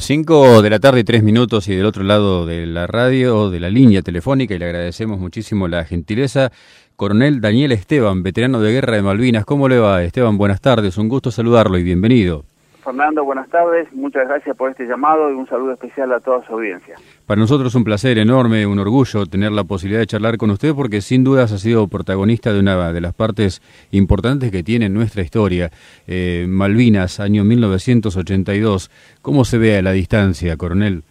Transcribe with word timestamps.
Cinco 0.00 0.62
de 0.62 0.70
la 0.70 0.78
tarde 0.78 1.00
y 1.00 1.04
tres 1.04 1.24
minutos 1.24 1.66
y 1.66 1.74
del 1.74 1.84
otro 1.84 2.04
lado 2.04 2.46
de 2.46 2.66
la 2.66 2.86
radio, 2.86 3.50
de 3.50 3.58
la 3.58 3.68
línea 3.68 4.00
telefónica, 4.00 4.54
y 4.54 4.58
le 4.58 4.64
agradecemos 4.64 5.18
muchísimo 5.18 5.66
la 5.66 5.84
gentileza. 5.84 6.52
Coronel 6.94 7.40
Daniel 7.40 7.72
Esteban, 7.72 8.22
veterano 8.22 8.60
de 8.60 8.72
guerra 8.72 8.94
de 8.94 9.02
Malvinas. 9.02 9.44
¿Cómo 9.44 9.68
le 9.68 9.80
va, 9.80 10.04
Esteban? 10.04 10.38
Buenas 10.38 10.60
tardes, 10.60 10.98
un 10.98 11.08
gusto 11.08 11.32
saludarlo 11.32 11.78
y 11.78 11.82
bienvenido. 11.82 12.44
Fernando, 12.82 13.24
buenas 13.24 13.48
tardes, 13.48 13.92
muchas 13.92 14.28
gracias 14.28 14.56
por 14.56 14.70
este 14.70 14.86
llamado 14.86 15.30
y 15.30 15.34
un 15.34 15.46
saludo 15.46 15.72
especial 15.72 16.12
a 16.12 16.20
toda 16.20 16.44
su 16.46 16.52
audiencia. 16.52 16.96
Para 17.26 17.40
nosotros 17.40 17.72
es 17.72 17.74
un 17.74 17.84
placer 17.84 18.18
enorme, 18.18 18.66
un 18.66 18.78
orgullo 18.78 19.26
tener 19.26 19.52
la 19.52 19.64
posibilidad 19.64 20.00
de 20.00 20.06
charlar 20.06 20.38
con 20.38 20.50
usted 20.50 20.74
porque 20.74 21.00
sin 21.00 21.24
dudas 21.24 21.52
ha 21.52 21.58
sido 21.58 21.88
protagonista 21.88 22.52
de 22.52 22.60
una 22.60 22.92
de 22.92 23.00
las 23.00 23.14
partes 23.14 23.60
importantes 23.90 24.50
que 24.50 24.62
tiene 24.62 24.88
nuestra 24.88 25.22
historia. 25.22 25.70
Eh, 26.06 26.46
Malvinas, 26.48 27.20
año 27.20 27.44
1982. 27.44 28.90
¿Cómo 29.22 29.44
se 29.44 29.58
ve 29.58 29.78
a 29.78 29.82
la 29.82 29.92
distancia, 29.92 30.56
coronel? 30.56 31.02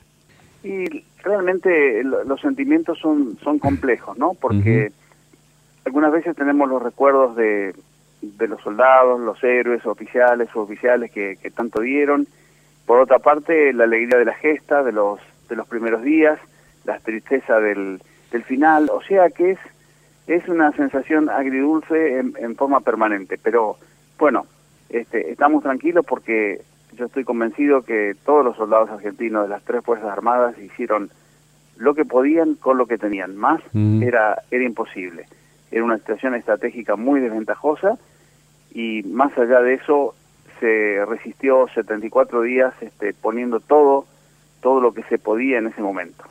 Y 0.64 1.04
realmente 1.24 2.04
los 2.04 2.42
sentimientos 2.42 2.98
son, 3.00 3.38
son 3.44 3.60
complejos, 3.60 4.18
¿no? 4.18 4.34
Porque 4.34 4.92
algunas 5.86 6.12
veces 6.12 6.36
tenemos 6.36 6.70
los 6.70 6.82
recuerdos 6.82 7.36
de 7.36 7.74
de 8.22 8.48
los 8.48 8.62
soldados, 8.62 9.20
los 9.20 9.44
héroes, 9.44 9.86
oficiales 9.86 10.50
oficiales 10.56 11.12
que, 11.12 11.38
tanto 11.56 11.82
dieron. 11.82 12.28
Por 12.86 13.00
otra 13.00 13.20
parte, 13.20 13.74
la 13.74 13.84
alegría 13.84 14.18
de 14.18 14.26
la 14.26 14.34
gesta, 14.34 14.84
de 14.84 14.92
los, 14.92 15.20
de 15.50 15.56
los 15.56 15.68
primeros 15.68 16.04
días, 16.04 16.40
la 16.86 17.00
tristeza 17.00 17.60
del, 17.60 18.02
del 18.32 18.44
final. 18.44 18.90
O 18.92 19.02
sea 19.02 19.30
que 19.30 19.52
es, 19.52 19.60
es 20.28 20.48
una 20.48 20.72
sensación 20.72 21.30
agridulce 21.30 22.20
en, 22.20 22.56
forma 22.56 22.80
permanente. 22.82 23.38
Pero 23.42 23.78
bueno, 24.18 24.46
este, 24.90 25.32
estamos 25.32 25.64
tranquilos 25.64 26.06
porque 26.08 26.62
yo 26.94 27.06
estoy 27.06 27.24
convencido 27.24 27.82
que 27.82 28.16
todos 28.26 28.44
los 28.44 28.56
soldados 28.56 28.90
argentinos 28.90 29.44
de 29.44 29.50
las 29.50 29.64
tres 29.64 29.84
Fuerzas 29.84 30.10
Armadas 30.10 30.58
hicieron 30.58 31.12
lo 31.76 31.94
que 31.94 32.06
podían 32.06 32.56
con 32.56 32.78
lo 32.78 32.88
que 32.88 32.98
tenían. 32.98 33.36
Más 33.36 33.62
era, 34.02 34.42
era 34.50 34.64
imposible. 34.64 35.26
Era 35.72 35.84
una 35.84 35.98
situación 35.98 36.36
estratégica 36.36 36.96
muy 36.96 37.20
desventajosa 37.20 37.98
y 38.74 39.04
más 39.04 39.38
allá 39.38 39.62
de 39.62 39.76
eso 39.76 40.16
se 40.60 41.06
resistió 41.06 41.68
74 41.74 42.42
días 42.42 42.74
este, 42.82 43.14
poniendo 43.14 43.60
todo, 43.60 44.06
todo 44.62 44.82
lo 44.82 44.94
que 44.94 45.04
se 45.04 45.18
podía 45.18 45.60
en 45.60 45.68
ese 45.68 45.82
momento. 45.82 46.24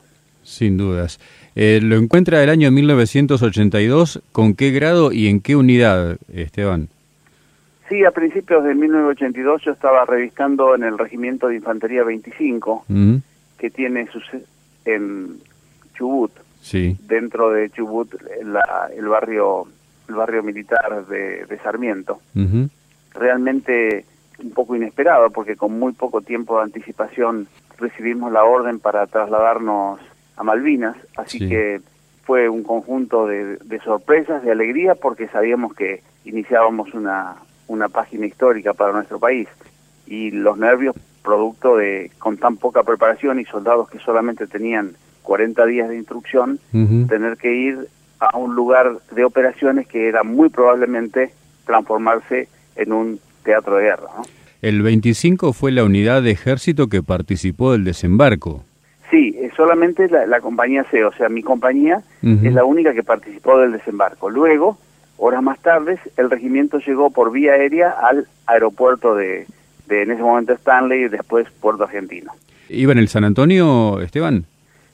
Sin 0.42 0.76
dudas. 0.76 1.18
Eh, 1.54 1.80
¿Lo 1.82 1.96
encuentra 1.96 2.42
el 2.42 2.50
año 2.50 2.70
1982? 2.70 4.22
¿Con 4.32 4.54
qué 4.54 4.70
grado 4.70 5.12
y 5.12 5.28
en 5.28 5.40
qué 5.40 5.56
unidad, 5.56 6.18
Esteban? 6.32 6.88
Sí, 7.88 8.04
a 8.04 8.10
principios 8.10 8.64
de 8.64 8.74
1982 8.74 9.62
yo 9.64 9.72
estaba 9.72 10.04
revisando 10.04 10.74
en 10.74 10.82
el 10.82 10.98
Regimiento 10.98 11.48
de 11.48 11.56
Infantería 11.56 12.02
25, 12.02 12.84
que 13.58 13.70
tiene 13.70 14.08
su 14.08 14.20
en 14.84 15.38
Chubut, 15.94 16.32
sí. 16.66 16.96
dentro 17.06 17.50
de 17.50 17.70
Chubut, 17.70 18.14
el 18.40 19.08
barrio 19.08 19.68
el 20.08 20.14
barrio 20.14 20.42
militar 20.42 21.06
de, 21.06 21.58
Sarmiento. 21.62 22.20
Realmente 23.14 24.04
un 24.38 24.50
poco 24.50 24.76
inesperado 24.76 25.30
porque 25.30 25.56
con 25.56 25.78
muy 25.78 25.92
poco 25.92 26.20
tiempo 26.20 26.58
de 26.58 26.64
anticipación 26.64 27.48
recibimos 27.78 28.30
la 28.30 28.44
orden 28.44 28.78
para 28.78 29.06
trasladarnos 29.06 29.98
a 30.36 30.42
Malvinas, 30.42 30.96
así 31.16 31.48
que 31.48 31.80
fue 32.24 32.48
un 32.48 32.62
conjunto 32.62 33.26
de, 33.26 33.80
sorpresas, 33.84 34.42
de 34.42 34.50
alegría, 34.50 34.94
porque 34.94 35.28
sabíamos 35.28 35.74
que 35.74 36.02
iniciábamos 36.24 36.92
una, 36.92 37.36
una 37.68 37.88
página 37.88 38.26
histórica 38.26 38.74
para 38.74 38.92
nuestro 38.92 39.18
país 39.18 39.48
y 40.06 40.30
los 40.30 40.58
nervios 40.58 40.94
producto 41.22 41.76
de 41.76 42.12
con 42.18 42.36
tan 42.36 42.56
poca 42.56 42.84
preparación 42.84 43.40
y 43.40 43.44
soldados 43.44 43.88
que 43.88 43.98
solamente 43.98 44.46
tenían 44.46 44.94
40 45.26 45.66
días 45.66 45.88
de 45.88 45.96
instrucción, 45.96 46.58
tener 47.08 47.36
que 47.36 47.52
ir 47.52 47.88
a 48.20 48.38
un 48.38 48.54
lugar 48.54 48.98
de 49.10 49.24
operaciones 49.24 49.86
que 49.86 50.08
era 50.08 50.22
muy 50.22 50.48
probablemente 50.48 51.32
transformarse 51.66 52.48
en 52.76 52.92
un 52.92 53.20
teatro 53.42 53.76
de 53.76 53.84
guerra. 53.84 54.08
El 54.62 54.82
25 54.82 55.52
fue 55.52 55.72
la 55.72 55.84
unidad 55.84 56.22
de 56.22 56.30
ejército 56.30 56.86
que 56.86 57.02
participó 57.02 57.72
del 57.72 57.84
desembarco. 57.84 58.64
Sí, 59.10 59.36
solamente 59.56 60.08
la, 60.08 60.40
compañía 60.40 60.84
C, 60.90 61.04
o 61.04 61.12
sea, 61.12 61.28
mi 61.28 61.42
compañía 61.42 62.02
es 62.22 62.52
la 62.52 62.64
única 62.64 62.94
que 62.94 63.02
participó 63.02 63.58
del 63.58 63.72
desembarco. 63.72 64.30
Luego, 64.30 64.78
horas 65.18 65.42
más 65.42 65.58
tarde, 65.60 65.98
el 66.16 66.30
regimiento 66.30 66.78
llegó 66.78 67.10
por 67.10 67.32
vía 67.32 67.52
aérea 67.52 67.90
al 67.90 68.26
aeropuerto 68.46 69.14
de, 69.14 69.46
de 69.88 70.02
en 70.02 70.12
ese 70.12 70.22
momento 70.22 70.52
Stanley 70.52 71.04
y 71.04 71.08
después 71.08 71.46
Puerto 71.60 71.84
Argentino. 71.84 72.32
¿Iba 72.68 72.92
en 72.92 72.98
el 72.98 73.08
San 73.08 73.24
Antonio, 73.24 74.00
Esteban? 74.00 74.46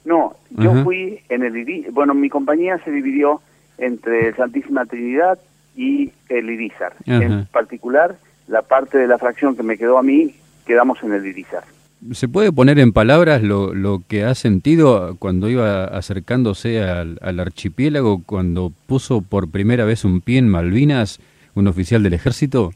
No, 0.05 0.35
yo 0.49 0.83
fui 0.83 1.19
en 1.29 1.43
el 1.43 1.91
bueno, 1.91 2.13
mi 2.13 2.29
compañía 2.29 2.77
se 2.83 2.91
dividió 2.91 3.41
entre 3.77 4.33
Santísima 4.35 4.85
Trinidad 4.85 5.39
y 5.75 6.11
el 6.29 6.49
Irizar. 6.49 6.93
En 7.05 7.45
particular, 7.45 8.17
la 8.47 8.61
parte 8.61 8.97
de 8.97 9.07
la 9.07 9.17
fracción 9.17 9.55
que 9.55 9.63
me 9.63 9.77
quedó 9.77 9.97
a 9.97 10.03
mí, 10.03 10.35
quedamos 10.65 11.01
en 11.03 11.13
el 11.13 11.25
Irizar. 11.25 11.63
¿Se 12.11 12.27
puede 12.27 12.51
poner 12.51 12.79
en 12.79 12.91
palabras 12.91 13.41
lo, 13.41 13.73
lo 13.73 14.01
que 14.05 14.25
ha 14.25 14.35
sentido 14.35 15.15
cuando 15.19 15.47
iba 15.49 15.85
acercándose 15.85 16.83
al, 16.83 17.17
al, 17.21 17.39
archipiélago, 17.39 18.23
cuando 18.25 18.73
puso 18.87 19.21
por 19.21 19.49
primera 19.49 19.85
vez 19.85 20.03
un 20.03 20.19
pie 20.19 20.39
en 20.39 20.49
Malvinas, 20.49 21.21
un 21.55 21.67
oficial 21.67 22.03
del 22.03 22.13
ejército? 22.13 22.71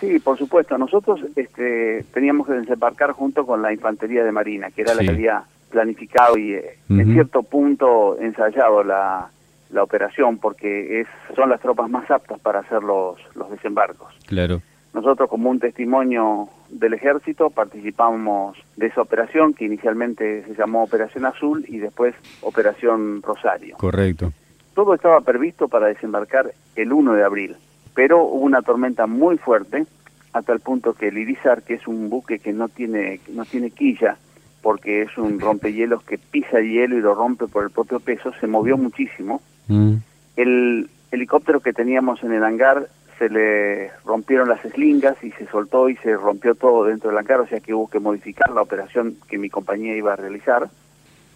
Sí, 0.00 0.18
por 0.18 0.38
supuesto. 0.38 0.78
Nosotros 0.78 1.20
este, 1.36 2.04
teníamos 2.14 2.46
que 2.46 2.54
desembarcar 2.54 3.12
junto 3.12 3.44
con 3.44 3.60
la 3.60 3.72
Infantería 3.72 4.24
de 4.24 4.32
Marina, 4.32 4.70
que 4.70 4.80
era 4.80 4.94
la 4.94 5.02
que 5.02 5.10
había 5.10 5.44
planificado 5.74 6.38
y 6.38 6.54
eh, 6.54 6.78
en 6.88 7.12
cierto 7.12 7.42
punto 7.42 8.16
ensayado 8.20 8.84
la, 8.84 9.28
la 9.70 9.82
operación 9.82 10.38
porque 10.38 11.00
es 11.00 11.08
son 11.34 11.50
las 11.50 11.60
tropas 11.60 11.90
más 11.90 12.08
aptas 12.10 12.38
para 12.38 12.60
hacer 12.60 12.82
los, 12.84 13.18
los 13.34 13.50
desembarcos. 13.50 14.14
Claro. 14.26 14.62
Nosotros 14.94 15.28
como 15.28 15.50
un 15.50 15.58
testimonio 15.58 16.48
del 16.68 16.94
ejército 16.94 17.50
participamos 17.50 18.56
de 18.76 18.86
esa 18.86 19.02
operación 19.02 19.52
que 19.52 19.64
inicialmente 19.64 20.44
se 20.44 20.54
llamó 20.54 20.84
Operación 20.84 21.26
Azul 21.26 21.64
y 21.66 21.78
después 21.78 22.14
Operación 22.40 23.20
Rosario. 23.20 23.76
Correcto. 23.76 24.32
Todo 24.74 24.94
estaba 24.94 25.20
previsto 25.22 25.66
para 25.66 25.88
desembarcar 25.88 26.52
el 26.76 26.92
1 26.92 27.14
de 27.14 27.24
abril, 27.24 27.56
pero 27.94 28.22
hubo 28.22 28.44
una 28.44 28.62
tormenta 28.62 29.08
muy 29.08 29.36
fuerte 29.38 29.84
hasta 30.32 30.52
el 30.52 30.60
punto 30.60 30.94
que 30.94 31.08
el 31.08 31.18
Irizar, 31.18 31.62
que 31.62 31.74
es 31.74 31.88
un 31.88 32.08
buque 32.08 32.38
que 32.38 32.52
no 32.52 32.68
tiene 32.68 33.20
no 33.32 33.44
tiene 33.44 33.70
quilla, 33.70 34.16
porque 34.64 35.02
es 35.02 35.18
un 35.18 35.38
rompehielos 35.38 36.02
que 36.04 36.16
pisa 36.16 36.58
el 36.58 36.70
hielo 36.70 36.96
y 36.96 37.02
lo 37.02 37.14
rompe 37.14 37.46
por 37.46 37.64
el 37.64 37.70
propio 37.70 38.00
peso, 38.00 38.32
se 38.40 38.46
movió 38.46 38.78
muchísimo. 38.78 39.42
Mm. 39.68 39.96
El 40.36 40.88
helicóptero 41.12 41.60
que 41.60 41.74
teníamos 41.74 42.24
en 42.24 42.32
el 42.32 42.42
hangar 42.42 42.88
se 43.18 43.28
le 43.28 43.90
rompieron 44.06 44.48
las 44.48 44.64
eslingas 44.64 45.22
y 45.22 45.32
se 45.32 45.46
soltó 45.48 45.90
y 45.90 45.96
se 45.96 46.16
rompió 46.16 46.54
todo 46.54 46.84
dentro 46.84 47.10
del 47.10 47.18
hangar, 47.18 47.40
o 47.40 47.46
sea 47.46 47.60
que 47.60 47.74
hubo 47.74 47.90
que 47.90 48.00
modificar 48.00 48.50
la 48.52 48.62
operación 48.62 49.16
que 49.28 49.36
mi 49.36 49.50
compañía 49.50 49.94
iba 49.96 50.14
a 50.14 50.16
realizar. 50.16 50.70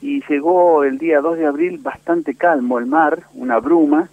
Y 0.01 0.25
llegó 0.27 0.83
el 0.83 0.97
día 0.97 1.21
2 1.21 1.37
de 1.37 1.47
abril 1.47 1.79
bastante 1.83 2.35
calmo 2.35 2.79
el 2.79 2.87
mar, 2.87 3.25
una 3.35 3.59
bruma, 3.59 4.09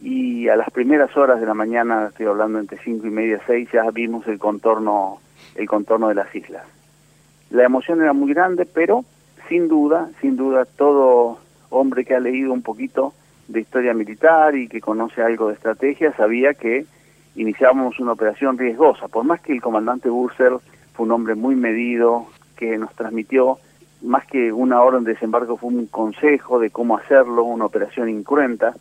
y 0.00 0.48
a 0.48 0.56
las 0.56 0.70
primeras 0.70 1.14
horas 1.14 1.40
de 1.40 1.46
la 1.46 1.54
mañana, 1.54 2.06
estoy 2.08 2.24
hablando 2.24 2.58
entre 2.58 2.78
5 2.78 3.06
y 3.06 3.10
media, 3.10 3.38
6, 3.46 3.68
ya 3.70 3.90
vimos 3.90 4.26
el 4.26 4.38
contorno, 4.38 5.18
el 5.56 5.68
contorno 5.68 6.08
de 6.08 6.14
las 6.14 6.34
islas. 6.34 6.64
La 7.50 7.64
emoción 7.64 8.00
era 8.02 8.12
muy 8.12 8.32
grande, 8.32 8.66
pero 8.66 9.04
sin 9.48 9.68
duda, 9.68 10.10
sin 10.20 10.36
duda, 10.36 10.64
todo 10.64 11.38
hombre 11.70 12.04
que 12.04 12.14
ha 12.14 12.20
leído 12.20 12.52
un 12.52 12.62
poquito 12.62 13.14
de 13.48 13.60
historia 13.60 13.94
militar 13.94 14.56
y 14.56 14.68
que 14.68 14.80
conoce 14.80 15.22
algo 15.22 15.48
de 15.48 15.54
estrategia 15.54 16.12
sabía 16.16 16.54
que 16.54 16.86
iniciábamos 17.36 18.00
una 18.00 18.12
operación 18.12 18.58
riesgosa. 18.58 19.08
Por 19.08 19.24
más 19.24 19.40
que 19.40 19.52
el 19.52 19.60
comandante 19.60 20.08
Burser 20.08 20.54
fue 20.94 21.06
un 21.06 21.12
hombre 21.12 21.34
muy 21.34 21.54
medido, 21.54 22.26
que 22.56 22.78
nos 22.78 22.94
transmitió 22.94 23.58
más 24.02 24.26
que 24.26 24.52
una 24.52 24.82
orden 24.82 25.04
de 25.04 25.14
desembarco 25.14 25.56
fue 25.56 25.70
un 25.70 25.86
consejo 25.86 26.58
de 26.58 26.70
cómo 26.70 26.96
hacerlo, 26.96 27.44
una 27.44 27.66
operación 27.66 28.08
incruenta, 28.08 28.74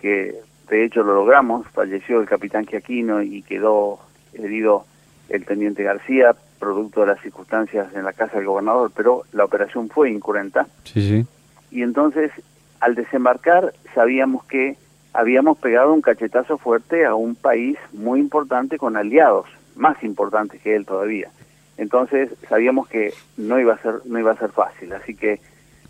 que 0.00 0.34
de 0.68 0.84
hecho 0.84 1.02
lo 1.02 1.14
logramos, 1.14 1.66
falleció 1.68 2.20
el 2.20 2.28
capitán 2.28 2.66
Giaquino 2.66 3.22
y 3.22 3.42
quedó 3.42 3.98
herido 4.32 4.84
el 5.28 5.44
teniente 5.44 5.82
García, 5.82 6.34
producto 6.60 7.00
de 7.00 7.08
las 7.08 7.20
circunstancias 7.20 7.88
en 7.94 8.04
la 8.04 8.12
casa 8.12 8.36
del 8.36 8.46
gobernador, 8.46 8.92
pero 8.94 9.24
la 9.32 9.44
operación 9.44 9.88
fue 9.88 10.10
incurrenta. 10.10 10.68
Sí, 10.84 11.00
sí. 11.08 11.26
Y 11.72 11.82
entonces, 11.82 12.30
al 12.78 12.94
desembarcar, 12.94 13.72
sabíamos 13.94 14.44
que 14.44 14.76
habíamos 15.12 15.58
pegado 15.58 15.92
un 15.92 16.02
cachetazo 16.02 16.58
fuerte 16.58 17.04
a 17.04 17.14
un 17.14 17.34
país 17.34 17.76
muy 17.92 18.20
importante 18.20 18.78
con 18.78 18.96
aliados, 18.96 19.46
más 19.74 20.02
importantes 20.04 20.60
que 20.60 20.76
él 20.76 20.86
todavía. 20.86 21.30
Entonces, 21.76 22.30
sabíamos 22.48 22.88
que 22.88 23.12
no 23.36 23.58
iba 23.58 23.74
a 23.74 23.78
ser 23.78 23.94
no 24.04 24.18
iba 24.18 24.32
a 24.32 24.36
ser 24.36 24.50
fácil, 24.50 24.92
así 24.92 25.14
que 25.14 25.40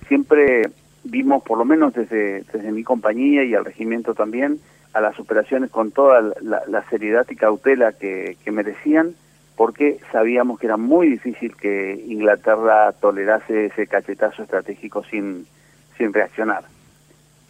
siempre 0.08 0.70
vimos 1.02 1.42
por 1.42 1.58
lo 1.58 1.64
menos 1.64 1.92
desde 1.94 2.42
desde 2.52 2.72
mi 2.72 2.84
compañía 2.84 3.44
y 3.44 3.54
al 3.54 3.64
regimiento 3.64 4.14
también 4.14 4.60
a 4.92 5.00
las 5.00 5.18
operaciones 5.18 5.70
con 5.70 5.92
toda 5.92 6.20
la, 6.40 6.84
seriedad 6.90 7.26
y 7.30 7.36
cautela 7.36 7.92
que, 7.92 8.36
que 8.44 8.50
merecían 8.50 9.14
porque 9.60 9.98
sabíamos 10.10 10.58
que 10.58 10.64
era 10.64 10.78
muy 10.78 11.06
difícil 11.10 11.54
que 11.54 12.02
Inglaterra 12.08 12.92
tolerase 12.92 13.66
ese 13.66 13.86
cachetazo 13.86 14.42
estratégico 14.42 15.04
sin, 15.04 15.44
sin 15.98 16.14
reaccionar. 16.14 16.64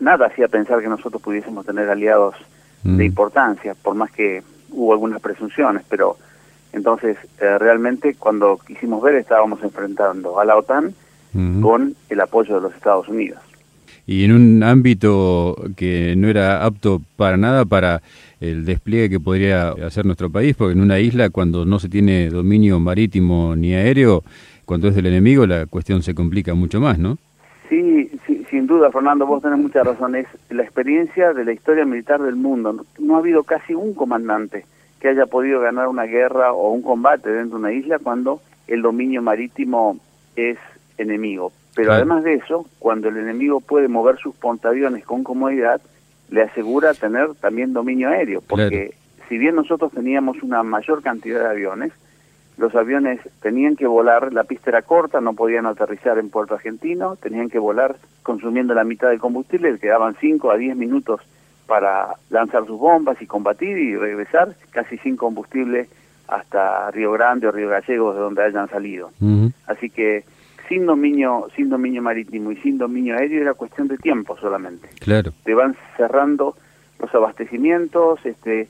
Nada 0.01 0.27
hacía 0.27 0.49
pensar 0.49 0.81
que 0.81 0.89
nosotros 0.89 1.23
pudiésemos 1.23 1.65
tener 1.65 1.89
aliados 1.89 2.35
de 2.83 3.05
Mm. 3.05 3.07
importancia, 3.07 3.77
por 3.81 3.95
más 3.95 4.11
que 4.11 4.43
hubo 4.71 4.93
algunas 4.93 5.21
presunciones, 5.21 5.85
pero 5.89 6.17
entonces 6.73 7.17
eh, 7.41 7.59
realmente 7.59 8.17
cuando 8.17 8.59
quisimos 8.67 9.01
ver 9.05 9.15
estábamos 9.15 9.63
enfrentando 9.63 10.41
a 10.41 10.45
la 10.45 10.57
OTAN 10.57 10.93
con 11.63 11.95
el 12.09 12.21
apoyo 12.21 12.57
de 12.57 12.61
los 12.61 12.75
Estados 12.75 13.07
Unidos. 13.07 13.39
Y 14.05 14.25
en 14.25 14.33
un 14.33 14.65
ámbito 14.65 15.55
que 15.77 16.17
no 16.17 16.27
era 16.27 16.65
apto 16.65 17.01
para 17.15 17.37
nada 17.37 17.65
para 17.65 18.03
el 18.41 18.65
despliegue 18.65 19.11
que 19.11 19.21
podría 19.21 19.71
hacer 19.71 20.07
nuestro 20.07 20.31
país, 20.31 20.57
porque 20.57 20.73
en 20.73 20.81
una 20.81 20.99
isla 20.99 21.31
cuando 21.31 21.65
no 21.65 21.79
se 21.79 21.89
tiene 21.89 22.29
dominio 22.31 22.81
marítimo 22.81 23.55
ni 23.55 23.75
aéreo, 23.75 24.23
cuando 24.65 24.89
es 24.89 24.95
del 24.95 25.07
enemigo 25.07 25.47
la 25.47 25.67
cuestión 25.67 26.03
se 26.03 26.15
complica 26.15 26.55
mucho 26.55 26.81
más, 26.81 26.99
¿no? 26.99 27.19
Sí, 27.69 28.11
sí, 28.27 28.45
sin 28.51 28.67
duda, 28.67 28.91
Fernando, 28.91 29.27
vos 29.27 29.43
tenés 29.43 29.59
mucha 29.59 29.83
razón. 29.85 30.17
Es 30.17 30.27
la 30.49 30.63
experiencia 30.63 31.33
de 31.33 31.45
la 31.45 31.53
historia 31.53 31.85
militar 31.85 32.21
del 32.21 32.35
mundo. 32.37 32.73
No, 32.73 32.85
no 32.99 33.15
ha 33.17 33.19
habido 33.19 33.45
casi 33.45 33.75
un 33.75 33.95
comandante 33.95 34.65
que 35.01 35.09
haya 35.09 35.27
podido 35.27 35.61
ganar 35.61 35.87
una 35.89 36.03
guerra 36.05 36.53
o 36.53 36.73
un 36.73 36.83
combate 36.83 37.31
dentro 37.31 37.59
de 37.59 37.65
una 37.65 37.73
isla 37.73 37.99
cuando 38.01 38.41
el 38.67 38.83
dominio 38.83 39.23
marítimo 39.23 39.99
es 40.35 40.59
enemigo. 40.99 41.53
Pero 41.75 41.87
Claro. 41.91 41.99
además 42.03 42.25
de 42.25 42.35
eso, 42.35 42.67
cuando 42.81 43.09
el 43.09 43.17
enemigo 43.19 43.61
puede 43.61 43.87
mover 43.89 44.17
sus 44.19 44.35
portaaviones 44.35 45.05
con 45.05 45.23
comodidad, 45.23 45.81
le 46.31 46.43
asegura 46.43 46.95
tener 46.95 47.35
también 47.35 47.73
dominio 47.73 48.09
aéreo. 48.09 48.41
Porque 48.41 48.95
si 49.29 49.39
bien 49.39 49.57
nosotros 49.57 49.93
teníamos 49.93 50.43
una 50.43 50.63
mayor 50.63 51.03
cantidad 51.03 51.41
de 51.41 51.49
aviones, 51.49 51.93
los 52.57 52.75
aviones 52.75 53.21
tenían 53.41 53.75
que 53.77 53.87
volar, 53.87 54.33
la 54.33 54.45
pista 54.45 54.71
era 54.71 54.83
corta, 54.83 55.21
no 55.21 55.33
podían 55.33 55.67
aterrizar 55.67 56.19
en 56.19 56.31
Puerto 56.31 56.55
Argentino, 56.55 57.17
tenían 57.17 57.49
que 57.49 57.59
volar 57.59 57.97
consumiendo 58.23 58.75
la 58.75 58.85
mitad 58.85 59.09
del 59.09 59.19
combustible, 59.19 59.79
quedaban 59.79 60.15
5 60.21 60.51
a 60.51 60.57
10 60.57 60.77
minutos 60.77 61.21
para 61.67 62.17
lanzar 62.29 62.67
sus 62.67 62.79
bombas 62.79 63.21
y 63.23 63.27
combatir 63.27 63.79
y 63.79 63.97
regresar, 63.97 64.55
casi 64.73 64.99
sin 64.99 65.17
combustible 65.17 65.89
hasta 66.29 66.91
Río 66.91 67.13
Grande 67.13 67.49
o 67.49 67.53
Río 67.53 67.69
Gallegos, 67.69 68.15
de 68.15 68.21
donde 68.21 68.43
hayan 68.43 68.69
salido. 68.69 69.11
Así 69.67 69.89
que 69.89 70.25
sin 70.71 70.87
dominio, 70.87 71.49
sin 71.57 71.69
dominio 71.69 72.01
marítimo 72.01 72.53
y 72.53 72.57
sin 72.59 72.79
dominio 72.79 73.17
aéreo 73.19 73.43
era 73.43 73.55
cuestión 73.55 73.89
de 73.89 73.99
tiempo 73.99 74.39
solamente 74.39 74.89
Claro. 75.01 75.33
te 75.45 75.53
van 75.53 75.77
cerrando 75.97 76.55
los 77.01 77.13
abastecimientos, 77.15 78.25
este, 78.25 78.69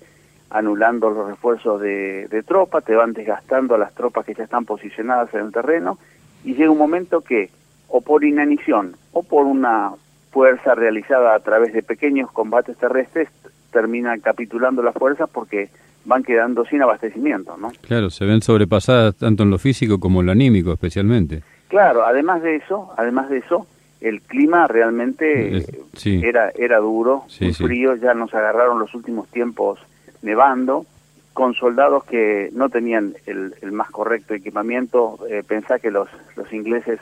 anulando 0.49 1.11
los 1.11 1.29
refuerzos 1.29 1.81
de, 1.81 2.27
de 2.29 2.43
tropa, 2.43 2.81
te 2.81 2.95
van 2.97 3.13
desgastando 3.13 3.75
a 3.75 3.79
las 3.79 3.95
tropas 3.95 4.25
que 4.25 4.35
ya 4.35 4.45
están 4.45 4.65
posicionadas 4.65 5.33
en 5.35 5.41
el 5.47 5.53
terreno 5.53 5.99
y 6.43 6.55
llega 6.55 6.71
un 6.71 6.79
momento 6.79 7.21
que 7.21 7.51
o 7.89 8.01
por 8.01 8.25
inanición 8.25 8.97
o 9.13 9.23
por 9.23 9.45
una 9.47 9.91
fuerza 10.31 10.75
realizada 10.75 11.35
a 11.35 11.41
través 11.41 11.73
de 11.75 11.83
pequeños 11.83 12.31
combates 12.33 12.77
terrestres 12.79 13.29
terminan 13.73 14.21
capitulando 14.21 14.83
las 14.83 14.95
fuerzas 14.95 15.29
porque 15.31 15.69
van 16.07 16.23
quedando 16.23 16.65
sin 16.65 16.81
abastecimiento, 16.83 17.57
¿no? 17.59 17.73
Claro, 17.83 18.09
se 18.09 18.25
ven 18.25 18.41
sobrepasadas 18.41 19.17
tanto 19.17 19.43
en 19.43 19.51
lo 19.51 19.59
físico 19.59 20.01
como 20.01 20.21
en 20.21 20.27
lo 20.27 20.33
anímico 20.33 20.73
especialmente. 20.73 21.43
Claro, 21.71 22.05
además 22.05 22.43
de 22.43 22.57
eso, 22.57 22.93
además 22.99 23.31
de 23.31 23.39
eso, 23.39 23.67
el 24.03 24.21
clima 24.23 24.67
realmente 24.67 25.65
sí. 25.95 26.21
era 26.25 26.51
era 26.57 26.79
duro, 26.79 27.25
Sí, 27.29 27.45
muy 27.47 27.55
sí. 27.55 27.65
frío, 27.65 27.95
ya 27.97 28.13
nos 28.13 28.35
agarraron 28.35 28.79
los 28.79 28.93
últimos 28.95 29.29
tiempos 29.29 29.79
nevando, 30.21 30.85
con 31.33 31.55
soldados 31.55 32.05
que 32.05 32.51
no 32.53 32.69
tenían 32.69 33.15
el, 33.27 33.55
el 33.63 33.73
más 33.73 33.89
correcto 33.91 34.35
equipamiento. 34.35 35.19
Eh, 35.31 35.43
pensá 35.47 35.79
que 35.79 35.91
los, 35.91 36.09
los 36.37 36.53
ingleses 36.53 36.99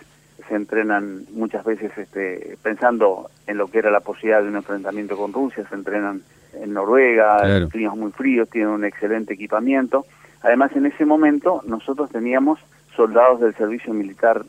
se 0.49 0.55
entrenan 0.55 1.25
muchas 1.33 1.65
veces 1.65 1.91
este, 1.97 2.57
pensando 2.63 3.31
en 3.47 3.57
lo 3.59 3.69
que 3.69 3.79
era 3.79 3.91
la 3.91 4.01
posibilidad 4.01 4.43
de 4.43 4.49
un 4.49 4.57
enfrentamiento 4.57 5.17
con 5.17 5.33
Rusia, 5.33 5.67
se 5.69 5.75
entrenan 5.75 6.23
en 6.53 6.73
Noruega, 6.75 7.39
Claro. 7.39 7.55
en 7.65 7.69
climas 7.71 7.97
muy 7.97 8.13
fríos, 8.13 8.49
tienen 8.51 8.71
un 8.71 8.85
excelente 8.85 9.35
equipamiento. 9.35 10.05
Además, 10.43 10.73
en 10.77 10.87
ese 10.87 11.05
momento 11.05 11.63
nosotros 11.67 12.11
teníamos 12.11 12.59
soldados 12.95 13.41
del 13.41 13.55
servicio 13.55 13.93
militar 13.95 14.45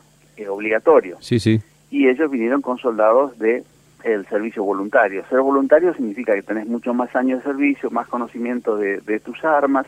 obligatorio 0.48 1.16
Sí, 1.20 1.38
sí. 1.40 1.60
y 1.90 2.08
ellos 2.08 2.30
vinieron 2.30 2.62
con 2.62 2.78
soldados 2.78 3.38
de 3.38 3.62
el 4.04 4.24
servicio 4.28 4.64
voluntario. 4.64 5.24
Ser 5.28 5.40
voluntario 5.40 5.92
significa 5.92 6.34
que 6.34 6.42
tenés 6.42 6.66
mucho 6.66 6.94
más 6.94 7.14
años 7.14 7.40
de 7.44 7.50
servicio, 7.50 7.90
más 7.90 8.08
conocimiento 8.08 8.76
de, 8.76 8.98
de 9.00 9.20
tus 9.20 9.44
armas, 9.44 9.86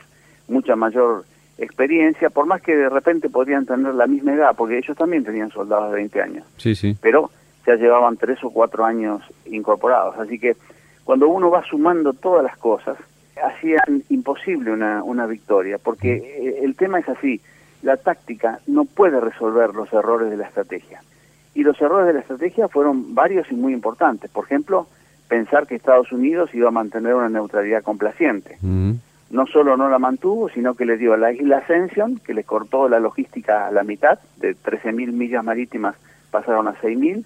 mucha 0.48 0.76
mayor 0.76 1.24
experiencia, 1.58 2.28
por 2.28 2.46
más 2.46 2.60
que 2.60 2.76
de 2.76 2.88
repente 2.88 3.28
podrían 3.30 3.64
tener 3.64 3.94
la 3.94 4.06
misma 4.06 4.34
edad, 4.34 4.54
porque 4.56 4.78
ellos 4.78 4.96
también 4.96 5.24
tenían 5.24 5.50
soldados 5.50 5.90
de 5.90 5.96
20 5.96 6.20
años, 6.22 6.44
Sí, 6.58 6.74
sí. 6.74 6.96
pero 7.00 7.30
ya 7.66 7.76
llevaban 7.76 8.16
tres 8.16 8.42
o 8.42 8.50
cuatro 8.50 8.84
años 8.84 9.22
incorporados. 9.46 10.18
Así 10.18 10.38
que 10.38 10.56
cuando 11.04 11.28
uno 11.28 11.50
va 11.50 11.62
sumando 11.64 12.12
todas 12.12 12.42
las 12.44 12.56
cosas, 12.58 12.96
hacían 13.42 14.02
imposible 14.10 14.72
una, 14.72 15.02
una 15.04 15.26
victoria, 15.26 15.78
porque 15.78 16.14
eh, 16.14 16.60
el 16.64 16.74
tema 16.76 16.98
es 16.98 17.08
así, 17.08 17.40
la 17.82 17.96
táctica 17.96 18.60
no 18.66 18.84
puede 18.84 19.20
resolver 19.20 19.74
los 19.74 19.92
errores 19.92 20.30
de 20.30 20.36
la 20.36 20.46
estrategia. 20.46 21.02
Y 21.54 21.62
los 21.64 21.80
errores 21.80 22.06
de 22.06 22.14
la 22.14 22.20
estrategia 22.20 22.68
fueron 22.68 23.14
varios 23.14 23.50
y 23.50 23.54
muy 23.54 23.72
importantes. 23.72 24.30
Por 24.30 24.44
ejemplo, 24.44 24.86
pensar 25.28 25.66
que 25.66 25.74
Estados 25.74 26.12
Unidos 26.12 26.54
iba 26.54 26.68
a 26.68 26.72
mantener 26.72 27.14
una 27.14 27.28
neutralidad 27.28 27.82
complaciente. 27.82 28.56
Ujú. 28.62 28.96
No 29.30 29.46
solo 29.46 29.76
no 29.76 29.88
la 29.88 29.98
mantuvo, 29.98 30.48
sino 30.50 30.74
que 30.74 30.84
le 30.84 30.96
dio 30.96 31.14
a 31.14 31.16
la 31.16 31.32
isla 31.32 31.58
Ascension, 31.58 32.18
que 32.18 32.34
le 32.34 32.44
cortó 32.44 32.88
la 32.88 33.00
logística 33.00 33.66
a 33.66 33.70
la 33.70 33.82
mitad, 33.82 34.18
de 34.36 34.54
13.000 34.54 35.12
millas 35.12 35.44
marítimas 35.44 35.94
pasaron 36.30 36.68
a 36.68 36.74
6.000, 36.80 37.24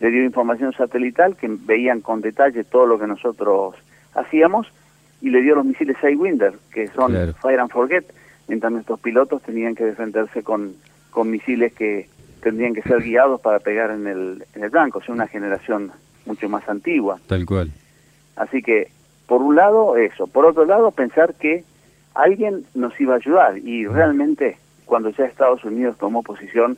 le 0.00 0.10
dio 0.10 0.24
información 0.24 0.72
satelital 0.72 1.36
que 1.36 1.48
veían 1.48 2.00
con 2.00 2.20
detalle 2.20 2.64
todo 2.64 2.86
lo 2.86 2.98
que 2.98 3.06
nosotros 3.06 3.74
hacíamos, 4.14 4.72
y 5.20 5.30
le 5.30 5.42
dio 5.42 5.54
los 5.54 5.64
misiles 5.66 5.96
Sidewinder, 6.00 6.54
que 6.72 6.88
son 6.88 7.12
Claro. 7.12 7.34
Fire 7.34 7.60
and 7.60 7.70
Forget, 7.70 8.04
mientras 8.50 8.72
nuestros 8.72 8.98
pilotos 8.98 9.40
tenían 9.42 9.76
que 9.76 9.84
defenderse 9.84 10.42
con, 10.42 10.74
con 11.10 11.30
misiles 11.30 11.72
que 11.72 12.08
tendrían 12.42 12.74
que 12.74 12.82
ser 12.82 13.00
guiados 13.00 13.40
para 13.40 13.60
pegar 13.60 13.92
en 13.92 14.08
el, 14.08 14.44
en 14.56 14.64
el 14.64 14.70
blanco, 14.70 14.98
o 14.98 15.02
sea, 15.02 15.14
una 15.14 15.28
generación 15.28 15.92
mucho 16.26 16.48
más 16.48 16.68
antigua. 16.68 17.20
Tal 17.28 17.46
cual. 17.46 17.70
Así 18.34 18.60
que, 18.60 18.90
por 19.28 19.40
un 19.40 19.54
lado, 19.54 19.96
eso. 19.96 20.26
Por 20.26 20.46
otro 20.46 20.64
lado, 20.64 20.90
pensar 20.90 21.34
que 21.34 21.62
alguien 22.14 22.64
nos 22.74 23.00
iba 23.00 23.14
a 23.14 23.18
ayudar. 23.18 23.58
Y 23.58 23.86
realmente, 23.86 24.58
cuando 24.84 25.10
ya 25.10 25.26
Estados 25.26 25.62
Unidos 25.64 25.96
tomó 25.96 26.24
posición, 26.24 26.76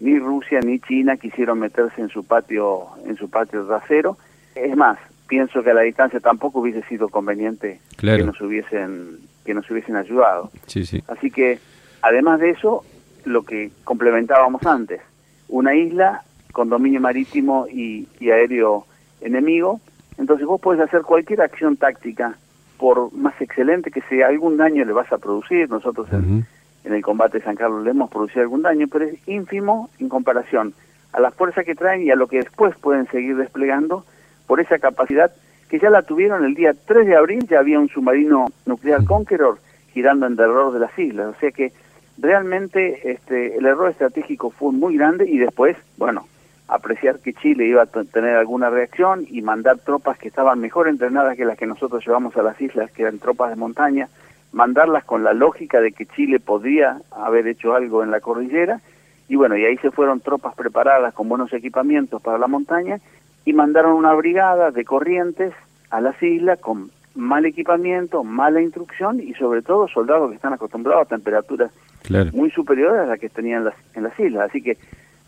ni 0.00 0.18
Rusia 0.18 0.58
ni 0.60 0.80
China 0.80 1.16
quisieron 1.16 1.60
meterse 1.60 2.00
en 2.00 2.08
su 2.08 2.24
patio, 2.24 2.88
en 3.06 3.16
su 3.16 3.30
patio 3.30 3.64
trasero. 3.64 4.16
Es 4.56 4.76
más, 4.76 4.98
pienso 5.28 5.62
que 5.62 5.70
a 5.70 5.74
la 5.74 5.82
distancia 5.82 6.18
tampoco 6.18 6.58
hubiese 6.58 6.82
sido 6.88 7.08
conveniente 7.08 7.80
Claro. 7.96 8.18
que 8.18 8.24
nos 8.24 8.40
hubiesen, 8.40 9.18
que 9.44 9.54
nos 9.54 9.70
hubiesen 9.70 9.96
ayudado. 9.96 10.50
Sí, 10.66 10.84
sí. 10.84 11.02
Así 11.08 11.30
que, 11.30 11.58
además 12.00 12.40
de 12.40 12.50
eso, 12.50 12.84
lo 13.24 13.42
que 13.42 13.70
complementábamos 13.84 14.64
antes, 14.66 15.00
una 15.48 15.74
isla 15.74 16.22
con 16.52 16.68
dominio 16.68 17.00
marítimo 17.00 17.66
y, 17.68 18.08
y 18.20 18.30
aéreo 18.30 18.86
enemigo, 19.20 19.80
entonces 20.18 20.46
vos 20.46 20.60
podés 20.60 20.80
hacer 20.80 21.02
cualquier 21.02 21.40
acción 21.40 21.76
táctica, 21.76 22.36
por 22.78 23.12
más 23.12 23.40
excelente 23.40 23.90
que 23.90 24.02
sea, 24.02 24.28
algún 24.28 24.56
daño 24.56 24.84
le 24.84 24.92
vas 24.92 25.12
a 25.12 25.18
producir, 25.18 25.70
nosotros 25.70 26.08
en, 26.12 26.46
en 26.84 26.92
el 26.92 27.02
combate 27.02 27.38
de 27.38 27.44
San 27.44 27.56
Carlos 27.56 27.84
le 27.84 27.90
hemos 27.90 28.10
producido 28.10 28.42
algún 28.42 28.62
daño, 28.62 28.88
pero 28.90 29.04
es 29.04 29.28
ínfimo 29.28 29.88
en 29.98 30.08
comparación 30.08 30.74
a 31.12 31.20
la 31.20 31.30
fuerza 31.30 31.64
que 31.64 31.74
traen 31.74 32.02
y 32.02 32.10
a 32.10 32.16
lo 32.16 32.26
que 32.26 32.38
después 32.38 32.76
pueden 32.78 33.06
seguir 33.08 33.36
desplegando 33.36 34.04
por 34.46 34.60
esa 34.60 34.78
capacidad 34.78 35.32
que 35.72 35.78
ya 35.78 35.88
la 35.88 36.02
tuvieron 36.02 36.44
el 36.44 36.54
día 36.54 36.74
3 36.74 37.06
de 37.06 37.16
abril, 37.16 37.46
ya 37.48 37.60
había 37.60 37.80
un 37.80 37.88
submarino 37.88 38.52
nuclear 38.66 39.06
Conqueror 39.06 39.58
girando 39.94 40.26
en 40.26 40.36
derredor 40.36 40.74
de 40.74 40.80
las 40.80 40.98
islas, 40.98 41.34
o 41.34 41.40
sea 41.40 41.50
que 41.50 41.72
realmente 42.18 43.10
este, 43.10 43.56
el 43.56 43.64
error 43.64 43.88
estratégico 43.88 44.50
fue 44.50 44.70
muy 44.70 44.98
grande 44.98 45.24
y 45.26 45.38
después, 45.38 45.78
bueno, 45.96 46.26
apreciar 46.68 47.20
que 47.20 47.32
Chile 47.32 47.64
iba 47.64 47.84
a 47.84 47.86
tener 47.86 48.36
alguna 48.36 48.68
reacción 48.68 49.24
y 49.26 49.40
mandar 49.40 49.78
tropas 49.78 50.18
que 50.18 50.28
estaban 50.28 50.60
mejor 50.60 50.88
entrenadas 50.88 51.38
que 51.38 51.46
las 51.46 51.56
que 51.56 51.64
nosotros 51.64 52.04
llevamos 52.06 52.36
a 52.36 52.42
las 52.42 52.60
islas, 52.60 52.92
que 52.92 53.04
eran 53.04 53.18
tropas 53.18 53.48
de 53.48 53.56
montaña, 53.56 54.10
mandarlas 54.52 55.04
con 55.04 55.24
la 55.24 55.32
lógica 55.32 55.80
de 55.80 55.92
que 55.92 56.04
Chile 56.04 56.38
podría 56.38 56.98
haber 57.12 57.46
hecho 57.46 57.74
algo 57.74 58.02
en 58.02 58.10
la 58.10 58.20
cordillera. 58.20 58.82
Y 59.26 59.36
bueno, 59.36 59.56
y 59.56 59.64
ahí 59.64 59.78
se 59.78 59.90
fueron 59.90 60.20
tropas 60.20 60.54
preparadas 60.54 61.14
con 61.14 61.30
buenos 61.30 61.50
equipamientos 61.54 62.20
para 62.20 62.36
la 62.36 62.46
montaña 62.46 63.00
y 63.44 63.52
mandaron 63.52 63.92
una 63.94 64.12
brigada 64.14 64.70
de 64.70 64.84
corrientes 64.84 65.52
a 65.90 66.00
las 66.00 66.20
islas 66.22 66.58
con 66.60 66.90
mal 67.14 67.44
equipamiento, 67.44 68.24
mala 68.24 68.60
instrucción 68.62 69.20
y 69.20 69.34
sobre 69.34 69.62
todo 69.62 69.88
soldados 69.88 70.30
que 70.30 70.36
están 70.36 70.52
acostumbrados 70.54 71.02
a 71.06 71.08
temperaturas 71.08 71.70
Claro. 72.02 72.30
muy 72.32 72.50
superiores 72.50 73.00
a 73.02 73.06
las 73.06 73.20
que 73.20 73.28
tenían 73.28 73.58
en 73.60 73.64
las, 73.66 73.74
en 73.94 74.02
las 74.02 74.18
islas. 74.18 74.48
Así 74.50 74.60
que 74.62 74.76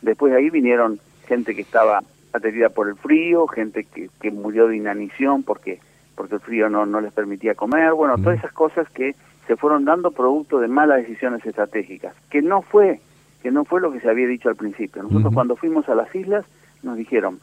después 0.02 0.32
de 0.32 0.38
ahí 0.38 0.50
vinieron 0.50 0.98
gente 1.28 1.54
que 1.54 1.60
estaba 1.60 2.02
atendida 2.32 2.68
por 2.68 2.88
el 2.88 2.96
frío, 2.96 3.46
gente 3.46 3.84
que, 3.84 4.10
que 4.20 4.30
murió 4.30 4.66
de 4.68 4.76
inanición 4.76 5.42
porque 5.42 5.78
porque 6.16 6.36
el 6.36 6.40
frío 6.40 6.68
no, 6.70 6.86
no 6.86 7.00
les 7.00 7.12
permitía 7.12 7.54
comer, 7.56 7.92
bueno, 7.92 8.16
todas 8.18 8.38
esas 8.38 8.52
cosas 8.52 8.88
que 8.90 9.16
se 9.48 9.56
fueron 9.56 9.84
dando 9.84 10.12
producto 10.12 10.60
de 10.60 10.68
malas 10.68 10.98
decisiones 10.98 11.44
estratégicas, 11.44 12.14
que 12.30 12.40
no 12.40 12.62
fue 12.62 13.00
que 13.42 13.50
no 13.50 13.64
fue 13.64 13.80
lo 13.80 13.92
que 13.92 14.00
se 14.00 14.08
había 14.08 14.26
dicho 14.26 14.48
al 14.48 14.56
principio. 14.56 15.02
Nosotros 15.02 15.34
cuando 15.34 15.54
fuimos 15.56 15.88
a 15.88 15.94
las 15.94 16.14
islas 16.14 16.46
nos 16.82 16.96
dijeron, 16.96 17.40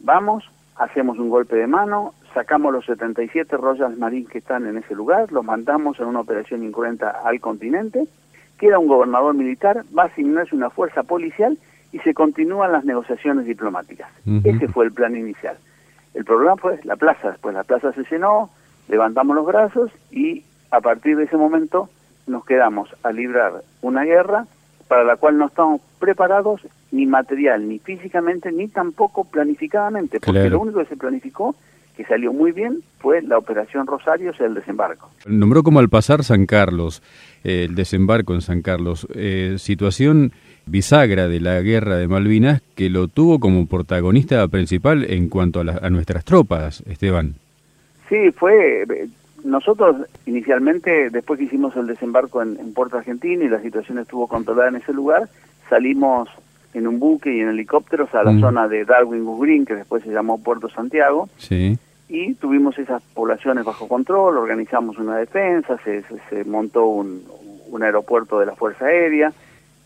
vamos, 0.00 0.50
hacemos 0.76 1.18
un 1.18 1.30
golpe 1.30 1.56
de 1.56 1.66
mano, 1.66 2.14
sacamos 2.34 2.72
los 2.72 2.84
77 2.86 3.56
Royal 3.56 3.96
Marines 3.96 4.30
que 4.30 4.38
están 4.38 4.66
en 4.66 4.78
ese 4.78 4.94
lugar, 4.94 5.30
los 5.32 5.44
mandamos 5.44 5.98
en 6.00 6.06
una 6.06 6.20
operación 6.20 6.64
incruenta 6.64 7.10
al 7.24 7.40
continente, 7.40 8.06
queda 8.58 8.78
un 8.78 8.88
gobernador 8.88 9.34
militar, 9.34 9.84
va 9.96 10.04
a 10.04 10.06
asignarse 10.06 10.54
una 10.54 10.70
fuerza 10.70 11.02
policial 11.02 11.58
y 11.92 11.98
se 12.00 12.14
continúan 12.14 12.72
las 12.72 12.84
negociaciones 12.84 13.46
diplomáticas. 13.46 14.10
Ese 14.44 14.68
fue 14.68 14.84
el 14.84 14.92
plan 14.92 15.16
inicial. 15.16 15.56
El 16.14 16.24
problema 16.24 16.56
fue 16.56 16.80
la 16.84 16.96
plaza, 16.96 17.30
después 17.30 17.54
la 17.54 17.64
plaza 17.64 17.92
se 17.92 18.04
llenó, 18.10 18.50
levantamos 18.88 19.34
los 19.34 19.46
brazos 19.46 19.90
y 20.10 20.44
a 20.70 20.80
partir 20.80 21.16
de 21.16 21.24
ese 21.24 21.36
momento 21.36 21.88
nos 22.26 22.44
quedamos 22.44 22.94
a 23.02 23.12
librar 23.12 23.62
una 23.82 24.04
guerra 24.04 24.46
para 24.88 25.04
la 25.04 25.16
cual 25.16 25.38
no 25.38 25.46
estamos 25.46 25.80
preparados 25.98 26.62
ni 26.92 27.06
material, 27.06 27.68
ni 27.68 27.78
físicamente, 27.78 28.50
ni 28.52 28.68
tampoco 28.68 29.24
planificadamente, 29.24 30.20
porque 30.20 30.50
lo 30.50 30.60
único 30.60 30.80
que 30.80 30.86
se 30.86 30.96
planificó, 30.96 31.54
que 31.96 32.04
salió 32.04 32.32
muy 32.32 32.52
bien, 32.52 32.82
fue 32.98 33.22
la 33.22 33.38
operación 33.38 33.86
Rosario, 33.86 34.30
o 34.30 34.34
sea, 34.34 34.46
el 34.46 34.54
desembarco. 34.54 35.10
Nombró 35.26 35.62
como 35.62 35.78
al 35.78 35.88
pasar 35.88 36.24
San 36.24 36.46
Carlos, 36.46 37.02
eh, 37.44 37.66
el 37.68 37.74
desembarco 37.74 38.34
en 38.34 38.40
San 38.40 38.62
Carlos, 38.62 39.06
eh, 39.14 39.56
situación 39.58 40.32
bisagra 40.66 41.28
de 41.28 41.40
la 41.40 41.60
guerra 41.62 41.96
de 41.96 42.06
Malvinas 42.06 42.62
que 42.74 42.90
lo 42.90 43.08
tuvo 43.08 43.40
como 43.40 43.66
protagonista 43.66 44.46
principal 44.48 45.04
en 45.04 45.28
cuanto 45.28 45.60
a, 45.60 45.78
a 45.82 45.90
nuestras 45.90 46.24
tropas, 46.24 46.82
Esteban. 46.86 47.34
Sí, 48.08 48.30
fue 48.32 48.84
nosotros 49.44 49.96
inicialmente, 50.26 51.10
después 51.10 51.38
que 51.38 51.46
hicimos 51.46 51.76
el 51.76 51.86
desembarco 51.86 52.42
en, 52.42 52.72
Puerto 52.74 52.98
Argentina 52.98 53.44
y 53.44 53.48
la 53.48 53.60
situación 53.60 53.98
estuvo 53.98 54.26
controlada 54.26 54.68
en 54.68 54.76
ese 54.76 54.92
lugar, 54.92 55.28
salimos 55.68 56.28
en 56.74 56.86
un 56.86 56.98
buque 56.98 57.34
y 57.34 57.40
en 57.40 57.48
helicópteros 57.48 58.14
a 58.14 58.22
la 58.22 58.32
mm. 58.32 58.40
zona 58.40 58.68
de 58.68 58.84
Darwin 58.84 59.26
Green, 59.40 59.64
que 59.64 59.74
después 59.74 60.02
se 60.02 60.10
llamó 60.10 60.42
Puerto 60.42 60.68
Santiago, 60.68 61.28
sí. 61.36 61.78
y 62.08 62.34
tuvimos 62.34 62.78
esas 62.78 63.02
poblaciones 63.14 63.64
bajo 63.64 63.88
control, 63.88 64.38
organizamos 64.38 64.98
una 64.98 65.16
defensa, 65.16 65.78
se, 65.84 66.04
se, 66.28 66.44
montó 66.44 66.86
un, 66.86 67.24
un, 67.70 67.82
aeropuerto 67.82 68.38
de 68.38 68.46
la 68.46 68.54
Fuerza 68.54 68.86
Aérea, 68.86 69.32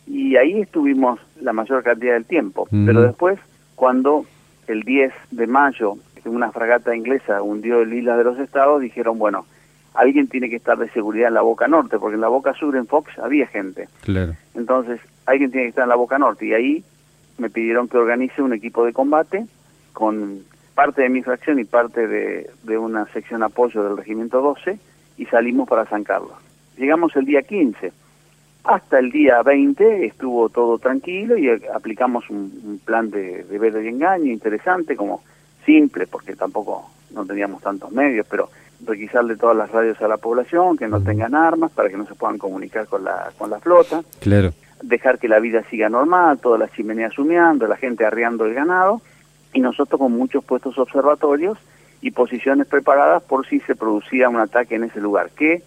y 0.06 0.36
ahí 0.36 0.60
estuvimos 0.60 1.18
la 1.40 1.52
mayor 1.52 1.82
cantidad 1.82 2.12
del 2.12 2.26
tiempo. 2.26 2.68
Mm. 2.70 2.86
Pero 2.86 3.02
después, 3.02 3.38
cuando 3.74 4.26
el 4.66 4.82
10 4.82 5.12
de 5.30 5.46
mayo 5.46 5.96
una 6.28 6.50
fragata 6.52 6.94
inglesa 6.94 7.42
hundió 7.42 7.80
el 7.80 7.92
Isla 7.92 8.16
de 8.16 8.24
los 8.24 8.38
Estados, 8.38 8.80
dijeron, 8.80 9.18
bueno, 9.18 9.46
alguien 9.94 10.28
tiene 10.28 10.48
que 10.48 10.56
estar 10.56 10.78
de 10.78 10.88
seguridad 10.90 11.28
en 11.28 11.34
la 11.34 11.42
Boca 11.42 11.68
Norte, 11.68 11.98
porque 11.98 12.14
en 12.14 12.20
la 12.20 12.28
Boca 12.28 12.54
Sur, 12.54 12.76
en 12.76 12.86
Fox, 12.86 13.18
había 13.18 13.46
gente. 13.46 13.88
Claro. 14.02 14.34
Entonces, 14.54 15.00
alguien 15.26 15.50
tiene 15.50 15.66
que 15.66 15.70
estar 15.70 15.84
en 15.84 15.90
la 15.90 15.96
Boca 15.96 16.18
Norte. 16.18 16.46
Y 16.46 16.54
ahí 16.54 16.84
me 17.38 17.50
pidieron 17.50 17.88
que 17.88 17.96
organice 17.96 18.42
un 18.42 18.52
equipo 18.52 18.84
de 18.84 18.92
combate 18.92 19.46
con 19.92 20.42
parte 20.74 21.02
de 21.02 21.08
mi 21.08 21.22
fracción 21.22 21.58
y 21.58 21.64
parte 21.64 22.06
de, 22.06 22.50
de 22.62 22.78
una 22.78 23.06
sección 23.06 23.42
apoyo 23.42 23.82
del 23.84 23.96
Regimiento 23.96 24.40
12 24.40 24.78
y 25.16 25.26
salimos 25.26 25.68
para 25.68 25.86
San 25.86 26.04
Carlos. 26.04 26.32
Llegamos 26.76 27.14
el 27.16 27.24
día 27.24 27.42
15. 27.42 27.92
Hasta 28.64 28.98
el 28.98 29.10
día 29.10 29.42
20 29.42 30.06
estuvo 30.06 30.48
todo 30.48 30.78
tranquilo 30.78 31.36
y 31.36 31.48
aplicamos 31.50 32.28
un, 32.30 32.80
plan 32.84 33.10
de, 33.10 33.44
de 33.44 33.58
ver 33.58 33.74
y 33.84 33.88
engaño 33.88 34.32
interesante, 34.32 34.96
como 34.96 35.22
simple, 35.64 36.06
porque 36.06 36.34
tampoco 36.34 36.90
no 37.14 37.24
teníamos 37.24 37.62
tantos 37.62 37.92
medios, 37.92 38.26
pero 38.28 38.48
requisarle 38.84 39.36
todas 39.36 39.56
las 39.56 39.70
radios 39.70 40.00
a 40.02 40.08
la 40.08 40.16
población, 40.16 40.76
que 40.76 40.88
no 40.88 41.00
tengan 41.02 41.34
armas, 41.34 41.72
para 41.72 41.88
que 41.88 41.96
no 41.96 42.06
se 42.06 42.14
puedan 42.14 42.38
comunicar 42.38 42.86
con 42.86 43.04
la, 43.04 43.30
con 43.38 43.50
la 43.50 43.60
flota. 43.60 44.02
Claro. 44.20 44.52
Dejar 44.82 45.18
que 45.18 45.28
la 45.28 45.40
vida 45.40 45.62
siga 45.70 45.88
normal, 45.88 46.38
todas 46.38 46.60
las 46.60 46.72
chimeneas 46.72 47.18
humeando, 47.18 47.66
la 47.66 47.76
gente 47.76 48.04
arriando 48.04 48.44
el 48.44 48.54
ganado, 48.54 49.00
y 49.52 49.60
nosotros 49.60 50.00
con 50.00 50.12
muchos 50.12 50.44
puestos 50.44 50.78
observatorios 50.78 51.58
y 52.00 52.10
posiciones 52.10 52.66
preparadas 52.66 53.22
por 53.22 53.46
si 53.46 53.60
se 53.60 53.74
producía 53.74 54.28
un 54.28 54.36
ataque 54.36 54.74
en 54.74 54.84
ese 54.84 55.00
lugar, 55.00 55.30
que 55.30 55.62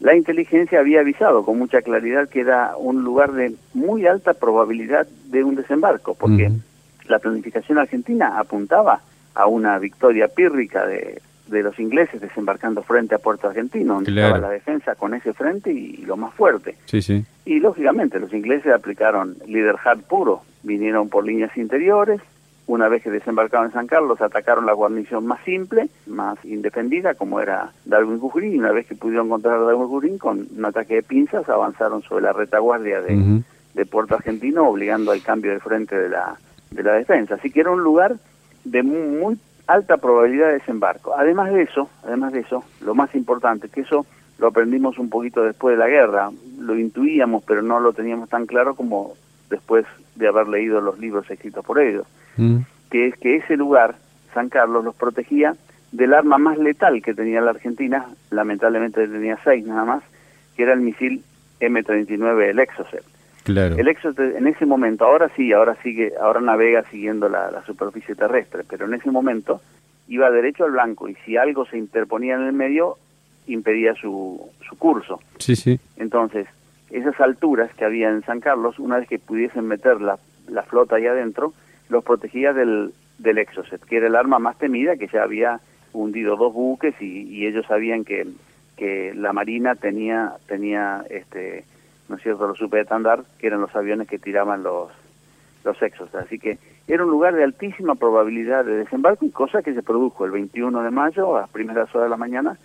la 0.00 0.14
inteligencia 0.14 0.80
había 0.80 1.00
avisado 1.00 1.44
con 1.44 1.58
mucha 1.58 1.80
claridad 1.80 2.28
que 2.28 2.40
era 2.40 2.76
un 2.76 3.02
lugar 3.02 3.32
de 3.32 3.54
muy 3.72 4.06
alta 4.06 4.34
probabilidad 4.34 5.06
de 5.26 5.44
un 5.44 5.54
desembarco, 5.54 6.14
porque 6.14 6.50
la 7.06 7.18
planificación 7.18 7.78
argentina 7.78 8.38
apuntaba 8.38 9.00
a 9.34 9.46
una 9.46 9.78
victoria 9.78 10.28
pírrica 10.28 10.86
de, 10.86 11.20
de 11.46 11.62
los 11.62 11.78
ingleses 11.78 12.20
desembarcando 12.20 12.82
frente 12.82 13.14
a 13.14 13.18
Puerto 13.18 13.48
Argentino, 13.48 13.94
donde 13.94 14.10
estaba 14.10 14.38
la 14.38 14.50
defensa 14.50 14.94
con 14.94 15.14
ese 15.14 15.32
frente 15.32 15.72
y, 15.72 15.98
lo 15.98 16.16
más 16.16 16.34
fuerte. 16.34 16.76
Sí, 16.86 17.02
sí. 17.02 17.24
Y 17.44 17.60
lógicamente 17.60 18.18
los 18.18 18.32
ingleses 18.32 18.72
aplicaron 18.72 19.36
líder 19.46 19.76
hard 19.84 20.00
puro, 20.02 20.42
vinieron 20.62 21.08
por 21.08 21.24
líneas 21.24 21.56
interiores, 21.56 22.20
una 22.66 22.88
vez 22.88 23.02
que 23.02 23.10
desembarcaron 23.10 23.66
en 23.66 23.72
San 23.72 23.86
Carlos 23.86 24.20
atacaron 24.20 24.66
la 24.66 24.72
guarnición 24.72 25.24
más 25.24 25.40
simple, 25.44 25.88
más 26.06 26.36
indefendida, 26.44 27.14
como 27.14 27.40
era 27.40 27.72
Darwin 27.84 28.18
Gujurín, 28.18 28.54
y 28.54 28.58
una 28.58 28.72
vez 28.72 28.86
que 28.86 28.96
pudieron 28.96 29.26
encontrar 29.26 29.54
a 29.54 29.60
Darwin 29.60 29.86
Gujurín, 29.86 30.18
con 30.18 30.48
un 30.56 30.64
ataque 30.64 30.96
de 30.96 31.02
pinzas 31.02 31.48
avanzaron 31.48 32.02
sobre 32.02 32.24
la 32.24 32.32
retaguardia 32.32 33.00
de, 33.00 33.42
de 33.74 33.86
Puerto 33.86 34.16
Argentino, 34.16 34.68
obligando 34.68 35.12
al 35.12 35.22
cambio 35.22 35.52
de 35.52 35.60
frente 35.60 35.96
de 35.96 36.08
la, 36.08 36.36
de 36.72 36.82
la 36.82 36.94
defensa. 36.94 37.36
Así 37.36 37.50
que 37.50 37.60
era 37.60 37.70
un 37.70 37.82
lugar 37.82 38.16
de 38.64 38.82
muy, 38.82 39.38
alta 39.66 39.96
probabilidad 39.96 40.48
de 40.48 40.54
desembarco. 40.54 41.14
Además 41.16 41.52
de 41.52 41.62
eso, 41.62 41.90
además 42.04 42.32
de 42.32 42.40
eso, 42.40 42.64
lo 42.80 42.94
más 42.94 43.14
importante, 43.14 43.68
que 43.68 43.82
eso 43.82 44.06
lo 44.38 44.48
aprendimos 44.48 44.98
un 44.98 45.08
poquito 45.08 45.42
después 45.42 45.76
de 45.76 45.78
la 45.78 45.88
guerra, 45.88 46.30
lo 46.58 46.78
intuíamos, 46.78 47.42
pero 47.44 47.62
no 47.62 47.80
lo 47.80 47.92
teníamos 47.92 48.28
tan 48.28 48.46
claro 48.46 48.74
como 48.74 49.14
después 49.48 49.86
de 50.14 50.28
haber 50.28 50.48
leído 50.48 50.80
los 50.80 50.98
libros 50.98 51.30
escritos 51.30 51.64
por 51.64 51.80
ellos, 51.80 52.06
mm. 52.36 52.58
que 52.90 53.08
es 53.08 53.16
que 53.16 53.36
ese 53.36 53.56
lugar, 53.56 53.96
San 54.34 54.48
Carlos, 54.48 54.84
los 54.84 54.94
protegía 54.94 55.54
del 55.92 56.14
arma 56.14 56.38
más 56.38 56.58
letal 56.58 57.00
que 57.02 57.14
tenía 57.14 57.40
la 57.40 57.50
Argentina, 57.50 58.06
lamentablemente 58.30 59.06
tenía 59.08 59.38
seis 59.42 59.64
nada 59.66 59.84
más, 59.84 60.02
que 60.56 60.64
era 60.64 60.72
el 60.72 60.80
misil 60.80 61.22
M39, 61.60 62.50
el 62.50 62.58
Exocet. 62.58 63.04
El 63.78 63.88
Exo 63.88 64.12
en 64.18 64.46
ese 64.46 64.66
momento, 64.66 65.04
ahora 65.04 65.30
sí, 65.36 65.52
ahora 65.52 65.76
sigue, 65.82 66.12
ahora 66.20 66.40
navega 66.40 66.82
siguiendo 66.90 67.28
la, 67.28 67.62
superficie 67.64 68.14
terrestre, 68.14 68.62
pero 68.68 68.86
en 68.86 68.94
ese 68.94 69.10
momento 69.10 69.60
iba 70.08 70.30
derecho 70.30 70.64
al 70.64 70.72
blanco 70.72 71.08
y 71.08 71.14
si 71.24 71.36
algo 71.36 71.66
se 71.66 71.78
interponía 71.78 72.34
en 72.34 72.42
el 72.42 72.52
medio 72.52 72.96
impedía 73.46 73.94
su, 73.94 74.50
su 74.68 74.76
curso. 74.76 75.20
Sí, 75.38 75.54
sí. 75.56 75.78
Entonces, 75.96 76.46
esas 76.90 77.20
alturas 77.20 77.72
que 77.74 77.84
había 77.84 78.08
en 78.08 78.22
San 78.22 78.40
Carlos, 78.40 78.78
una 78.78 78.98
vez 78.98 79.08
que 79.08 79.18
pudiesen 79.18 79.66
meter 79.66 80.00
la, 80.00 80.18
la 80.48 80.62
flota 80.62 80.96
ahí 80.96 81.06
adentro, 81.06 81.52
los 81.88 82.04
protegía 82.04 82.52
del, 82.52 82.92
del 83.18 83.38
Exocet, 83.38 83.82
que 83.84 83.98
era 83.98 84.06
el 84.06 84.16
arma 84.16 84.38
más 84.38 84.58
temida, 84.58 84.96
que 84.96 85.08
ya 85.08 85.22
había 85.22 85.60
hundido 85.92 86.36
dos 86.36 86.52
buques 86.52 86.94
y, 87.00 87.22
y 87.22 87.46
ellos 87.46 87.66
sabían 87.66 88.04
que, 88.04 88.26
que 88.76 89.12
la 89.14 89.32
Marina 89.32 89.74
tenía, 89.74 90.32
tenía 90.46 91.04
este, 91.10 91.64
¿no 92.08 92.16
es 92.16 92.22
cierto?, 92.22 92.46
los 92.46 92.58
Super 92.58 92.82
Standard, 92.82 93.24
que 93.38 93.46
eran 93.46 93.60
los 93.60 93.74
aviones 93.74 94.08
que 94.08 94.18
tiraban 94.18 94.62
los, 94.62 94.90
los 95.64 95.80
Exos. 95.82 96.14
Así 96.14 96.38
que 96.38 96.58
era 96.88 97.04
un 97.04 97.10
lugar 97.10 97.34
de 97.34 97.44
altísima 97.44 97.96
probabilidad 97.96 98.64
de 98.64 98.76
desembarco 98.76 99.26
y 99.26 99.30
cosa 99.30 99.62
que 99.62 99.74
se 99.74 99.82
produjo 99.82 100.24
el 100.24 100.30
21 100.30 100.82
de 100.82 100.90
mayo, 100.90 101.36
a 101.36 101.42
las 101.42 101.50
primeras 101.50 101.92
horas 101.94 102.06
de 102.06 102.10
la 102.10 102.16
mañana, 102.16 102.58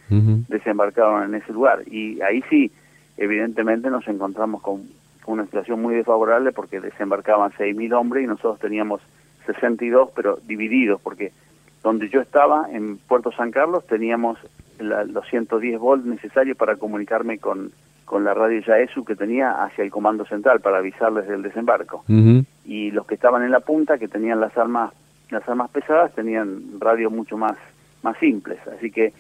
desembarcaron 0.48 1.24
en 1.24 1.36
ese 1.36 1.52
lugar. 1.52 1.84
Y 1.88 2.22
ahí 2.22 2.44
sí, 2.50 2.72
evidentemente 3.18 3.90
nos 3.90 4.08
encontramos 4.08 4.62
con, 4.62 4.84
una 5.26 5.46
situación 5.46 5.82
muy 5.82 5.96
desfavorable 5.96 6.52
porque 6.52 6.82
desembarcaban 6.82 7.52
6.000 7.52 7.94
hombres 7.94 8.24
y 8.24 8.28
nosotros 8.28 8.60
teníamos 8.60 9.02
62, 9.46 10.10
pero 10.16 10.40
divididos, 10.48 11.00
porque 11.02 11.32
donde 11.84 12.10
yo 12.10 12.22
estaba, 12.22 12.68
en 12.72 12.98
Puerto 12.98 13.32
San 13.32 13.52
Carlos, 13.52 13.86
teníamos 13.88 14.38
los 14.80 15.28
110 15.28 15.80
volts 15.80 16.06
necesarios 16.06 16.58
para 16.58 16.76
comunicarme 16.76 17.38
con 17.38 17.72
con 18.12 18.26
la 18.26 18.34
radio 18.34 18.60
Yaesu 18.60 19.06
que 19.06 19.16
tenía 19.16 19.64
hacia 19.64 19.86
el 19.86 19.90
comando 19.90 20.26
central 20.26 20.60
para 20.60 20.80
avisarles 20.80 21.30
del 21.30 21.44
desembarco. 21.44 22.04
Y 22.66 22.92
los 22.92 23.08
que 23.08 23.16
estaban 23.16 23.42
en 23.42 23.52
la 23.52 23.62
punta, 23.62 23.98
que 23.98 24.10
tenían 24.10 24.42
las 24.42 24.58
armas 24.58 24.92
las 25.30 25.48
armas 25.48 25.72
pesadas, 25.72 26.14
tenían 26.14 26.78
radios 26.78 27.10
mucho 27.10 27.38
más 27.38 27.56
más 28.04 28.18
simples. 28.18 28.60
Así 28.68 28.92
que 28.92 29.14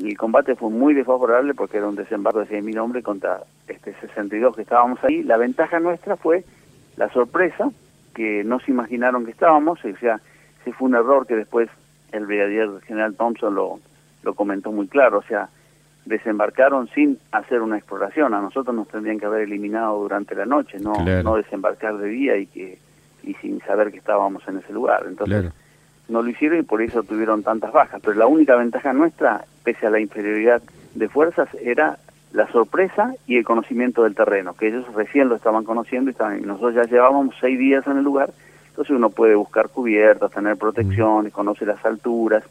el 0.00 0.16
combate 0.16 0.54
fue 0.54 0.70
muy 0.70 0.94
desfavorable 0.94 1.54
porque 1.54 1.78
era 1.78 1.88
un 1.88 1.96
desembarco 1.96 2.38
de 2.38 2.62
6.000 2.62 2.78
hombres 2.78 3.02
contra 3.02 3.40
este 3.66 3.94
62 3.94 4.54
que 4.54 4.62
estábamos 4.62 5.02
ahí. 5.02 5.24
La 5.24 5.38
ventaja 5.38 5.80
nuestra 5.80 6.16
fue 6.16 6.44
la 6.96 7.08
sorpresa, 7.08 7.72
que 8.14 8.44
no 8.44 8.60
se 8.60 8.70
imaginaron 8.70 9.24
que 9.24 9.32
estábamos, 9.32 9.84
o 9.84 9.96
sea, 9.96 10.20
ese 10.62 10.72
fue 10.72 10.88
un 10.88 10.94
error 10.94 11.26
que 11.26 11.34
después 11.34 11.68
el 12.12 12.26
brigadier 12.26 12.80
general 12.82 13.16
Thompson 13.16 13.56
lo, 13.56 13.80
lo 14.22 14.34
comentó 14.34 14.70
muy 14.70 14.86
claro, 14.86 15.18
o 15.18 15.24
sea, 15.24 15.48
desembarcaron 16.06 16.88
sin 16.88 17.18
hacer 17.32 17.60
una 17.60 17.76
exploración. 17.76 18.32
A 18.32 18.40
nosotros 18.40 18.74
nos 18.74 18.88
tendrían 18.88 19.18
que 19.18 19.26
haber 19.26 19.42
eliminado 19.42 20.00
durante 20.00 20.34
la 20.34 20.46
noche, 20.46 20.78
no, 20.80 20.94
no 21.22 21.36
desembarcar 21.36 21.98
de 21.98 22.08
día 22.08 22.36
y 22.36 22.46
que 22.46 22.78
y 23.22 23.34
sin 23.34 23.60
saber 23.62 23.90
que 23.90 23.98
estábamos 23.98 24.46
en 24.48 24.58
ese 24.58 24.72
lugar. 24.72 25.04
Entonces 25.06 25.52
no 26.08 26.22
lo 26.22 26.30
hicieron 26.30 26.60
y 26.60 26.62
por 26.62 26.80
eso 26.80 27.02
tuvieron 27.02 27.42
tantas 27.42 27.72
bajas. 27.72 28.00
Pero 28.02 28.16
la 28.16 28.26
única 28.26 28.54
ventaja 28.56 28.92
nuestra, 28.92 29.44
pese 29.64 29.86
a 29.86 29.90
la 29.90 30.00
inferioridad 30.00 30.62
de 30.94 31.08
fuerzas, 31.08 31.48
era 31.60 31.98
la 32.32 32.46
sorpresa 32.48 33.14
y 33.26 33.36
el 33.36 33.44
conocimiento 33.44 34.04
del 34.04 34.14
terreno, 34.14 34.54
que 34.54 34.68
ellos 34.68 34.84
recién 34.94 35.28
lo 35.28 35.36
estaban 35.36 35.64
conociendo 35.64 36.10
y, 36.10 36.12
estaban, 36.12 36.42
nosotros 36.42 36.74
ya 36.74 36.84
llevábamos 36.84 37.34
seis 37.40 37.58
días 37.58 37.86
en 37.86 37.98
el 37.98 38.04
lugar, 38.04 38.30
entonces 38.68 38.94
uno 38.94 39.10
puede 39.10 39.34
buscar 39.34 39.68
cubiertas, 39.70 40.30
tener 40.32 40.56
protecciones, 40.56 41.32
conoce 41.32 41.64
las 41.64 41.84
alturas, 41.84 42.44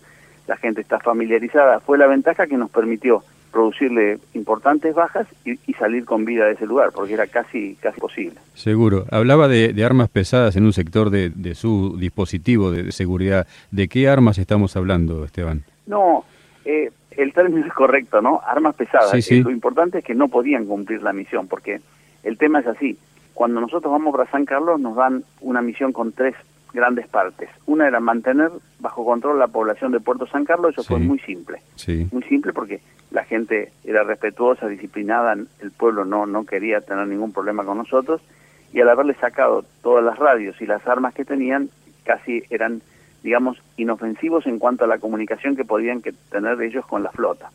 la 0.47 0.57
gente 0.57 0.81
está 0.81 0.99
familiarizada. 0.99 1.79
Fue 1.79 1.97
la 1.97 2.07
ventaja 2.07 2.47
que 2.47 2.57
nos 2.57 2.69
permitió 2.69 3.23
producirle 3.55 4.19
importantes 4.33 4.93
bajas 4.93 5.25
y, 5.45 5.55
salir 5.75 6.03
con 6.03 6.25
vida 6.25 6.45
de 6.45 6.55
ese 6.55 6.65
lugar, 6.65 6.91
porque 6.93 7.13
era 7.13 7.25
casi 7.25 7.75
casi 7.75 8.01
posible. 8.01 8.35
Seguro. 8.53 9.05
Hablaba 9.11 9.47
de, 9.47 9.73
armas 9.85 10.09
pesadas 10.09 10.57
en 10.57 10.65
un 10.65 10.73
sector 10.73 11.09
de, 11.09 11.55
su 11.55 11.95
dispositivo 11.97 12.69
de, 12.69 12.91
seguridad. 12.91 13.47
¿De 13.71 13.87
qué 13.87 14.09
armas 14.09 14.39
estamos 14.39 14.75
hablando, 14.75 15.23
Esteban? 15.23 15.63
No, 15.87 16.25
eh, 16.65 16.91
el 17.11 17.31
término 17.31 17.65
es 17.65 17.71
correcto, 17.71 18.21
¿no? 18.21 18.41
Armas 18.45 18.75
pesadas. 18.75 19.23
Sí, 19.23 19.41
Lo 19.41 19.51
importante 19.51 19.99
es 19.99 20.03
que 20.03 20.15
no 20.15 20.27
podían 20.27 20.65
cumplir 20.65 21.01
la 21.01 21.13
misión, 21.13 21.47
porque 21.47 21.79
el 22.23 22.37
tema 22.37 22.59
es 22.59 22.67
así. 22.67 22.97
Cuando 23.33 23.61
nosotros 23.61 23.89
vamos 23.89 24.13
para 24.13 24.29
San 24.29 24.43
Carlos 24.43 24.81
nos 24.81 24.97
dan 24.97 25.23
una 25.39 25.61
misión 25.61 25.93
con 25.93 26.11
tres 26.11 26.35
grandes 26.75 27.07
partes. 27.07 27.49
Una 27.65 27.87
era 27.87 27.99
mantener 27.99 28.51
bajo 28.79 29.03
control 29.03 29.39
la 29.39 29.47
población 29.47 29.91
de 29.91 29.99
Puerto 29.99 30.27
San 30.27 30.45
Carlos, 30.45 30.73
eso 30.73 30.83
fue 30.83 30.99
muy 30.99 31.17
simple. 31.19 31.61
Muy 32.11 32.21
simple 32.23 32.53
porque 32.53 32.81
la 33.09 33.23
gente 33.23 33.71
era 33.83 34.03
respetuosa, 34.03 34.67
disciplinada, 34.67 35.33
el 35.33 35.71
pueblo 35.71 36.05
no, 36.05 36.27
no 36.27 36.45
quería 36.45 36.81
tener 36.81 37.07
ningún 37.07 37.31
problema 37.31 37.63
con 37.63 37.77
nosotros 37.77 38.21
y 38.73 38.81
al 38.81 38.89
haberle 38.89 39.15
sacado 39.15 39.63
todas 39.81 40.03
las 40.03 40.19
radios 40.19 40.61
y 40.61 40.65
las 40.65 40.85
armas 40.85 41.13
que 41.13 41.25
tenían, 41.25 41.69
casi 42.03 42.43
eran, 42.49 42.81
digamos, 43.23 43.61
inofensivos 43.77 44.45
en 44.45 44.59
cuanto 44.59 44.83
a 44.83 44.87
la 44.87 44.97
comunicación 44.97 45.55
que 45.55 45.63
podían 45.63 46.01
que 46.01 46.13
tener 46.29 46.61
ellos 46.61 46.85
con 46.85 47.01
la 47.01 47.11
flota. 47.11 47.51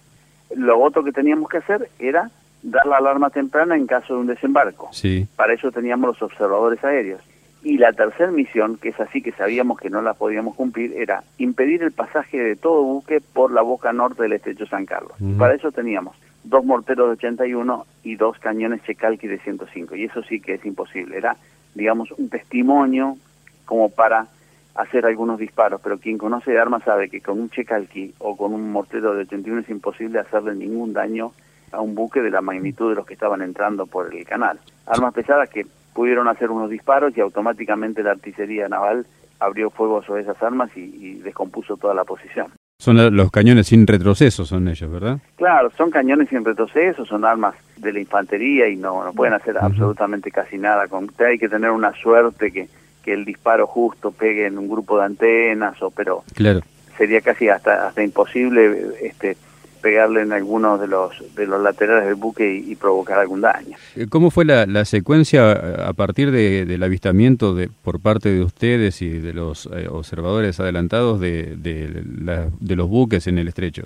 Lo 0.57 0.81
otro 0.81 1.05
que 1.05 1.13
teníamos 1.13 1.49
que 1.49 1.59
hacer 1.59 1.91
era 1.99 2.31
dar 2.63 2.87
la 2.87 2.97
alarma 2.97 3.31
temprana 3.31 3.77
en 3.77 3.87
caso 3.87 4.15
de 4.15 4.21
un 4.21 4.27
desembarco. 4.27 4.89
Sí. 4.93 5.29
Para 5.37 5.53
eso 5.53 5.71
teníamos 5.71 6.09
los 6.09 6.23
observadores 6.23 6.83
aéreos. 6.83 7.21
Y 7.63 7.77
la 7.77 7.93
tercera 7.93 8.31
misión, 8.31 8.79
que 8.79 8.89
es 8.89 9.01
así 9.01 9.21
que 9.21 9.33
sabíamos 9.33 9.79
que 9.79 9.91
no 9.91 10.01
la 10.01 10.15
podíamos 10.15 10.55
cumplir, 10.55 10.95
era 10.97 11.23
impedir 11.39 11.83
el 11.83 11.93
pasaje 11.93 12.39
de 12.39 12.57
todo 12.57 12.83
buque 12.83 13.21
por 13.21 13.53
la 13.53 13.61
boca 13.61 13.93
norte 13.93 14.23
del 14.23 14.33
estrecho 14.33 14.67
San 14.67 14.87
Carlos. 14.87 15.13
Para 15.39 15.55
eso 15.55 15.71
teníamos 15.71 16.17
dos 16.43 16.65
morteros 16.65 17.09
de 17.09 17.13
81 17.13 17.87
y 18.03 18.17
dos 18.17 18.39
cañones 18.39 18.83
Checalqui 18.85 19.27
de 19.27 19.39
105. 19.39 19.95
Y 19.97 20.05
eso 20.05 20.23
sí 20.23 20.41
que 20.41 20.55
es 20.55 20.65
imposible. 20.65 21.19
Era, 21.19 21.37
digamos, 21.75 22.11
un 22.13 22.31
testimonio 22.31 23.19
como 23.67 23.91
para 23.91 24.27
hacer 24.75 25.05
algunos 25.05 25.39
disparos. 25.39 25.81
Pero 25.83 25.99
quien 25.99 26.17
conoce 26.17 26.53
de 26.53 26.59
armas 26.59 26.83
sabe 26.85 27.11
que 27.11 27.21
con 27.21 27.39
un 27.39 27.51
Checalqui 27.51 28.15
o 28.19 28.37
con 28.37 28.55
un 28.55 28.73
mortero 28.73 29.15
de 29.15 29.23
81 29.23 29.61
es 29.61 29.69
imposible 29.69 30.19
hacerle 30.19 30.55
ningún 30.55 30.93
daño 30.93 31.33
a 31.73 31.81
un 31.81 31.95
buque 31.95 32.21
de 32.21 32.31
la 32.31 32.41
magnitud 32.41 32.89
de 32.89 32.97
los 32.97 33.07
que 33.07 33.15
estaban 33.15 33.43
entrando 33.43 33.87
por 33.87 34.15
el 34.15 34.25
canal. 34.25 34.59
Armas 34.87 35.15
pesadas 35.15 35.49
que 35.51 35.67
pudieron 35.95 36.29
hacer 36.29 36.51
unos 36.51 36.71
disparos 36.71 37.17
y 37.17 37.21
automáticamente 37.21 38.03
la 38.03 38.13
artillería 38.13 38.69
naval 38.69 39.07
abrió 39.39 39.71
fuego 39.71 40.03
sobre 40.03 40.23
esas 40.23 40.41
armas 40.43 40.71
y, 40.77 41.15
descompuso 41.21 41.77
toda 41.77 41.95
la 41.95 42.05
posición. 42.05 42.49
Son 42.79 43.15
los 43.15 43.31
cañones 43.31 43.67
sin 43.67 43.87
retroceso, 43.87 44.47
son 44.47 44.69
ellos, 44.69 44.91
¿verdad? 44.91 45.19
Claro, 45.37 45.71
son 45.77 45.91
cañones 45.91 46.31
sin 46.31 46.45
retroceso, 46.45 47.05
son 47.05 47.25
armas 47.25 47.55
de 47.77 47.93
la 47.93 48.01
infantería 48.01 48.69
y 48.69 48.77
no, 48.77 49.05
no 49.05 49.13
pueden 49.13 49.35
hacer 49.35 49.59
absolutamente 49.59 50.31
casi 50.31 50.57
nada. 50.57 50.89
Con, 50.89 51.11
hay 51.19 51.39
que 51.39 51.49
tener 51.49 51.71
una 51.71 51.93
suerte 51.93 52.51
que, 52.51 52.69
que 53.03 53.13
el 53.13 53.25
disparo 53.25 53.67
justo 53.67 54.13
pegue 54.13 54.47
en 54.47 54.59
un 54.59 54.69
grupo 54.69 54.99
de 54.99 55.05
antenas, 55.05 55.81
o 55.83 55.91
pero 55.91 56.23
claro. 56.35 56.61
sería 56.97 57.21
casi 57.21 57.49
hasta, 57.49 57.89
hasta 57.89 58.03
imposible 58.03 58.95
este, 59.03 59.37
pegarle 59.81 60.23
en 60.23 60.33
algunos 60.33 60.81
de 60.81 60.87
los 60.87 61.35
de 61.35 61.47
los 61.47 61.61
laterales 61.63 62.07
del 62.07 62.15
buque 62.15 62.55
y, 62.55 62.77
provocar 62.77 63.19
algún 63.19 63.41
daño. 63.41 63.77
Eh, 63.97 64.07
¿Cómo 64.09 64.31
fue 64.31 64.45
la, 64.45 64.85
secuencia 64.85 65.53
eh, 65.53 65.77
a 65.85 65.93
partir 65.93 66.31
del 66.31 66.83
avistamiento 66.83 67.55
de, 67.55 67.69
por 67.69 68.01
parte 68.01 68.31
de 68.31 68.43
ustedes 68.43 69.03
y 69.03 69.19
de 69.19 69.33
los 69.33 69.67
eh, 69.67 69.89
observadores 69.89 70.61
adelantados 70.61 71.21
de, 71.21 71.57
de, 71.57 72.77
los 72.77 72.89
buques 72.89 73.27
en 73.27 73.39
el 73.39 73.49
estrecho? 73.49 73.83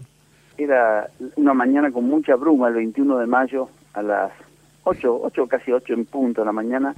Era 0.56 1.08
una 1.36 1.54
mañana 1.54 1.90
con 1.90 2.04
mucha 2.04 2.36
bruma, 2.36 2.68
el 2.68 2.74
21 2.74 3.18
de 3.18 3.26
mayo, 3.26 3.68
a 3.92 4.02
las 4.02 4.32
8, 4.84 5.20
8 5.22 5.46
casi 5.48 5.72
8 5.72 5.92
en 5.94 6.04
punto 6.04 6.42
de 6.42 6.46
la 6.46 6.52
mañana, 6.52 6.94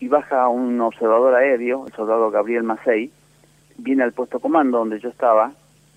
y 0.00 0.08
baja 0.08 0.48
un 0.48 0.80
observador 0.80 1.34
aéreo, 1.34 1.86
el 1.86 1.92
soldado 1.92 2.30
Gabriel 2.30 2.62
Macei, 2.62 3.10
viene 3.78 4.02
al 4.02 4.12
puesto 4.12 4.40
comando 4.40 4.78
donde 4.78 4.98
yo 5.00 5.10
estaba, 5.10 5.52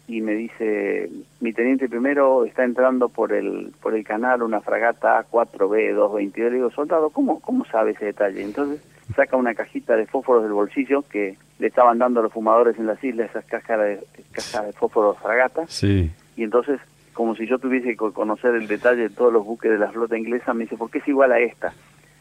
y 0.10 0.22
me 0.22 0.34
dice, 0.34 1.08
mi 1.40 1.54
teniente 1.54 1.88
primero 1.88 2.44
está 2.44 2.64
entrando 2.64 3.10
por 3.10 3.32
el 3.32 3.72
por 3.80 3.94
el 3.94 4.04
canal 4.04 4.42
una 4.42 4.60
fragata 4.60 5.24
A4B222. 5.30 6.36
Le 6.36 6.50
digo, 6.50 6.72
soldado, 6.72 7.12
¿cómo, 7.12 7.40
¿cómo 7.42 7.64
sabe 7.66 7.92
ese 7.92 8.06
detalle? 8.06 8.42
Entonces 8.42 8.82
saca 9.16 9.38
una 9.38 9.54
cajita 9.54 9.96
de 9.96 10.08
fósforos 10.08 10.42
del 10.42 10.54
bolsillo 10.54 11.04
que 11.04 11.38
le 11.60 11.68
estaban 11.68 12.00
dando 12.00 12.22
a 12.22 12.24
los 12.24 12.34
fumadores 12.34 12.80
en 12.80 12.88
las 12.88 13.04
islas, 13.04 13.30
esas 13.30 13.46
cajas 13.46 13.80
de, 13.80 14.00
cajas 14.32 14.66
de 14.66 14.74
fósforos 14.74 15.20
fragata. 15.20 15.68
Sí. 15.68 16.12
Y 16.36 16.44
entonces, 16.44 16.80
como 17.14 17.36
si 17.36 17.46
yo 17.46 17.60
tuviese 17.60 17.90
que 17.90 17.96
conocer 17.96 18.56
el 18.56 18.66
detalle 18.66 19.04
de 19.04 19.10
todos 19.12 19.32
los 19.32 19.46
buques 19.46 19.70
de 19.70 19.78
la 19.78 19.92
flota 19.92 20.18
inglesa, 20.18 20.56
me 20.56 20.64
dice, 20.64 20.76
¿por 20.76 20.90
qué 20.90 20.98
es 20.98 21.08
igual 21.08 21.34
a 21.34 21.40
esta? 21.40 21.72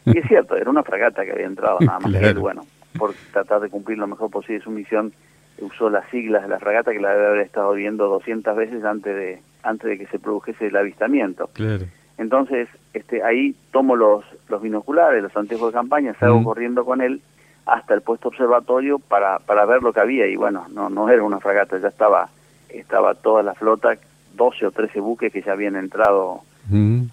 Y 0.05 0.15
es 0.15 0.27
cierto, 0.27 0.55
era 0.55 0.69
una 0.69 0.83
fragata 0.83 1.25
que 1.25 1.31
había 1.31 1.47
entrado 1.47 1.79
nada 1.79 1.99
más. 1.99 2.13
que 2.21 2.33
bueno, 2.33 2.67
por 2.99 3.15
tratar 3.33 3.61
de 3.61 3.69
cumplir 3.69 3.97
lo 3.97 4.05
mejor 4.05 4.29
posible 4.29 4.61
su 4.61 4.69
misión, 4.69 5.11
usó 5.61 5.89
las 5.89 6.09
siglas 6.09 6.43
de 6.43 6.49
la 6.49 6.59
fragata 6.59 6.91
que 6.91 6.99
la 6.99 7.13
debe 7.13 7.27
haber 7.27 7.41
estado 7.41 7.73
viendo 7.73 8.07
200 8.07 8.55
veces 8.55 8.83
antes 8.83 9.15
de 9.15 9.41
antes 9.63 9.89
de 9.89 9.97
que 9.97 10.07
se 10.07 10.19
produjese 10.19 10.67
el 10.67 10.77
avistamiento. 10.77 11.49
Claro. 11.53 11.85
Entonces, 12.17 12.67
este, 12.93 13.23
ahí 13.23 13.55
tomo 13.71 13.95
los, 13.95 14.25
los 14.49 14.61
binoculares, 14.61 15.23
los 15.23 15.35
anteojos 15.35 15.71
de 15.71 15.77
campaña, 15.77 16.13
salgo 16.19 16.43
corriendo 16.43 16.83
con 16.85 17.01
él 17.01 17.21
hasta 17.65 17.93
el 17.93 18.01
puesto 18.01 18.29
observatorio 18.29 18.99
para, 18.99 19.39
para 19.39 19.65
ver 19.65 19.83
lo 19.83 19.93
que 19.93 19.99
había 19.99 20.27
y 20.27 20.35
bueno, 20.35 20.65
no, 20.71 20.89
no 20.89 21.09
era 21.09 21.23
una 21.23 21.39
fragata, 21.39 21.77
ya 21.77 21.87
estaba, 21.87 22.29
estaba 22.69 23.13
toda 23.13 23.43
la 23.43 23.53
flota, 23.53 23.97
12 24.35 24.65
o 24.65 24.71
13 24.71 24.99
buques 24.99 25.31
que 25.31 25.41
ya 25.41 25.53
habían 25.53 25.75
entrado, 25.75 26.41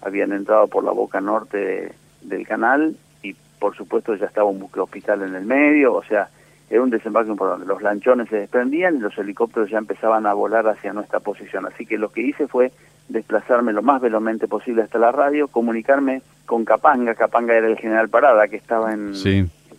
habían 0.03 0.33
entrado 0.33 0.67
por 0.67 0.83
la 0.83 0.93
boca 0.93 1.21
norte 1.21 1.93
del 2.23 2.47
canal 2.47 2.97
y 3.23 3.35
por 3.59 3.77
supuesto 3.77 4.15
ya 4.17 4.27
estaba 4.27 4.49
un 4.49 4.59
buque 4.59 4.81
hospital 4.81 5.23
en 5.23 5.35
el 5.35 5.45
medio, 5.45 5.95
o 5.95 6.03
sea, 6.05 6.29
era 6.69 6.83
un 6.83 6.91
desembarco 6.91 7.31
importante. 7.31 7.67
Los 7.67 7.83
lanchones 7.83 8.29
se 8.29 8.37
desprendían 8.37 8.97
y 8.97 9.01
los 9.01 9.17
helicópteros 9.19 9.71
ya 9.71 9.79
empezaban 9.79 10.27
a 10.27 10.35
volar 10.35 10.67
hacia 10.67 10.93
nuestra 10.93 11.21
posición. 11.21 11.67
Así 11.67 11.87
que 11.87 11.99
lo 11.99 12.11
que 12.11 12.23
hice 12.23 12.49
fue 12.49 12.73
desplazarme 13.09 13.73
lo 13.73 13.83
más 13.83 14.01
velozmente 14.01 14.49
posible 14.49 14.83
hasta 14.83 14.99
la 14.99 15.13
radio, 15.13 15.49
comunicarme 15.49 16.23
con 16.45 16.65
Capanga. 16.65 17.15
Capanga 17.15 17.55
era 17.55 17.69
el 17.69 17.77
general 17.77 18.09
Parada 18.09 18.49
que 18.49 18.57
estaba 18.57 18.93
en 18.93 19.13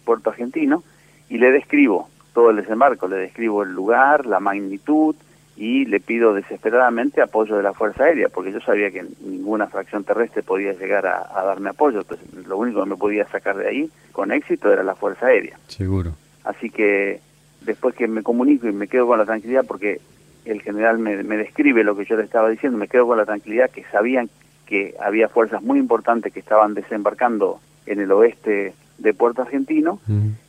Puerto 0.06 0.30
Argentino 0.30 0.84
y 1.30 1.38
le 1.38 1.52
describo 1.52 2.10
todo 2.34 2.52
el 2.52 2.58
desembarco, 2.58 3.08
le 3.08 3.18
describo 3.18 3.64
el 3.64 3.74
lugar, 3.74 4.26
la 4.26 4.40
magnitud 4.40 5.16
y 5.58 5.86
le 5.86 6.00
pido 6.00 6.36
desesperadamente 6.36 7.22
apoyo 7.22 7.58
de 7.58 7.64
la 7.64 7.74
Fuerza 7.74 8.04
Aérea, 8.04 8.30
porque 8.30 8.52
yo 8.52 8.60
sabía 8.62 8.92
que 8.92 9.04
ninguna 9.22 9.66
fracción 9.68 10.04
terrestre 10.04 10.44
podía 10.44 10.74
llegar 10.74 11.08
a, 11.08 11.28
a 11.36 11.44
darme 11.44 11.72
apoyo, 11.72 12.02
entonces 12.02 12.28
lo 12.46 12.58
único 12.58 12.84
que 12.84 12.90
me 12.92 12.96
podía 12.96 13.28
sacar 13.28 13.58
de 13.58 13.68
ahí 13.68 13.92
con 14.12 14.32
éxito 14.32 14.72
era 14.72 14.84
la 14.84 14.94
Fuerza 14.96 15.26
Aérea. 15.26 15.58
Seguro. 15.68 16.14
Así 16.48 16.70
que 16.70 17.20
después 17.62 17.94
que 17.96 18.08
me 18.08 18.24
comunico 18.24 18.68
y 18.68 18.72
me 18.72 18.88
quedo 18.88 19.08
con 19.08 19.20
la 19.20 19.26
tranquilidad, 19.26 19.66
porque 19.68 20.00
el 20.46 20.62
general 20.62 20.98
me, 20.98 21.16
describe 21.16 21.84
lo 21.84 21.96
que 21.96 22.06
yo 22.06 22.16
le 22.16 22.24
estaba 22.24 22.50
diciendo, 22.50 22.78
me 22.78 22.88
quedo 22.88 23.06
con 23.06 23.18
la 23.18 23.26
tranquilidad 23.26 23.70
que 23.70 23.84
sabían 23.92 24.30
que 24.66 24.96
había 25.00 25.30
fuerzas 25.30 25.62
muy 25.62 25.80
importantes 25.80 26.34
que 26.34 26.40
estaban 26.40 26.74
desembarcando 26.74 27.60
en 27.86 28.00
el 28.00 28.12
oeste 28.12 28.74
de 28.98 29.14
Puerto 29.14 29.42
Argentino. 29.42 30.00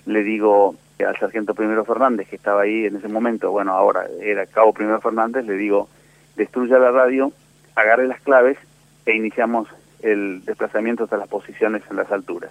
Le 0.07 0.23
digo 0.23 0.77
al 1.05 1.17
sargento 1.19 1.55
Primero 1.55 1.85
Fernández, 1.85 2.29
que 2.29 2.37
estaba 2.37 2.63
ahí 2.63 2.87
en 2.87 2.97
ese 2.97 3.09
momento, 3.09 3.51
bueno, 3.51 3.73
ahora 3.73 4.07
era 4.21 4.47
Cabo 4.47 4.73
Primero 4.73 5.01
Fernández, 5.01 5.45
le 5.47 5.55
digo, 5.55 5.89
destruya 6.37 6.79
la 6.79 6.91
radio, 6.91 7.33
agarre 7.75 8.07
las 8.07 8.21
claves 8.21 8.59
e 9.07 9.15
iniciamos 9.15 9.69
el 10.03 10.45
desplazamiento 10.45 11.05
hasta 11.05 11.17
las 11.17 11.29
posiciones 11.29 11.83
en 11.91 11.97
las 11.97 12.11
alturas. 12.11 12.51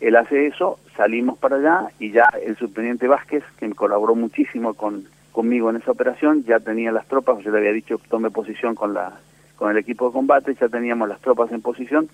Él 0.00 0.16
hace 0.16 0.46
eso, 0.46 0.78
salimos 0.98 1.38
para 1.38 1.56
allá 1.56 1.86
y 2.00 2.10
ya 2.10 2.28
el 2.44 2.56
subteniente 2.56 3.06
Vázquez, 3.06 3.44
que 3.56 3.70
colaboró 3.70 4.16
muchísimo 4.16 4.74
con, 4.74 5.04
conmigo 5.30 5.70
en 5.70 5.76
esa 5.76 5.92
operación, 5.92 6.44
ya 6.44 6.58
tenía 6.58 6.90
las 6.90 7.06
tropas, 7.06 7.42
yo 7.44 7.52
le 7.52 7.58
había 7.58 7.72
dicho 7.72 7.98
que 7.98 8.08
tome 8.08 8.30
posición 8.30 8.74
con, 8.74 8.92
la, 8.94 9.12
con 9.56 9.70
el 9.70 9.78
equipo 9.78 10.08
de 10.08 10.12
combate, 10.12 10.56
ya 10.60 10.68
teníamos 10.68 11.08
las 11.08 11.20
tropas 11.20 11.52
en 11.52 11.62
posición 11.62 12.08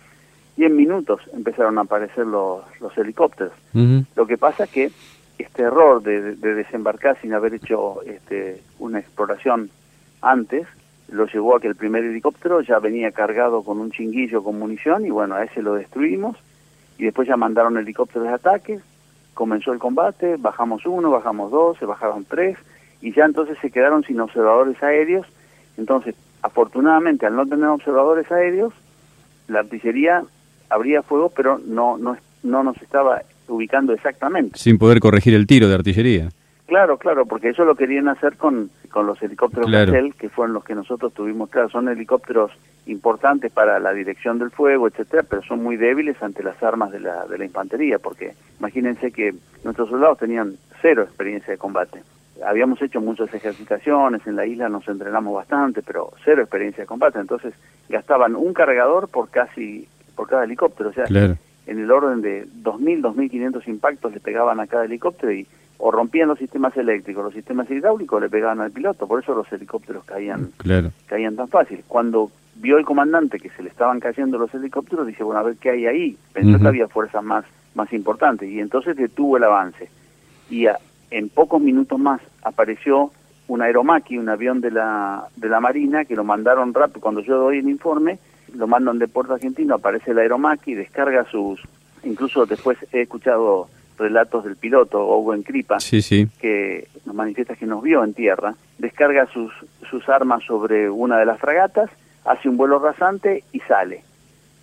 y 0.58 0.64
en 0.64 0.76
minutos 0.76 1.22
empezaron 1.32 1.78
a 1.78 1.80
aparecer 1.80 2.26
los, 2.26 2.62
los 2.78 2.96
helicópteros. 2.98 3.54
Lo 4.14 4.26
que 4.26 4.36
pasa 4.36 4.64
es 4.64 4.70
que 4.70 4.90
este 5.38 5.62
error 5.62 6.02
de, 6.02 6.36
de, 6.36 6.54
desembarcar 6.54 7.18
sin 7.22 7.32
haber 7.32 7.54
hecho 7.54 8.02
este, 8.02 8.60
una 8.78 9.00
exploración 9.00 9.70
antes, 10.20 10.66
lo 11.08 11.26
llevó 11.26 11.56
a 11.56 11.60
que 11.60 11.68
el 11.68 11.74
primer 11.74 12.04
helicóptero 12.04 12.60
ya 12.60 12.78
venía 12.80 13.10
cargado 13.12 13.62
con 13.62 13.80
un 13.80 13.90
chinguillo 13.90 14.44
con 14.44 14.58
munición 14.58 15.06
y 15.06 15.10
bueno, 15.10 15.36
a 15.36 15.44
ese 15.44 15.62
lo 15.62 15.74
destruimos 15.74 16.36
y 16.98 17.04
después 17.04 17.28
ya 17.28 17.36
mandaron 17.36 17.76
helicópteros 17.76 18.28
de 18.28 18.34
ataque, 18.34 18.80
comenzó 19.34 19.72
el 19.72 19.78
combate, 19.78 20.36
bajamos 20.38 20.86
uno, 20.86 21.10
bajamos 21.10 21.50
dos, 21.50 21.78
se 21.78 21.86
bajaron 21.86 22.24
tres, 22.24 22.56
y 23.00 23.12
ya 23.12 23.24
entonces 23.24 23.58
se 23.60 23.70
quedaron 23.70 24.04
sin 24.04 24.20
observadores 24.20 24.82
aéreos, 24.82 25.26
entonces 25.76 26.14
afortunadamente 26.42 27.26
al 27.26 27.36
no 27.36 27.46
tener 27.46 27.66
observadores 27.66 28.30
aéreos, 28.30 28.72
la 29.48 29.60
artillería 29.60 30.24
abría 30.70 31.02
fuego, 31.02 31.30
pero 31.34 31.58
no, 31.58 31.98
no, 31.98 32.16
no 32.42 32.62
nos 32.62 32.80
estaba 32.80 33.22
ubicando 33.48 33.92
exactamente. 33.92 34.58
Sin 34.58 34.78
poder 34.78 35.00
corregir 35.00 35.34
el 35.34 35.46
tiro 35.46 35.68
de 35.68 35.74
artillería. 35.74 36.30
Claro, 36.66 36.96
claro, 36.96 37.26
porque 37.26 37.50
eso 37.50 37.64
lo 37.64 37.74
querían 37.74 38.08
hacer 38.08 38.36
con, 38.36 38.70
con 38.90 39.06
los 39.06 39.20
helicópteros 39.22 39.66
claro. 39.66 39.92
que 40.18 40.28
fueron 40.30 40.54
los 40.54 40.64
que 40.64 40.74
nosotros 40.74 41.12
tuvimos. 41.12 41.50
Claro, 41.50 41.68
son 41.68 41.88
helicópteros 41.88 42.52
importantes 42.86 43.50
para 43.50 43.78
la 43.78 43.92
dirección 43.92 44.38
del 44.38 44.50
fuego, 44.50 44.88
etcétera, 44.88 45.24
pero 45.28 45.42
son 45.42 45.62
muy 45.62 45.76
débiles 45.76 46.22
ante 46.22 46.42
las 46.42 46.62
armas 46.62 46.92
de 46.92 47.00
la, 47.00 47.26
de 47.26 47.38
la 47.38 47.44
infantería, 47.44 47.98
porque 47.98 48.34
imagínense 48.58 49.10
que 49.10 49.34
nuestros 49.64 49.88
soldados 49.88 50.18
tenían 50.18 50.56
cero 50.82 51.02
experiencia 51.02 51.52
de 51.52 51.58
combate. 51.58 52.02
Habíamos 52.44 52.82
hecho 52.82 53.00
muchas 53.00 53.32
ejercitaciones, 53.32 54.26
en 54.26 54.36
la 54.36 54.44
isla 54.44 54.68
nos 54.68 54.86
entrenamos 54.88 55.34
bastante, 55.34 55.82
pero 55.82 56.12
cero 56.24 56.42
experiencia 56.42 56.82
de 56.82 56.88
combate, 56.88 57.18
entonces 57.18 57.54
gastaban 57.88 58.36
un 58.36 58.52
cargador 58.52 59.08
por 59.08 59.30
casi 59.30 59.88
por 60.14 60.28
cada 60.28 60.44
helicóptero, 60.44 60.90
o 60.90 60.92
sea, 60.92 61.04
claro. 61.04 61.36
en 61.66 61.78
el 61.78 61.90
orden 61.90 62.22
de 62.22 62.46
2.000, 62.46 63.02
2.500 63.02 63.68
impactos 63.68 64.12
le 64.12 64.20
pegaban 64.20 64.60
a 64.60 64.66
cada 64.66 64.84
helicóptero 64.84 65.32
y 65.32 65.46
o 65.78 65.90
rompían 65.90 66.28
los 66.28 66.38
sistemas 66.38 66.76
eléctricos, 66.76 67.24
los 67.24 67.34
sistemas 67.34 67.70
hidráulicos 67.70 68.20
le 68.20 68.28
pegaban 68.28 68.60
al 68.60 68.70
piloto, 68.70 69.06
por 69.06 69.22
eso 69.22 69.34
los 69.34 69.52
helicópteros 69.52 70.04
caían, 70.04 70.50
claro. 70.56 70.90
caían 71.06 71.36
tan 71.36 71.48
fácil. 71.48 71.82
Cuando 71.88 72.30
vio 72.56 72.78
el 72.78 72.84
comandante 72.84 73.40
que 73.40 73.50
se 73.50 73.62
le 73.62 73.68
estaban 73.68 74.00
cayendo 74.00 74.38
los 74.38 74.54
helicópteros, 74.54 75.06
dice, 75.06 75.24
bueno, 75.24 75.40
a 75.40 75.44
ver 75.44 75.56
qué 75.56 75.70
hay 75.70 75.86
ahí. 75.86 76.18
Pensó 76.32 76.50
uh 76.50 76.54
-huh. 76.54 76.62
que 76.62 76.68
había 76.68 76.88
fuerzas 76.88 77.22
más, 77.24 77.44
más 77.74 77.92
importantes 77.92 78.48
y 78.48 78.60
entonces 78.60 78.96
detuvo 78.96 79.36
el 79.36 79.44
avance. 79.44 79.90
Y 80.48 80.66
a, 80.66 80.78
en 81.10 81.28
pocos 81.28 81.60
minutos 81.60 81.98
más 81.98 82.20
apareció 82.42 83.10
un 83.48 83.60
aeromaqui, 83.60 84.16
un 84.16 84.28
avión 84.28 84.60
de 84.60 84.70
la, 84.70 85.26
de 85.36 85.48
la 85.48 85.60
Marina, 85.60 86.04
que 86.04 86.16
lo 86.16 86.24
mandaron 86.24 86.72
rápido. 86.72 87.00
Cuando 87.00 87.20
yo 87.20 87.36
doy 87.36 87.58
el 87.58 87.68
informe, 87.68 88.18
lo 88.54 88.66
mandan 88.66 88.98
de 88.98 89.08
Puerto 89.08 89.34
Argentino, 89.34 89.74
aparece 89.74 90.12
el 90.12 90.18
aeromaqui, 90.18 90.74
descarga 90.74 91.24
sus... 91.30 91.60
Incluso 92.04 92.46
después 92.46 92.78
he 92.92 93.02
escuchado 93.02 93.68
relatos 93.98 94.44
del 94.44 94.56
piloto, 94.56 95.00
Owen 95.00 95.44
sí, 95.78 96.02
sí. 96.02 96.28
que 96.40 96.88
nos 97.04 97.14
manifiesta 97.14 97.56
que 97.56 97.66
nos 97.66 97.82
vio 97.82 98.02
en 98.02 98.14
tierra, 98.14 98.54
descarga 98.78 99.26
sus, 99.26 99.52
sus 99.88 100.08
armas 100.08 100.42
sobre 100.44 100.90
una 100.90 101.18
de 101.18 101.26
las 101.26 101.38
fragatas, 101.38 101.90
hace 102.24 102.48
un 102.48 102.56
vuelo 102.56 102.78
rasante 102.78 103.44
y 103.52 103.60
sale. 103.60 104.02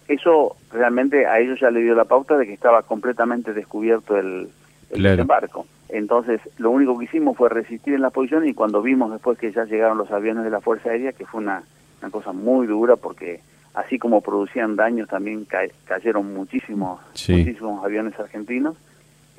Eso 0.07 0.57
realmente 0.71 1.25
a 1.25 1.39
ellos 1.39 1.59
ya 1.59 1.71
le 1.71 1.81
dio 1.81 1.95
la 1.95 2.05
pauta 2.05 2.37
de 2.37 2.45
que 2.45 2.53
estaba 2.53 2.81
completamente 2.83 3.53
descubierto 3.53 4.17
el, 4.17 4.49
el 4.89 4.97
claro. 4.97 5.15
desembarco. 5.15 5.65
Entonces, 5.89 6.41
lo 6.57 6.71
único 6.71 6.97
que 6.97 7.05
hicimos 7.05 7.37
fue 7.37 7.49
resistir 7.49 7.93
en 7.93 8.01
la 8.01 8.09
posición 8.09 8.47
y 8.47 8.53
cuando 8.53 8.81
vimos 8.81 9.11
después 9.11 9.37
que 9.37 9.51
ya 9.51 9.65
llegaron 9.65 9.97
los 9.97 10.11
aviones 10.11 10.43
de 10.43 10.49
la 10.49 10.61
Fuerza 10.61 10.89
Aérea, 10.89 11.11
que 11.13 11.25
fue 11.25 11.41
una, 11.41 11.63
una 12.01 12.11
cosa 12.11 12.31
muy 12.31 12.65
dura 12.67 12.95
porque 12.95 13.41
así 13.73 13.99
como 13.99 14.21
producían 14.21 14.75
daños, 14.75 15.07
también 15.07 15.45
ca 15.45 15.61
cayeron 15.85 16.33
muchísimos, 16.33 16.99
sí. 17.13 17.33
muchísimos 17.33 17.83
aviones 17.85 18.19
argentinos 18.19 18.75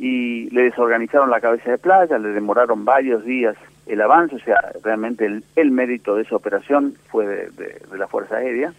y 0.02 0.50
le 0.50 0.64
desorganizaron 0.64 1.30
la 1.30 1.40
cabeza 1.40 1.70
de 1.70 1.78
playa, 1.78 2.18
le 2.18 2.30
demoraron 2.30 2.84
varios 2.84 3.24
días 3.24 3.56
el 3.86 4.00
avance, 4.00 4.34
o 4.34 4.40
sea, 4.40 4.58
realmente 4.82 5.24
el, 5.24 5.44
el 5.54 5.70
mérito 5.70 6.16
de 6.16 6.22
esa 6.22 6.34
operación 6.34 6.94
fue 7.08 7.24
de, 7.24 7.50
de, 7.50 7.98
la 7.98 8.08
Fuerza 8.08 8.38
Aérea, 8.38 8.72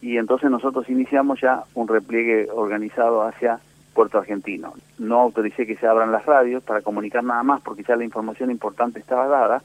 y 0.00 0.16
entonces 0.16 0.52
nosotros 0.52 0.88
iniciamos 0.88 1.40
ya 1.40 1.64
un 1.74 1.88
repliegue 1.88 2.46
organizado 2.52 3.22
hacia 3.22 3.58
Puerto 3.94 4.18
Argentino. 4.18 4.74
No 4.96 5.22
autoricé 5.22 5.66
que 5.66 5.74
se 5.74 5.88
abran 5.88 6.12
las 6.12 6.24
radios 6.24 6.62
para 6.62 6.82
comunicar 6.82 7.24
nada 7.24 7.42
más, 7.42 7.60
porque 7.60 7.82
ya 7.82 7.96
la 7.96 8.04
información 8.04 8.52
importante 8.52 9.00
estaba 9.00 9.26
dada, 9.26 9.60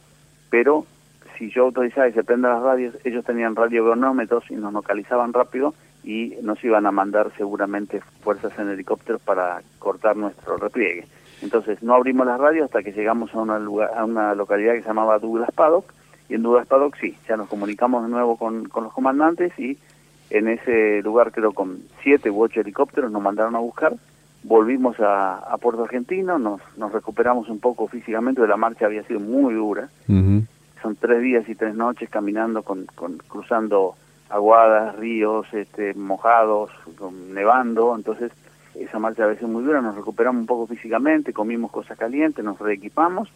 pero 0.49 0.88
si 1.38 1.52
yo 1.52 1.65
autorizaba 1.65 2.08
y 2.08 2.13
se 2.13 2.23
prendan 2.23 2.54
las 2.54 2.63
radios, 2.63 2.95
ellos 3.04 3.23
tenían 3.23 3.56
radiogronómetros 3.56 4.49
y 4.49 4.56
nos 4.56 4.73
localizaban 4.73 5.34
rápido, 5.34 5.75
y 6.03 6.35
nos 6.41 6.63
iban 6.63 6.85
a 6.85 6.91
mandar 6.91 7.31
seguramente 7.38 8.01
fuerzas 8.21 8.57
en 8.57 8.69
helicópteros 8.69 9.21
para 9.21 9.62
cortar 9.79 10.15
nuestro 10.15 10.57
repliegue. 10.57 11.05
Entonces 11.41 11.81
no 11.81 11.93
abrimos 11.93 12.25
las 12.27 12.39
radios 12.39 12.65
hasta 12.65 12.83
que 12.83 12.91
llegamos 12.91 13.33
a 13.33 13.39
una, 13.39 13.59
lugar, 13.59 13.91
a 13.95 14.05
una 14.05 14.35
localidad 14.35 14.73
que 14.73 14.81
se 14.81 14.88
llamaba 14.88 15.19
Douglas 15.19 15.51
Paddock 15.51 15.93
y 16.27 16.35
en 16.35 16.43
Douglas 16.43 16.67
Paddock 16.67 16.95
sí, 16.99 17.17
ya 17.27 17.38
nos 17.38 17.47
comunicamos 17.47 18.03
de 18.03 18.09
nuevo 18.09 18.38
con, 18.38 18.67
con 18.69 18.83
los 18.83 18.93
comandantes 18.93 19.57
y 19.57 19.77
en 20.29 20.47
ese 20.47 21.01
lugar 21.01 21.31
creo 21.31 21.53
con 21.53 21.79
siete 22.03 22.29
u 22.29 22.41
ocho 22.41 22.62
helicópteros 22.62 23.12
nos 23.12 23.21
mandaron 23.21 23.55
a 23.55 23.59
buscar, 23.59 23.93
volvimos 24.43 24.99
a, 24.99 25.38
a 25.38 25.57
Puerto 25.57 25.83
Argentino, 25.83 26.38
nos, 26.38 26.62
nos 26.77 26.91
recuperamos 26.91 27.49
un 27.49 27.59
poco 27.59 27.88
físicamente, 27.88 28.45
la 28.47 28.57
marcha 28.57 28.85
había 28.85 29.03
sido 29.03 29.19
muy 29.19 29.55
dura, 29.55 29.89
uh 30.07 30.12
-huh. 30.13 30.45
son 30.81 30.95
tres 30.95 31.21
días 31.21 31.49
y 31.49 31.55
tres 31.55 31.73
noches 31.73 32.09
caminando, 32.09 32.62
con, 32.62 32.85
con 32.95 33.17
cruzando 33.27 33.95
aguadas, 34.29 34.95
ríos, 34.95 35.47
este, 35.53 35.93
mojados, 35.93 36.69
nevando, 37.31 37.95
entonces 37.95 38.31
esa 38.75 38.99
marcha 38.99 39.23
a 39.23 39.27
veces 39.27 39.47
muy 39.47 39.63
dura, 39.63 39.81
nos 39.81 39.95
recuperamos 39.95 40.41
un 40.41 40.45
poco 40.45 40.67
físicamente, 40.67 41.33
comimos 41.33 41.71
cosas 41.71 41.97
calientes, 41.97 42.43
nos 42.45 42.59
reequipamos 42.59 43.29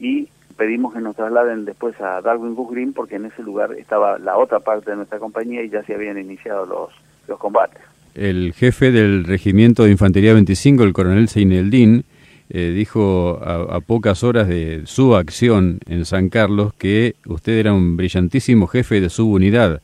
y 0.00 0.28
pedimos 0.56 0.92
que 0.92 1.00
nos 1.00 1.14
trasladen 1.14 1.64
después 1.64 2.00
a 2.00 2.20
Darwin 2.20 2.54
Goose 2.54 2.74
Green 2.74 2.92
porque 2.92 3.16
en 3.16 3.26
ese 3.26 3.42
lugar 3.42 3.72
estaba 3.78 4.18
la 4.18 4.36
otra 4.36 4.60
parte 4.60 4.90
de 4.90 4.96
nuestra 4.96 5.18
compañía 5.18 5.62
y 5.62 5.70
ya 5.70 5.82
se 5.84 5.94
habían 5.94 6.18
iniciado 6.18 6.66
los, 6.66 6.90
los 7.28 7.38
combates. 7.38 7.80
El 8.14 8.52
jefe 8.54 8.90
del 8.90 9.24
Regimiento 9.24 9.84
de 9.84 9.92
Infantería 9.92 10.34
25, 10.34 10.82
el 10.82 10.92
coronel 10.92 11.28
Seineldín, 11.28 12.04
eh, 12.50 12.72
dijo 12.74 13.38
a, 13.42 13.76
a, 13.76 13.80
pocas 13.80 14.24
horas 14.24 14.48
de 14.48 14.82
su 14.86 15.14
acción 15.14 15.80
en 15.86 16.06
San 16.06 16.30
Carlos 16.30 16.72
que 16.74 17.14
usted 17.26 17.52
era 17.52 17.74
un 17.74 17.96
brillantísimo 17.96 18.66
jefe 18.66 19.00
de 19.00 19.10
su 19.10 19.30
unidad. 19.30 19.82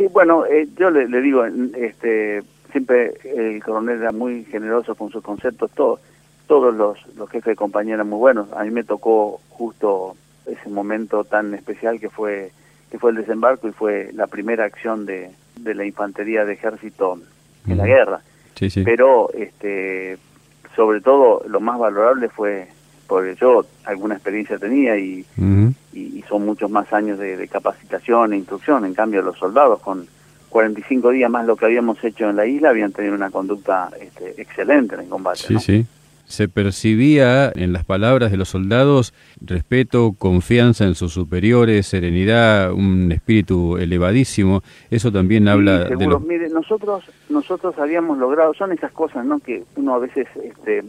Sí, 0.00 0.06
bueno, 0.10 0.46
eh, 0.46 0.66
yo 0.78 0.88
le, 0.88 1.06
le, 1.08 1.20
digo, 1.20 1.44
este, 1.44 2.42
siempre 2.72 3.12
el 3.22 3.62
coronel 3.62 4.00
era 4.00 4.12
muy 4.12 4.44
generoso 4.44 4.94
con 4.94 5.10
sus 5.10 5.22
conceptos, 5.22 5.70
todo, 5.72 6.00
todos 6.46 6.74
los, 6.74 6.96
los 7.16 7.28
jefes 7.28 7.52
de 7.52 7.56
compañía 7.56 7.96
eran 7.96 8.08
muy 8.08 8.18
buenos. 8.18 8.50
A 8.54 8.64
mí 8.64 8.70
me 8.70 8.82
tocó 8.82 9.42
justo 9.50 10.16
ese 10.46 10.70
momento 10.70 11.24
tan 11.24 11.52
especial 11.52 12.00
que 12.00 12.08
fue 12.08 12.50
que 12.90 12.98
fue 12.98 13.10
el 13.10 13.18
desembarco 13.18 13.68
y 13.68 13.72
fue 13.72 14.10
la 14.14 14.26
primera 14.26 14.64
acción 14.64 15.04
de, 15.04 15.32
de 15.56 15.74
la 15.74 15.84
infantería 15.84 16.46
de 16.46 16.54
ejército 16.54 17.18
en 17.68 17.76
la 17.76 17.84
guerra. 17.84 18.22
Sí, 18.54 18.70
sí. 18.70 18.82
Pero, 18.82 19.30
este, 19.34 20.16
sobre 20.74 21.02
todo, 21.02 21.42
lo 21.46 21.60
más 21.60 21.78
valorable 21.78 22.30
fue 22.30 22.68
porque 23.10 23.34
yo 23.34 23.66
alguna 23.86 24.14
experiencia 24.14 24.56
tenía 24.56 24.96
y, 24.96 25.26
uh 25.36 25.42
-huh. 25.42 25.74
y, 25.92 26.18
y, 26.18 26.24
son 26.28 26.46
muchos 26.46 26.70
más 26.70 26.92
años 26.92 27.18
de, 27.18 27.36
de, 27.36 27.48
capacitación 27.48 28.32
e 28.32 28.36
instrucción. 28.36 28.84
En 28.84 28.94
cambio, 28.94 29.20
los 29.20 29.36
soldados 29.36 29.80
con 29.80 30.06
45 30.48 31.10
días 31.10 31.28
más 31.28 31.44
lo 31.44 31.56
que 31.56 31.64
habíamos 31.64 32.02
hecho 32.04 32.30
en 32.30 32.36
la 32.36 32.46
isla 32.46 32.68
habían 32.70 32.92
tenido 32.92 33.16
una 33.16 33.30
conducta 33.30 33.90
este, 34.00 34.40
excelente 34.40 34.94
en 34.94 35.00
el 35.00 35.08
combate. 35.08 35.40
Sí, 35.40 35.54
¿no? 35.54 35.60
sí. 35.60 35.86
Se 36.24 36.46
percibía 36.46 37.50
en 37.56 37.72
las 37.72 37.84
palabras 37.84 38.30
de 38.30 38.36
los 38.36 38.50
soldados 38.50 39.12
respeto, 39.40 40.14
confianza 40.16 40.84
en 40.84 40.94
sus 40.94 41.12
superiores, 41.12 41.88
serenidad, 41.88 42.70
un 42.72 43.10
espíritu 43.10 43.76
elevadísimo. 43.76 44.62
Eso 44.88 45.10
también 45.10 45.42
sí, 45.42 45.48
habla 45.48 45.88
seguro. 45.88 45.98
de 45.98 46.06
los... 46.06 46.22
Mire, 46.22 46.48
nosotros 46.50 47.02
nosotros 47.28 47.76
habíamos 47.76 48.18
logrado, 48.18 48.54
son 48.54 48.70
esas 48.70 48.92
cosas, 48.92 49.26
¿no? 49.26 49.40
Que 49.40 49.64
uno 49.74 49.96
a 49.96 49.98
veces 49.98 50.28
este, 50.44 50.84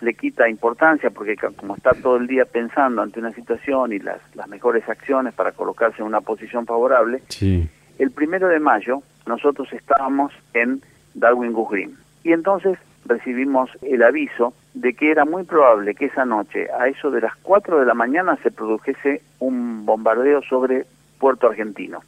le 0.00 0.14
quita 0.14 0.48
importancia 0.48 1.10
porque 1.10 1.36
como 1.56 1.76
está 1.76 1.92
todo 1.92 2.16
el 2.16 2.26
día 2.26 2.44
pensando 2.44 3.02
ante 3.02 3.20
una 3.20 3.32
situación 3.32 3.92
y 3.92 3.98
las, 3.98 4.20
las 4.34 4.48
mejores 4.48 4.88
acciones 4.88 5.34
para 5.34 5.52
colocarse 5.52 6.02
en 6.02 6.08
una 6.08 6.20
posición 6.20 6.66
favorable, 6.66 7.22
sí. 7.28 7.68
el 7.98 8.10
primero 8.10 8.48
de 8.48 8.60
mayo 8.60 9.02
nosotros 9.26 9.72
estábamos 9.72 10.32
en 10.54 10.82
Darwin 11.14 11.52
Goose 11.52 11.72
Green 11.72 11.96
y 12.24 12.32
entonces 12.32 12.78
recibimos 13.06 13.70
el 13.82 14.02
aviso 14.02 14.52
de 14.74 14.94
que 14.94 15.10
era 15.10 15.24
muy 15.24 15.44
probable 15.44 15.94
que 15.94 16.06
esa 16.06 16.24
noche, 16.24 16.68
a 16.78 16.88
eso 16.88 17.10
de 17.10 17.20
las 17.20 17.34
4 17.36 17.80
de 17.80 17.86
la 17.86 17.94
mañana, 17.94 18.36
se 18.42 18.50
produjese 18.50 19.22
un 19.38 19.86
bombardeo 19.86 20.42
sobre 20.42 20.86
Puerto 21.18 21.48
Argentino 21.48 22.00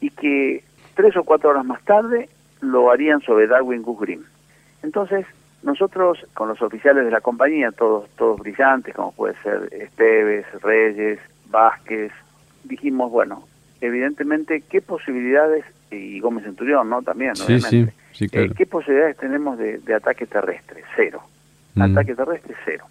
y 0.00 0.10
que 0.10 0.62
tres 0.94 1.16
o 1.16 1.24
cuatro 1.24 1.50
horas 1.50 1.64
más 1.64 1.82
tarde 1.82 2.28
lo 2.60 2.90
harían 2.90 3.20
sobre 3.20 3.46
Darwin 3.46 3.82
Goose 3.82 4.04
Green. 4.04 4.24
Entonces, 4.82 5.26
nosotros, 5.66 6.24
con 6.32 6.48
los 6.48 6.62
oficiales 6.62 7.04
de 7.04 7.10
la 7.10 7.20
compañía, 7.20 7.72
todos, 7.72 8.08
todos 8.10 8.38
brillantes, 8.38 8.94
como 8.94 9.12
puede 9.12 9.34
ser 9.42 9.68
Esteves, 9.72 10.46
Reyes, 10.62 11.18
Vázquez, 11.50 12.12
dijimos, 12.64 13.10
bueno, 13.10 13.46
evidentemente, 13.80 14.62
¿qué 14.62 14.80
posibilidades, 14.80 15.64
y 15.90 16.20
Gómez 16.20 16.44
Centurión, 16.44 16.88
¿no? 16.88 17.02
También, 17.02 17.34
sí, 17.34 17.42
obviamente, 17.42 17.92
sí, 17.92 18.08
sí, 18.12 18.28
claro. 18.28 18.46
eh, 18.46 18.54
¿qué 18.56 18.66
posibilidades 18.66 19.16
tenemos 19.16 19.58
de, 19.58 19.78
de 19.78 19.94
ataque 19.94 20.26
terrestre? 20.26 20.84
Cero. 20.94 21.22
Mm. 21.74 21.82
Ataque 21.82 22.14
terrestre, 22.14 22.54
cero. 22.64 22.84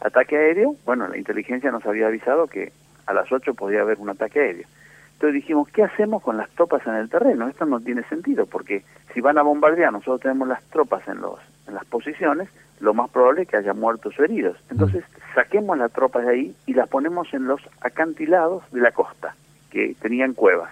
Ataque 0.00 0.36
aéreo, 0.36 0.76
bueno, 0.84 1.08
la 1.08 1.16
inteligencia 1.16 1.70
nos 1.70 1.86
había 1.86 2.08
avisado 2.08 2.46
que 2.46 2.72
a 3.06 3.14
las 3.14 3.30
8 3.32 3.54
podía 3.54 3.80
haber 3.80 3.98
un 3.98 4.10
ataque 4.10 4.40
aéreo. 4.40 4.66
Entonces 5.14 5.34
dijimos, 5.34 5.68
¿qué 5.68 5.84
hacemos 5.84 6.22
con 6.22 6.36
las 6.36 6.50
tropas 6.50 6.86
en 6.86 6.94
el 6.94 7.08
terreno? 7.08 7.48
Esto 7.48 7.64
no 7.64 7.80
tiene 7.80 8.02
sentido, 8.04 8.46
porque 8.46 8.82
si 9.14 9.20
van 9.20 9.38
a 9.38 9.42
bombardear, 9.42 9.92
nosotros 9.92 10.20
tenemos 10.20 10.48
las 10.48 10.62
tropas 10.64 11.06
en 11.08 11.20
los 11.20 11.38
en 11.72 11.76
las 11.76 11.84
posiciones, 11.86 12.48
lo 12.80 12.94
más 12.94 13.10
probable 13.10 13.42
es 13.42 13.48
que 13.48 13.56
haya 13.56 13.72
muertos 13.72 14.18
o 14.18 14.24
heridos. 14.24 14.56
Entonces, 14.70 15.04
saquemos 15.34 15.78
las 15.78 15.92
tropas 15.92 16.26
de 16.26 16.32
ahí 16.32 16.56
y 16.66 16.74
las 16.74 16.88
ponemos 16.88 17.32
en 17.32 17.46
los 17.46 17.60
acantilados 17.80 18.62
de 18.72 18.80
la 18.80 18.92
costa, 18.92 19.34
que 19.70 19.96
tenían 20.00 20.34
cuevas. 20.34 20.70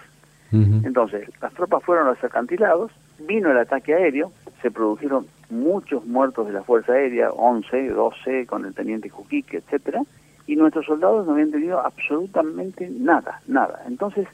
Uh 0.51 0.57
-huh. 0.57 0.85
Entonces, 0.85 1.29
las 1.41 1.53
tropas 1.53 1.83
fueron 1.83 2.07
a 2.07 2.11
los 2.11 2.23
acantilados, 2.23 2.91
vino 3.19 3.51
el 3.51 3.57
ataque 3.57 3.93
aéreo, 3.93 4.31
se 4.61 4.69
produjeron 4.69 5.25
muchos 5.49 6.05
muertos 6.05 6.47
de 6.47 6.53
la 6.53 6.63
Fuerza 6.63 6.93
Aérea, 6.93 7.31
11, 7.31 7.89
12, 7.89 8.45
con 8.45 8.65
el 8.65 8.73
teniente 8.73 9.09
Juquique, 9.09 9.57
etcétera, 9.57 10.01
y 10.47 10.55
nuestros 10.55 10.85
soldados 10.85 11.25
no 11.25 11.33
habían 11.33 11.51
tenido 11.51 11.79
absolutamente 11.79 12.89
nada, 12.89 13.41
nada. 13.47 13.83
Entonces 13.87 14.27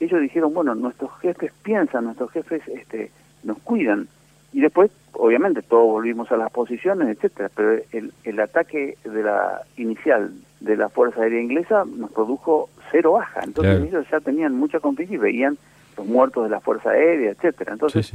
ellos 0.00 0.20
dijeron, 0.20 0.54
bueno, 0.54 0.74
nuestros 0.74 1.10
jefes 1.20 1.52
piensan, 1.62 2.04
nuestros 2.04 2.30
jefes 2.32 2.62
este, 2.68 3.10
nos 3.42 3.58
cuidan, 3.58 4.08
y 4.54 4.60
después, 4.60 4.92
obviamente, 5.14 5.62
todos 5.62 5.86
volvimos 5.86 6.30
a 6.30 6.36
las 6.36 6.48
posiciones, 6.52 7.08
etcétera, 7.08 7.50
pero 7.56 7.72
el, 7.90 8.12
el 8.22 8.38
ataque 8.38 8.96
de 9.02 9.22
la 9.24 9.62
inicial 9.76 10.32
de 10.60 10.76
la 10.76 10.88
Fuerza 10.88 11.22
Aérea 11.22 11.42
Inglesa 11.42 11.84
nos 11.84 12.12
produjo 12.12 12.70
cero 12.92 13.14
baja, 13.14 13.40
entonces 13.42 13.82
ellos 13.82 14.06
ya 14.12 14.20
tenían 14.20 14.54
mucha 14.54 14.78
confianza 14.78 15.12
y 15.12 15.16
veían 15.16 15.58
los 15.96 16.06
muertos 16.06 16.44
de 16.44 16.50
la 16.50 16.60
Fuerza 16.60 16.90
Aérea, 16.90 17.32
etcétera. 17.32 17.72
Entonces, 17.72 18.12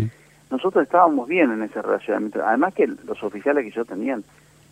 nosotros 0.50 0.84
estábamos 0.84 1.28
bien 1.28 1.52
en 1.52 1.62
ese 1.62 1.82
relacionamiento. 1.82 2.42
Además 2.46 2.74
que 2.74 2.88
los 2.88 3.22
oficiales 3.22 3.66
que 3.66 3.72
yo 3.72 3.84
tenían 3.84 4.24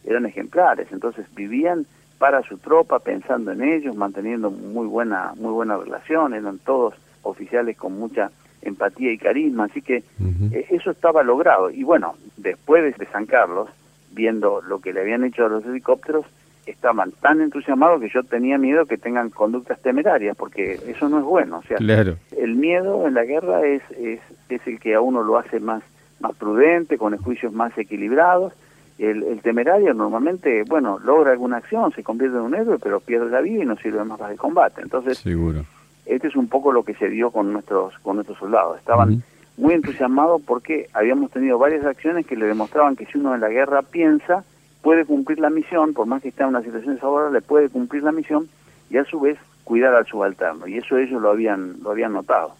eran 0.05 0.25
ejemplares, 0.25 0.87
entonces 0.93 1.25
vivían 1.35 1.85
para 2.17 2.43
su 2.43 2.59
tropa, 2.59 2.99
pensando 2.99 3.51
en 3.51 3.61
ellos, 3.61 3.93
manteniendo 3.93 4.51
muy 4.51 4.87
buena, 4.87 5.33
muy 5.35 5.51
buena 5.51 5.75
relación, 5.75 6.33
eran 6.33 6.59
todos 6.59 6.93
oficiales 7.23 7.75
con 7.75 7.99
mucha 7.99 8.31
empatía 8.69 9.11
y 9.11 9.17
carisma, 9.17 9.65
así 9.65 9.81
que 9.81 10.03
eh, 10.51 10.67
eso 10.69 10.91
estaba 10.91 11.23
logrado. 11.23 11.69
Y 11.69 11.83
bueno, 11.83 12.15
después 12.37 12.97
de 12.97 13.05
San 13.07 13.25
Carlos, 13.25 13.69
viendo 14.11 14.61
lo 14.61 14.79
que 14.79 14.93
le 14.93 15.01
habían 15.01 15.23
hecho 15.23 15.45
a 15.45 15.49
los 15.49 15.65
helicópteros, 15.65 16.25
estaban 16.65 17.11
tan 17.11 17.41
entusiasmados 17.41 18.01
que 18.01 18.09
yo 18.09 18.23
tenía 18.23 18.57
miedo 18.57 18.85
que 18.85 18.97
tengan 18.97 19.29
conductas 19.29 19.81
temerarias, 19.81 20.35
porque 20.35 20.79
eso 20.87 21.09
no 21.09 21.19
es 21.19 21.23
bueno. 21.23 21.59
O 21.59 21.63
sea, 21.63 21.77
el 21.77 22.55
miedo 22.55 23.07
en 23.07 23.13
la 23.13 23.23
guerra 23.23 23.65
es, 23.65 23.81
es, 23.91 24.19
es 24.49 24.67
el 24.67 24.79
que 24.79 24.95
a 24.95 25.01
uno 25.01 25.23
lo 25.23 25.37
hace 25.37 25.59
más, 25.59 25.83
más 26.19 26.35
prudente, 26.35 26.97
con 26.97 27.17
juicios 27.17 27.53
más 27.53 27.77
equilibrados. 27.77 28.53
El, 28.97 29.23
el, 29.23 29.41
temerario 29.41 29.93
normalmente, 29.93 30.63
bueno, 30.63 30.97
logra 30.99 31.31
alguna 31.31 31.57
acción, 31.57 31.91
se 31.93 32.03
convierte 32.03 32.37
en 32.37 32.43
un 32.43 32.55
héroe, 32.55 32.79
pero 32.81 32.99
pierde 32.99 33.29
la 33.29 33.41
vida 33.41 33.63
y 33.63 33.65
no 33.65 33.77
sirve 33.77 34.03
más 34.03 34.17
para 34.17 34.31
el 34.31 34.39
combate. 34.39 34.81
Entonces, 34.81 35.19
Seguro. 35.19 35.65
Este 36.07 36.27
es 36.27 36.35
un 36.35 36.47
poco 36.47 36.71
lo 36.71 36.83
que 36.83 36.93
se 36.95 37.09
dio 37.09 37.31
con 37.31 37.51
nuestros, 37.53 37.97
con 37.99 38.15
nuestros 38.15 38.37
soldados. 38.37 38.77
Estaban 38.77 39.23
muy 39.57 39.73
entusiasmados 39.73 40.41
porque 40.45 40.87
habíamos 40.93 41.31
tenido 41.31 41.57
varias 41.57 41.85
acciones 41.85 42.25
que 42.25 42.35
le 42.35 42.45
demostraban 42.45 42.95
que 42.95 43.05
si 43.05 43.17
uno 43.17 43.33
en 43.35 43.41
la 43.41 43.49
guerra 43.49 43.81
piensa, 43.81 44.43
puede 44.81 45.05
cumplir 45.05 45.39
la 45.39 45.49
misión, 45.49 45.93
por 45.93 46.05
más 46.05 46.21
que 46.21 46.29
esté 46.29 46.43
en 46.43 46.49
una 46.49 46.61
situación 46.61 46.93
desfavorable, 46.93 47.41
puede 47.41 47.69
cumplir 47.69 48.03
la 48.03 48.11
misión 48.11 48.47
y 48.89 48.97
a 48.97 49.05
su 49.05 49.19
vez 49.19 49.37
cuidar 49.63 49.93
al 49.95 50.05
subalterno. 50.05 50.67
Y 50.67 50.77
eso 50.77 50.97
ellos 50.97 51.21
lo 51.21 51.29
habían, 51.29 51.81
lo 51.81 51.91
habían 51.91 52.13
notado. 52.13 52.53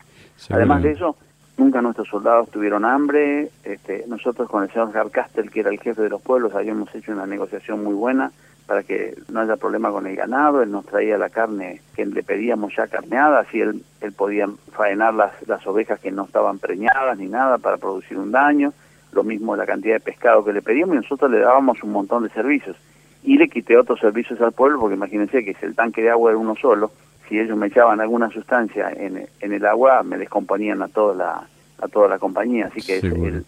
Además 0.49 0.83
de 0.83 0.91
eso, 0.91 1.15
nunca 1.57 1.81
nuestros 1.81 2.09
soldados 2.09 2.49
tuvieron 2.49 2.83
hambre. 2.83 3.49
Este, 3.63 4.03
nosotros 4.07 4.49
con 4.49 4.63
el 4.63 4.69
señor 4.69 4.91
Garcastel, 4.91 5.49
que 5.49 5.61
era 5.61 5.69
el 5.69 5.79
jefe 5.79 6.01
de 6.01 6.09
los 6.09 6.21
pueblos, 6.21 6.53
habíamos 6.53 6.93
hecho 6.93 7.13
una 7.13 7.25
negociación 7.25 7.83
muy 7.83 7.93
buena 7.93 8.31
para 8.67 8.83
que 8.83 9.17
no 9.29 9.39
haya 9.39 9.55
problema 9.55 9.91
con 9.91 10.05
el 10.05 10.15
ganado. 10.15 10.61
Él 10.61 10.71
nos 10.71 10.85
traía 10.85 11.17
la 11.17 11.29
carne 11.29 11.81
que 11.95 12.05
le 12.05 12.21
pedíamos 12.21 12.75
ya 12.75 12.87
carneada, 12.87 13.39
así 13.39 13.61
él, 13.61 13.83
él 14.01 14.11
podía 14.11 14.47
faenar 14.73 15.13
las, 15.13 15.31
las 15.47 15.65
ovejas 15.65 15.99
que 15.99 16.11
no 16.11 16.25
estaban 16.25 16.59
preñadas 16.59 17.17
ni 17.17 17.27
nada 17.27 17.57
para 17.57 17.77
producir 17.77 18.17
un 18.17 18.31
daño 18.31 18.73
lo 19.11 19.23
mismo 19.23 19.55
la 19.55 19.65
cantidad 19.65 19.95
de 19.95 19.99
pescado 19.99 20.43
que 20.43 20.53
le 20.53 20.61
pedíamos 20.61 20.95
y 20.95 20.99
nosotros 20.99 21.31
le 21.31 21.39
dábamos 21.39 21.81
un 21.81 21.91
montón 21.91 22.23
de 22.23 22.29
servicios. 22.29 22.75
Y 23.23 23.37
le 23.37 23.49
quité 23.49 23.77
otros 23.77 23.99
servicios 23.99 24.39
al 24.41 24.51
pueblo 24.51 24.79
porque 24.79 24.95
imagínense 24.95 25.43
que 25.43 25.53
si 25.55 25.65
el 25.65 25.75
tanque 25.75 26.01
de 26.01 26.11
agua 26.11 26.31
era 26.31 26.37
uno 26.37 26.55
solo, 26.55 26.91
si 27.27 27.39
ellos 27.39 27.57
me 27.57 27.67
echaban 27.67 27.99
alguna 27.99 28.29
sustancia 28.29 28.91
en, 28.91 29.27
en 29.39 29.53
el 29.53 29.65
agua, 29.65 30.03
me 30.03 30.17
descomponían 30.17 30.81
a 30.81 30.87
toda 30.87 31.15
la, 31.15 31.47
a 31.81 31.87
toda 31.87 32.07
la 32.07 32.19
compañía. 32.19 32.67
Así 32.67 32.81
que 32.81 33.01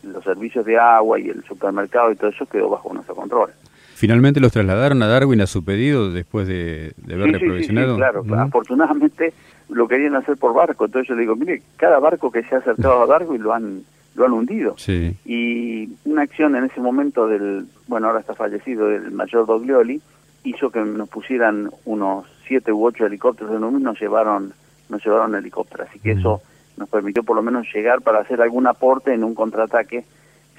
los 0.03 0.23
servicios 0.23 0.65
de 0.65 0.77
agua 0.77 1.19
y 1.19 1.29
el 1.29 1.43
supermercado 1.43 2.12
y 2.12 2.15
todo 2.15 2.29
eso 2.29 2.45
quedó 2.45 2.69
bajo 2.69 2.93
nuestro 2.93 3.15
control. 3.15 3.51
¿Finalmente 4.00 4.40
los 4.40 4.54
trasladaron 4.54 5.04
a 5.04 5.08
Darwin 5.08 5.42
a 5.42 5.46
su 5.46 5.66
pedido 5.66 6.10
después 6.10 6.48
de, 6.48 6.94
de 6.96 7.14
haber 7.16 7.34
reprovisionado? 7.34 7.96
Sí, 7.96 7.98
claro. 7.98 8.24
Afortunadamente 8.34 9.34
lo 9.68 9.90
querían 9.90 10.16
hacer 10.16 10.38
por 10.38 10.54
barco. 10.54 10.86
Entonces 10.86 11.10
yo 11.10 11.16
le 11.16 11.22
digo, 11.24 11.36
mire, 11.36 11.62
cada 11.76 12.00
barco 12.00 12.32
que 12.32 12.44
se 12.44 12.56
ha 12.56 12.60
acercado 12.60 13.04
a 13.04 13.08
Darwin 13.08 13.44
lo 13.44 13.54
han 13.54 13.84
lo 14.16 14.26
han 14.26 14.32
hundido. 14.32 14.78
Y 15.26 15.90
una 16.06 16.22
acción 16.22 16.56
en 16.56 16.64
ese 16.64 16.80
momento 16.80 17.28
del, 17.28 17.66
bueno, 17.88 18.08
ahora 18.08 18.22
está 18.22 18.36
fallecido, 18.36 18.88
del 18.88 19.12
mayor 19.12 19.46
Doglioli, 19.46 20.02
hizo 20.46 20.70
que 20.70 20.80
nos 20.80 21.10
pusieran 21.10 21.70
unos 21.84 22.26
siete 22.48 22.72
u 22.72 22.86
ocho 22.86 23.06
helicópteros 23.06 23.52
de 23.52 23.80
y 23.80 23.84
nos 23.84 24.00
llevaron, 24.00 24.54
nos 24.88 25.04
llevaron 25.04 25.36
helicópteros. 25.36 25.90
Así 25.90 26.00
que 26.00 26.12
eso 26.12 26.42
nos 26.78 26.88
permitió 26.88 27.24
por 27.24 27.36
lo 27.36 27.42
menos 27.42 27.68
llegar 27.74 28.00
para 28.02 28.20
hacer 28.20 28.42
algún 28.42 28.66
aporte 28.66 29.14
en 29.14 29.26
un 29.26 29.36
contraataque. 29.36 30.06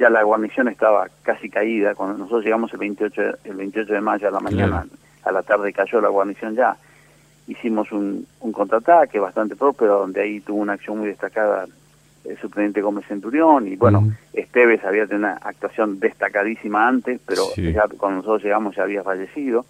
Ya 0.00 0.10
la 0.10 0.22
guarnición 0.22 0.66
estaba 0.68 1.08
casi 1.22 1.50
caída. 1.50 1.94
Cuando 1.94 2.16
nosotros 2.16 2.42
llegamos 2.42 2.72
el 2.72 2.78
28, 2.78 3.22
el 3.44 3.54
28 3.54 3.92
de 3.92 4.00
mayo 4.00 4.28
a 4.28 4.30
la 4.30 4.40
mañana, 4.40 4.86
a 5.22 5.30
la 5.30 5.42
tarde 5.42 5.72
cayó 5.72 6.00
la 6.00 6.08
guarnición 6.08 6.56
ya. 6.56 6.74
Hicimos 7.46 7.92
un, 7.92 8.26
un 8.40 8.52
contraataque 8.52 9.18
bastante 9.18 9.56
próspero, 9.56 9.98
donde 9.98 10.22
ahí 10.22 10.40
tuvo 10.40 10.60
una 10.60 10.72
acción 10.72 10.98
muy 10.98 11.08
destacada 11.08 11.66
el 12.24 12.38
subteniente 12.38 12.82
Gómez 12.82 13.06
Centurión 13.06 13.66
y 13.68 13.76
bueno, 13.76 14.12
Esteves 14.32 14.84
había 14.84 15.06
tenido 15.06 15.28
una 15.28 15.38
actuación 15.42 16.00
destacadísima 16.00 16.86
antes, 16.86 17.20
pero 17.26 17.44
ya 17.56 17.84
cuando 17.96 18.18
nosotros 18.18 18.42
llegamos 18.42 18.76
ya 18.76 18.82
había 18.82 19.02
fallecido. 19.02 19.64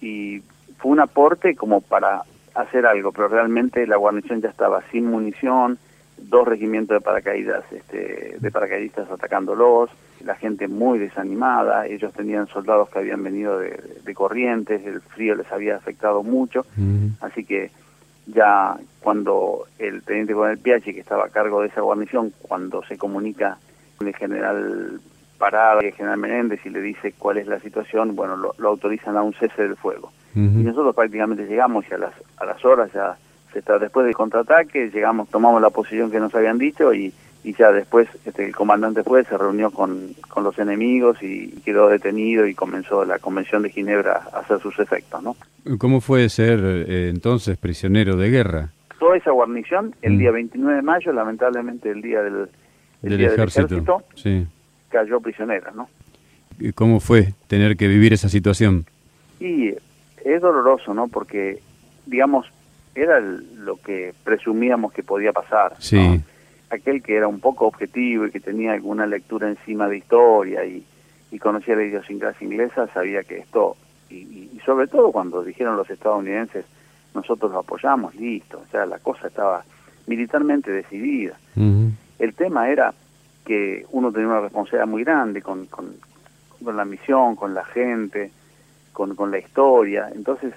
Y 0.00 0.42
fue 0.78 0.92
un 0.92 1.00
aporte 1.00 1.54
como 1.54 1.80
para 1.80 2.22
hacer 2.54 2.86
algo, 2.86 3.12
pero 3.12 3.28
realmente 3.28 3.86
la 3.86 3.96
guarnición 3.96 4.40
ya 4.40 4.48
estaba 4.48 4.82
sin 4.90 5.06
munición, 5.06 5.78
dos 6.22 6.46
regimientos 6.46 6.96
de 6.96 7.00
paracaídas, 7.00 7.64
este, 7.72 8.36
de 8.38 8.50
paracaidistas 8.50 9.10
atacándolos, 9.10 9.90
la 10.24 10.34
gente 10.34 10.68
muy 10.68 10.98
desanimada, 10.98 11.86
ellos 11.86 12.12
tenían 12.12 12.46
soldados 12.48 12.88
que 12.90 12.98
habían 12.98 13.22
venido 13.22 13.58
de, 13.58 14.14
Corrientes, 14.14 14.84
el 14.84 15.00
frío 15.00 15.36
les 15.36 15.50
había 15.52 15.76
afectado 15.76 16.22
mucho, 16.22 16.66
así 17.20 17.44
que 17.44 17.70
ya 18.26 18.76
cuando 19.00 19.66
el 19.78 20.02
teniente 20.02 20.34
coronel 20.34 20.58
Piachi, 20.58 20.92
que 20.92 21.00
estaba 21.00 21.26
a 21.26 21.30
cargo 21.30 21.62
de 21.62 21.68
esa 21.68 21.82
guarnición, 21.82 22.32
cuando 22.42 22.82
se 22.84 22.98
comunica 22.98 23.58
con 23.96 24.08
el 24.08 24.16
general 24.16 25.00
Parada 25.38 25.82
y 25.82 25.86
el 25.86 25.94
general 25.94 26.18
Menéndez 26.18 26.60
y 26.66 26.70
le 26.70 26.80
dice 26.80 27.14
cuál 27.16 27.38
es 27.38 27.46
la 27.46 27.60
situación, 27.60 28.16
bueno, 28.16 28.36
lo, 28.36 28.68
autorizan 28.68 29.16
a 29.16 29.22
un 29.22 29.34
cese 29.34 29.62
del 29.62 29.76
fuego. 29.76 30.12
Y 30.34 30.40
nosotros 30.40 30.94
prácticamente 30.94 31.46
llegamos 31.46 31.84
y 31.90 31.94
a 31.94 31.98
las, 31.98 32.12
a 32.36 32.44
las 32.44 32.64
horas 32.64 32.92
ya 32.92 33.16
se 33.52 33.60
está 33.60 33.78
después 33.78 34.06
del 34.06 34.14
contraataque, 34.14 34.90
llegamos, 34.90 35.28
tomamos 35.28 35.60
la 35.60 35.70
posición 35.70 36.10
que 36.10 36.20
nos 36.20 36.34
habían 36.34 36.58
dicho 36.58 36.92
y 36.92 37.12
y 37.44 37.54
ya 37.54 37.72
después 37.72 38.08
este, 38.24 38.46
el 38.46 38.54
comandante 38.54 39.02
fue, 39.02 39.24
se 39.24 39.38
reunió 39.38 39.70
con, 39.70 40.14
con 40.28 40.44
los 40.44 40.58
enemigos 40.58 41.22
y, 41.22 41.48
quedó 41.64 41.88
detenido 41.88 42.46
y 42.46 42.54
comenzó 42.54 43.04
la 43.04 43.18
Convención 43.18 43.62
de 43.62 43.70
Ginebra 43.70 44.22
a 44.32 44.40
hacer 44.40 44.60
sus 44.60 44.78
efectos. 44.78 45.22
¿no? 45.22 45.36
¿Cómo 45.78 46.00
fue 46.00 46.28
ser 46.28 46.60
eh, 46.62 47.08
entonces 47.08 47.56
prisionero 47.56 48.16
de 48.16 48.30
guerra? 48.30 48.68
Toda 48.98 49.16
esa 49.16 49.30
guarnición, 49.30 49.94
el 50.02 50.14
mm. 50.14 50.18
día 50.18 50.30
29 50.32 50.76
de 50.76 50.82
mayo, 50.82 51.12
lamentablemente 51.12 51.90
el 51.90 52.02
día 52.02 52.22
del, 52.22 52.48
del, 53.02 53.24
ejército, 53.24 54.02
sí. 54.14 54.46
cayó 54.88 55.20
prisionera. 55.20 55.70
¿no? 55.74 55.88
¿Cómo 56.74 57.00
fue 57.00 57.34
tener 57.46 57.76
que 57.76 57.86
vivir 57.86 58.12
esa 58.12 58.28
situación? 58.28 58.86
Y 59.40 59.68
es 60.24 60.40
doloroso, 60.40 60.92
¿no? 60.94 61.06
Porque, 61.08 61.60
digamos, 62.06 62.46
era 63.02 63.20
lo 63.20 63.76
que 63.76 64.14
presumíamos 64.24 64.92
que 64.92 65.02
podía 65.02 65.32
pasar. 65.32 65.74
Sí 65.78 66.22
aquel 66.70 67.02
que 67.02 67.16
era 67.16 67.28
un 67.28 67.40
poco 67.40 67.66
objetivo 67.66 68.26
y 68.26 68.30
que 68.30 68.40
tenía 68.40 68.72
alguna 68.72 69.06
lectura 69.06 69.48
encima 69.48 69.88
de 69.88 69.98
historia 69.98 70.64
y, 70.64 70.84
conocía 71.40 71.76
la 71.76 71.84
idiosincrasia 71.84 72.44
inglesa, 72.44 72.88
sabía 72.92 73.22
que 73.22 73.38
esto, 73.38 73.76
y, 74.10 74.58
sobre 74.64 74.88
todo 74.88 75.12
cuando 75.12 75.42
dijeron 75.44 75.76
los 75.76 75.88
estadounidenses, 75.88 76.64
nosotros 77.14 77.52
lo 77.52 77.60
apoyamos, 77.60 78.14
listo, 78.16 78.60
o 78.66 78.70
sea, 78.70 78.86
la 78.86 78.98
cosa 78.98 79.28
estaba 79.28 79.64
militarmente 80.06 80.70
decidida. 80.70 81.38
El 82.18 82.34
tema 82.34 82.68
era 82.68 82.92
que 83.44 83.86
uno 83.92 84.10
tenía 84.10 84.28
una 84.28 84.40
responsabilidad 84.40 84.88
muy 84.88 85.04
grande 85.04 85.42
con, 85.42 85.66
con, 85.66 85.96
la 86.64 86.84
misión, 86.84 87.36
con 87.36 87.54
la 87.54 87.64
gente, 87.64 88.32
con, 88.92 89.14
con 89.14 89.30
la 89.30 89.38
historia. 89.38 90.10
Entonces, 90.14 90.54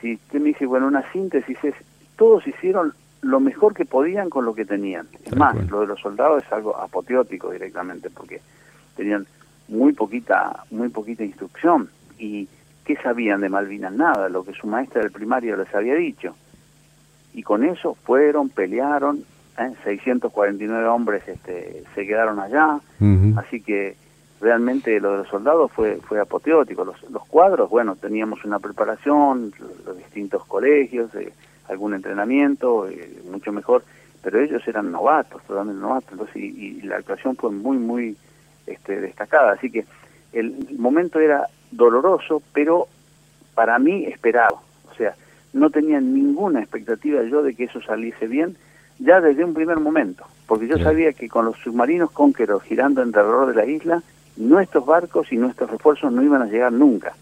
si 0.00 0.14
usted 0.14 0.40
me 0.40 0.48
dice, 0.48 0.66
bueno, 0.66 0.86
una 0.86 1.10
síntesis 1.12 1.58
es, 1.62 1.74
todos 2.16 2.46
hicieron 2.46 2.92
lo 3.22 3.40
mejor 3.40 3.74
que 3.74 3.84
podían 3.84 4.30
con 4.30 4.44
lo 4.44 4.54
que 4.54 4.64
tenían. 4.64 5.06
Es 5.24 5.36
más, 5.36 5.54
lo 5.70 5.80
de 5.80 5.86
los 5.86 6.00
soldados 6.00 6.42
es 6.44 6.52
algo 6.52 6.76
apoteótico 6.76 7.50
directamente, 7.50 8.08
porque 8.10 8.40
tenían 8.96 9.26
muy 9.68 9.92
poquita, 9.92 10.64
muy 10.70 10.88
poquita 10.88 11.24
instrucción. 11.24 11.90
¿Y 12.18 12.48
qué 12.84 12.96
sabían 12.96 13.40
de 13.40 13.48
Malvinas? 13.48 13.92
Nada, 13.92 14.28
lo 14.28 14.44
que 14.44 14.52
su 14.52 14.66
maestra 14.66 15.02
del 15.02 15.12
primario 15.12 15.56
les 15.56 15.74
había 15.74 15.94
dicho. 15.94 16.34
Y 17.34 17.42
con 17.42 17.64
eso 17.64 17.94
fueron, 17.94 18.48
pelearon, 18.48 19.24
¿eh? 19.58 19.72
649 19.84 20.86
hombres 20.88 21.26
este, 21.28 21.84
se 21.94 22.06
quedaron 22.06 22.40
allá, 22.40 22.80
así 23.36 23.60
que 23.60 23.96
realmente 24.40 24.98
lo 25.00 25.12
de 25.12 25.18
los 25.18 25.28
soldados 25.28 25.70
fue, 25.72 25.96
fue 25.96 26.18
apoteótico. 26.18 26.84
Los, 26.84 27.02
los 27.10 27.26
cuadros, 27.26 27.68
bueno, 27.68 27.96
teníamos 27.96 28.44
una 28.44 28.58
preparación, 28.58 29.52
los 29.86 29.96
distintos 29.96 30.44
colegios, 30.46 31.14
eh, 31.14 31.32
algún 31.68 31.94
entrenamiento, 31.94 32.88
eh, 32.88 33.20
mucho 33.30 33.52
mejor, 33.52 33.84
pero 34.22 34.40
ellos 34.40 34.66
eran 34.66 34.90
novatos, 34.90 35.42
totalmente 35.44 35.80
novatos, 35.80 36.12
entonces, 36.12 36.36
y, 36.36 36.82
la 36.82 36.96
actuación 36.96 37.36
fue 37.36 37.50
muy, 37.50 37.78
muy 37.78 38.16
este, 38.66 39.00
destacada, 39.00 39.52
así 39.52 39.70
que 39.70 39.84
el 40.32 40.68
momento 40.78 41.20
era 41.20 41.46
doloroso, 41.70 42.42
pero 42.52 42.88
para 43.54 43.78
mí 43.78 44.04
esperado, 44.06 44.60
o 44.90 44.94
sea, 44.94 45.14
no 45.52 45.70
tenía 45.70 46.00
ninguna 46.00 46.60
expectativa 46.60 47.22
yo 47.24 47.42
de 47.42 47.54
que 47.54 47.64
eso 47.64 47.80
saliese 47.82 48.26
bien, 48.26 48.56
ya 48.98 49.20
desde 49.20 49.44
un 49.44 49.54
primer 49.54 49.78
momento, 49.80 50.24
porque 50.46 50.66
yo 50.66 50.76
sabía 50.78 51.12
que 51.12 51.28
con 51.28 51.46
los 51.46 51.56
submarinos 51.58 52.10
cónqueros 52.10 52.62
girando 52.64 53.02
en 53.02 53.08
alrededor 53.08 53.48
de 53.48 53.54
la 53.54 53.66
isla, 53.66 54.02
nuestros 54.40 54.84
barcos 54.86 55.32
y 55.32 55.36
nuestros 55.36 55.70
refuerzos 55.70 56.12
no 56.12 56.22
iban 56.22 56.42
a 56.42 56.46
llegar 56.46 56.72
nunca. 56.72 57.12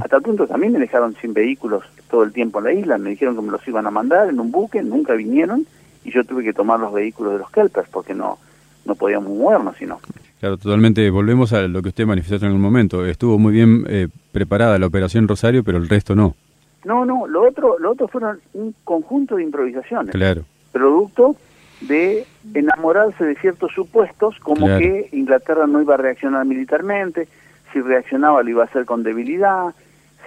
Hasta 0.00 0.16
el 0.16 0.22
punto 0.22 0.46
que 0.46 0.54
a 0.54 0.56
mí 0.56 0.68
me 0.68 0.78
dejaron 0.78 1.14
sin 1.20 1.34
vehículos 1.34 1.84
todo 2.10 2.22
el 2.22 2.32
tiempo 2.32 2.58
en 2.58 2.64
la 2.64 2.72
isla, 2.72 2.98
me 2.98 3.10
dijeron 3.10 3.36
que 3.36 3.42
me 3.42 3.50
los 3.50 3.66
iban 3.66 3.86
a 3.86 3.90
mandar 3.90 4.28
en 4.28 4.40
un 4.40 4.50
buque, 4.50 4.82
nunca 4.82 5.14
vinieron 5.14 5.66
y 6.04 6.10
yo 6.10 6.24
tuve 6.24 6.44
que 6.44 6.52
tomar 6.52 6.80
los 6.80 6.92
vehículos 6.92 7.32
de 7.34 7.38
los 7.40 7.50
kelpers 7.50 7.88
porque 7.90 8.14
no, 8.14 8.38
no 8.84 8.94
podíamos 8.94 9.36
movernos 9.36 9.76
sino. 9.76 10.00
Claro, 10.40 10.56
totalmente. 10.56 11.10
Volvemos 11.10 11.52
a 11.52 11.62
lo 11.62 11.82
que 11.82 11.88
usted 11.88 12.06
manifestó 12.06 12.46
en 12.46 12.52
un 12.52 12.60
momento. 12.60 13.04
Estuvo 13.04 13.38
muy 13.38 13.52
bien 13.52 13.84
eh, 13.88 14.08
preparada 14.30 14.78
la 14.78 14.86
operación 14.86 15.26
Rosario, 15.26 15.64
pero 15.64 15.78
el 15.78 15.88
resto 15.88 16.14
no. 16.14 16.36
No, 16.84 17.04
no, 17.04 17.26
lo 17.26 17.48
otro, 17.48 17.78
lo 17.78 17.90
otro 17.90 18.06
fueron 18.06 18.38
un 18.54 18.74
conjunto 18.84 19.36
de 19.36 19.42
improvisaciones. 19.42 20.12
Claro. 20.12 20.44
Producto 20.70 21.34
de 21.80 22.26
enamorarse 22.54 23.24
de 23.24 23.36
ciertos 23.36 23.72
supuestos, 23.72 24.38
como 24.40 24.66
que 24.78 25.08
Inglaterra 25.12 25.66
no 25.66 25.80
iba 25.80 25.94
a 25.94 25.98
reaccionar 25.98 26.44
militarmente, 26.44 27.28
si 27.72 27.80
reaccionaba 27.80 28.42
lo 28.42 28.50
iba 28.50 28.62
a 28.62 28.66
hacer 28.66 28.84
con 28.84 29.02
debilidad, 29.02 29.74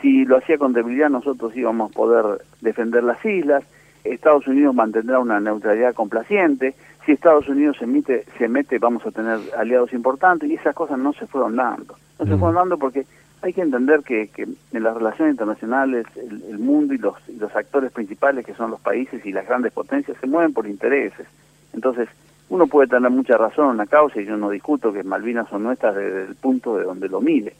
si 0.01 0.25
lo 0.25 0.37
hacía 0.37 0.57
con 0.57 0.73
debilidad 0.73 1.09
nosotros 1.09 1.55
íbamos 1.55 1.91
a 1.91 1.93
poder 1.93 2.41
defender 2.61 3.03
las 3.03 3.23
islas, 3.25 3.63
Estados 4.03 4.47
Unidos 4.47 4.73
mantendrá 4.73 5.19
una 5.19 5.39
neutralidad 5.39 5.93
complaciente, 5.93 6.73
si 7.05 7.11
Estados 7.11 7.47
Unidos 7.47 7.77
se 7.79 7.85
mete, 7.85 8.25
se 8.37 8.47
mete 8.47 8.79
vamos 8.79 9.05
a 9.05 9.11
tener 9.11 9.39
aliados 9.57 9.93
importantes 9.93 10.49
y 10.49 10.55
esas 10.55 10.75
cosas 10.75 10.97
no 10.99 11.13
se 11.13 11.27
fueron 11.27 11.55
dando. 11.55 11.95
No 12.19 12.25
se 12.25 12.37
fueron 12.37 12.55
dando 12.55 12.77
porque 12.77 13.05
hay 13.41 13.54
que 13.54 13.62
entender 13.62 14.01
que, 14.01 14.27
que 14.27 14.43
en 14.43 14.84
las 14.84 14.95
relaciones 14.95 15.34
internacionales 15.34 16.06
el, 16.15 16.60
mundo 16.60 16.93
y 16.93 16.97
los, 16.97 17.15
actores 17.56 17.91
principales 17.91 18.45
que 18.45 18.54
son 18.54 18.71
los 18.71 18.80
países 18.80 19.25
y 19.25 19.32
las 19.32 19.47
grandes 19.47 19.73
potencias 19.73 20.17
se 20.19 20.27
mueven 20.27 20.54
por 20.54 20.67
intereses. 20.67 21.27
Entonces, 21.73 22.08
uno 22.49 22.67
puede 22.67 22.88
tener 22.88 23.10
mucha 23.10 23.38
razón 23.38 23.65
en 23.65 23.71
una 23.75 23.88
causa 23.88 24.21
y 24.21 24.25
yo 24.25 24.38
no 24.38 24.49
discuto 24.49 24.93
que 24.93 25.04
Malvinas 25.04 25.49
son 25.49 25.63
nuestras 25.63 25.95
desde 25.95 26.25
el 26.25 26.36
punto 26.36 26.77
de 26.77 26.84
donde 26.84 27.10
lo 27.10 27.21
mide, 27.21 27.54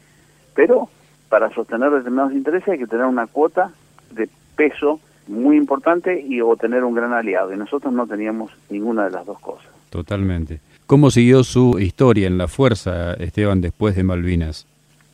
pero 0.54 0.90
para 1.30 1.50
sostener 1.54 1.90
determinados 1.92 2.34
intereses 2.34 2.70
hay 2.70 2.80
que 2.80 2.88
tener 2.88 3.06
una 3.06 3.26
cuota 3.26 3.72
de 4.12 4.30
peso 4.56 5.00
muy 5.28 5.56
importante 5.56 6.22
y 6.22 6.42
obtener 6.42 6.84
un 6.84 6.94
gran 6.94 7.14
aliado 7.14 7.54
y 7.54 7.58
nosotros 7.58 7.94
no 7.94 8.06
teníamos 8.06 8.52
ninguna 8.70 9.06
de 9.06 9.12
las 9.12 9.26
dos 9.26 9.40
cosas. 9.40 9.72
Totalmente. 9.90 10.60
¿Cómo 10.86 11.10
siguió 11.10 11.44
su 11.44 11.80
historia 11.80 12.28
en 12.28 12.38
la 12.38 12.48
fuerza, 12.48 13.14
Esteban, 13.14 13.62
después 13.62 13.96
de 13.96 14.04
Malvinas? 14.04 14.68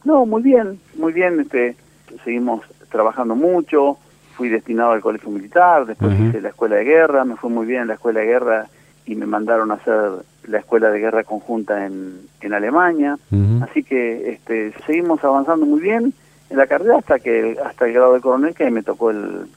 No, 0.03 0.25
muy 0.25 0.41
bien, 0.41 0.79
muy 0.95 1.13
bien. 1.13 1.39
Este, 1.39 1.75
seguimos 2.23 2.61
trabajando 2.89 3.35
mucho. 3.35 3.97
Fui 4.35 4.49
destinado 4.49 4.91
al 4.91 5.01
colegio 5.01 5.29
militar, 5.31 5.87
después 5.87 6.19
hice 6.19 6.41
la 6.41 6.49
escuela 6.49 6.75
de 6.75 6.83
guerra, 6.83 7.25
me 7.25 7.35
fue 7.37 7.49
muy 7.49 7.65
bien 7.65 7.81
en 7.81 7.87
la 7.87 7.95
escuela 7.95 8.19
de 8.19 8.27
guerra 8.27 8.67
y 9.07 9.15
me 9.15 9.25
mandaron 9.25 9.71
a 9.71 9.75
hacer 9.75 10.11
la 10.47 10.59
escuela 10.59 10.91
de 10.91 10.99
guerra 10.99 11.23
conjunta 11.23 11.87
en, 11.87 12.19
en 12.41 12.53
Alemania. 12.53 13.17
Así 13.63 13.83
que 13.83 14.33
este, 14.33 14.73
seguimos 14.85 15.23
avanzando 15.23 15.65
muy 15.65 15.81
bien 15.81 16.13
en 16.51 16.57
la 16.57 16.67
carrera 16.67 16.97
hasta 16.99 17.17
que 17.17 17.57
hasta 17.65 17.87
el 17.87 17.93
grado 17.93 18.13
de 18.13 18.21
coronel 18.21 18.53
que 18.53 18.69
me 18.69 18.83
tocó 18.83 19.09
el, 19.09 19.47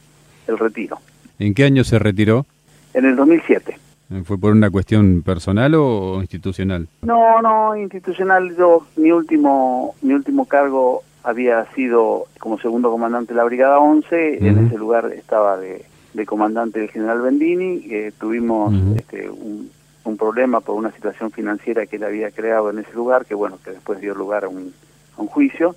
el 0.46 0.59
retiro. 0.59 0.98
¿En 1.38 1.53
qué 1.53 1.64
año 1.64 1.85
se 1.85 1.98
retiró? 1.98 2.46
En 2.94 3.05
el 3.05 3.16
2007. 3.16 3.76
¿Fue 4.25 4.38
por 4.38 4.53
una 4.53 4.70
cuestión 4.70 5.23
personal 5.23 5.75
o 5.77 6.20
institucional? 6.20 6.88
No, 7.03 7.40
no, 7.40 7.77
institucional. 7.77 8.57
Yo 8.57 8.87
mi 8.96 9.12
último 9.12 9.94
mi 10.03 10.14
último 10.14 10.46
cargo 10.46 11.03
había 11.23 11.64
sido 11.75 12.25
como 12.40 12.59
segundo 12.59 12.90
comandante 12.90 13.33
de 13.33 13.38
la 13.38 13.44
Brigada 13.44 13.79
11. 13.79 14.46
En 14.46 14.66
ese 14.66 14.77
lugar 14.77 15.12
estaba 15.14 15.57
de, 15.59 15.85
comandante 16.27 16.83
el 16.83 16.90
general 16.90 17.20
Bendini. 17.20 17.83
Eh, 17.88 18.12
tuvimos 18.18 18.75
este, 18.96 19.31
un, 19.31 19.70
problema 20.18 20.61
por 20.61 20.75
una 20.75 20.90
situación 20.90 21.31
financiera 21.31 21.87
que 21.87 21.96
él 21.96 22.05
había 22.05 22.33
creado 22.33 22.68
en 22.68 22.81
ese 22.81 22.92
lugar, 22.94 23.25
que 23.25 23.35
bueno, 23.35 23.59
que 23.64 23.70
después 23.70 24.01
dio 24.01 24.12
lugar 24.12 24.44
a 24.44 24.49
un, 24.49 24.75
a 25.16 25.20
un 25.23 25.29
juicio. 25.29 25.77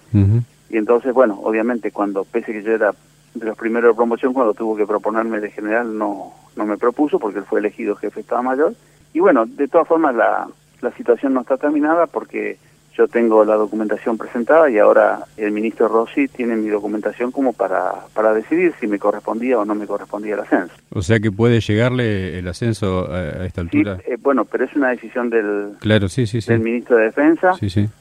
Y 0.69 0.78
entonces, 0.78 1.13
bueno, 1.13 1.39
obviamente 1.43 1.91
cuando, 1.91 2.26
pese 2.26 2.52
que 2.52 2.63
yo 2.63 2.72
era 2.72 2.93
de 3.36 3.46
los 3.46 3.56
primeros 3.56 3.91
de 3.91 3.96
promoción, 3.96 4.34
cuando 4.34 4.56
tuvo 4.56 4.76
que 4.76 4.88
proponerme 4.88 5.39
de 5.39 5.52
general, 5.52 5.96
no, 5.96 6.34
no 6.56 6.66
me 6.66 6.78
propuso 6.78 7.20
porque 7.20 7.39
él 7.39 7.46
fue 7.46 7.60
elegido 7.60 7.96
jefe 7.96 8.16
de 8.16 8.22
Estado 8.22 8.44
Mayor. 8.44 8.74
Y 9.13 9.20
bueno, 9.20 9.46
de 9.46 9.68
todas 9.68 9.88
formas 9.88 10.16
la, 10.16 10.48
la 10.82 10.92
situación 10.92 11.34
no 11.34 11.42
está 11.42 11.58
terminada 11.58 12.08
porque 12.08 12.58
yo 12.96 13.08
tengo 13.08 13.44
la 13.44 13.56
documentación 13.56 14.18
presentada 14.18 14.70
y 14.70 14.78
ahora 14.78 15.26
el 15.38 15.52
ministro 15.52 15.88
Rossi 15.88 16.28
tiene 16.28 16.56
mi 16.56 16.70
documentación 16.70 17.32
como 17.32 17.54
para, 17.54 17.92
para 18.13 18.34
decidir 18.34 18.74
si 18.80 18.88
me 18.88 19.00
correspondía 19.00 19.60
o 19.60 19.66
no 19.66 19.74
me 19.74 19.88
correspondía 19.88 20.36
el 20.36 20.42
ascenso. 20.42 20.76
O 20.92 21.02
sea 21.02 21.20
que 21.20 21.32
puede 21.32 21.60
llegarle 21.60 22.38
el 22.38 22.48
ascenso 22.48 23.12
a, 23.12 23.46
esta 23.46 23.62
altura. 23.62 23.98
Sí, 23.98 24.12
eh, 24.12 24.18
bueno, 24.22 24.46
pero 24.46 24.66
es 24.66 24.76
una 24.76 24.89
decisión 24.89 25.30
del, 25.30 25.72
claro, 25.80 26.08
sí, 26.08 26.28
sí, 26.28 26.39
del 26.42 26.60
ministro 26.60 26.98
de 26.98 27.06
Defensa. 27.06 27.54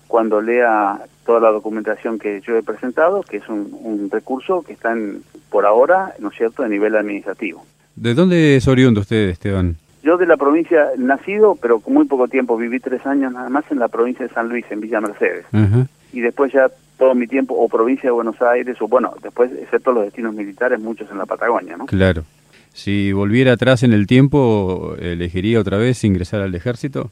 Cuando 0.08 0.42
lea 0.42 1.00
toda 1.24 1.40
la 1.40 1.50
documentación 1.50 2.18
que 2.18 2.42
yo 2.42 2.56
he 2.56 2.62
presentado, 2.62 3.22
que 3.22 3.38
es 3.38 3.48
un, 3.48 3.70
un 3.80 4.10
recurso 4.10 4.62
que 4.62 4.74
está 4.74 4.92
en, 4.92 5.22
por 5.48 5.64
ahora, 5.64 6.12
¿no 6.18 6.28
es 6.28 6.36
cierto?, 6.36 6.62
a 6.62 6.68
nivel 6.68 6.96
administrativo. 6.96 7.64
¿De 7.96 8.14
dónde 8.14 8.56
es 8.56 8.66
oriundo 8.68 9.00
usted, 9.00 9.28
Esteban? 9.28 9.76
Yo 10.02 10.16
de 10.16 10.26
la 10.26 10.36
provincia, 10.36 10.90
nacido, 10.98 11.56
pero 11.60 11.78
con 11.78 11.94
muy 11.94 12.06
poco 12.06 12.26
tiempo, 12.26 12.56
viví 12.56 12.80
tres 12.80 13.06
años 13.06 13.32
nada 13.32 13.48
más 13.48 13.64
en 13.70 13.78
la 13.78 13.88
provincia 13.88 14.26
de 14.26 14.34
San 14.34 14.48
Luis, 14.48 14.64
en 14.70 14.80
Villa 14.80 15.00
Mercedes. 15.00 15.44
Y 16.12 16.20
después 16.20 16.52
ya 16.52 16.70
todo 16.98 17.14
mi 17.14 17.26
tiempo, 17.26 17.54
o 17.54 17.68
provincia 17.68 18.08
de 18.08 18.12
Buenos 18.12 18.40
Aires, 18.42 18.76
o 18.80 18.88
bueno, 18.88 19.14
después, 19.22 19.50
excepto 19.52 19.92
los 19.92 20.04
destinos 20.04 20.34
militares, 20.34 20.80
muchos 20.80 21.10
en 21.10 21.18
la 21.18 21.26
Patagonia, 21.26 21.76
¿no? 21.76 21.86
Claro. 21.86 22.24
Si 22.72 23.12
volviera 23.12 23.52
atrás 23.52 23.82
en 23.82 23.92
el 23.92 24.06
tiempo, 24.06 24.96
¿elegiría 24.98 25.60
otra 25.60 25.78
vez 25.78 26.04
ingresar 26.04 26.40
al 26.40 26.54
ejército? 26.54 27.10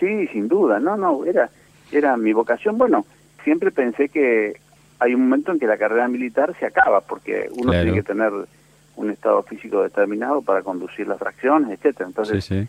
Sí, 0.00 0.26
sin 0.28 0.48
duda, 0.48 0.80
no, 0.80 0.96
no, 0.96 1.24
era, 1.24 1.50
era 1.92 2.16
mi 2.16 2.32
vocación. 2.32 2.78
Bueno, 2.78 3.04
siempre 3.44 3.70
pensé 3.70 4.08
que 4.08 4.54
hay 4.98 5.14
un 5.14 5.22
momento 5.22 5.52
en 5.52 5.58
que 5.58 5.66
la 5.66 5.76
carrera 5.76 6.08
militar 6.08 6.54
se 6.58 6.66
acaba, 6.66 7.00
porque 7.00 7.48
uno 7.52 7.72
tiene 7.72 7.92
que 7.92 8.02
tener 8.02 8.32
un 8.96 9.10
estado 9.10 9.42
físico 9.42 9.82
determinado 9.82 10.42
para 10.42 10.62
conducir 10.62 11.06
las 11.06 11.18
fracciones, 11.18 11.70
etcétera. 11.70 12.08
Entonces, 12.08 12.68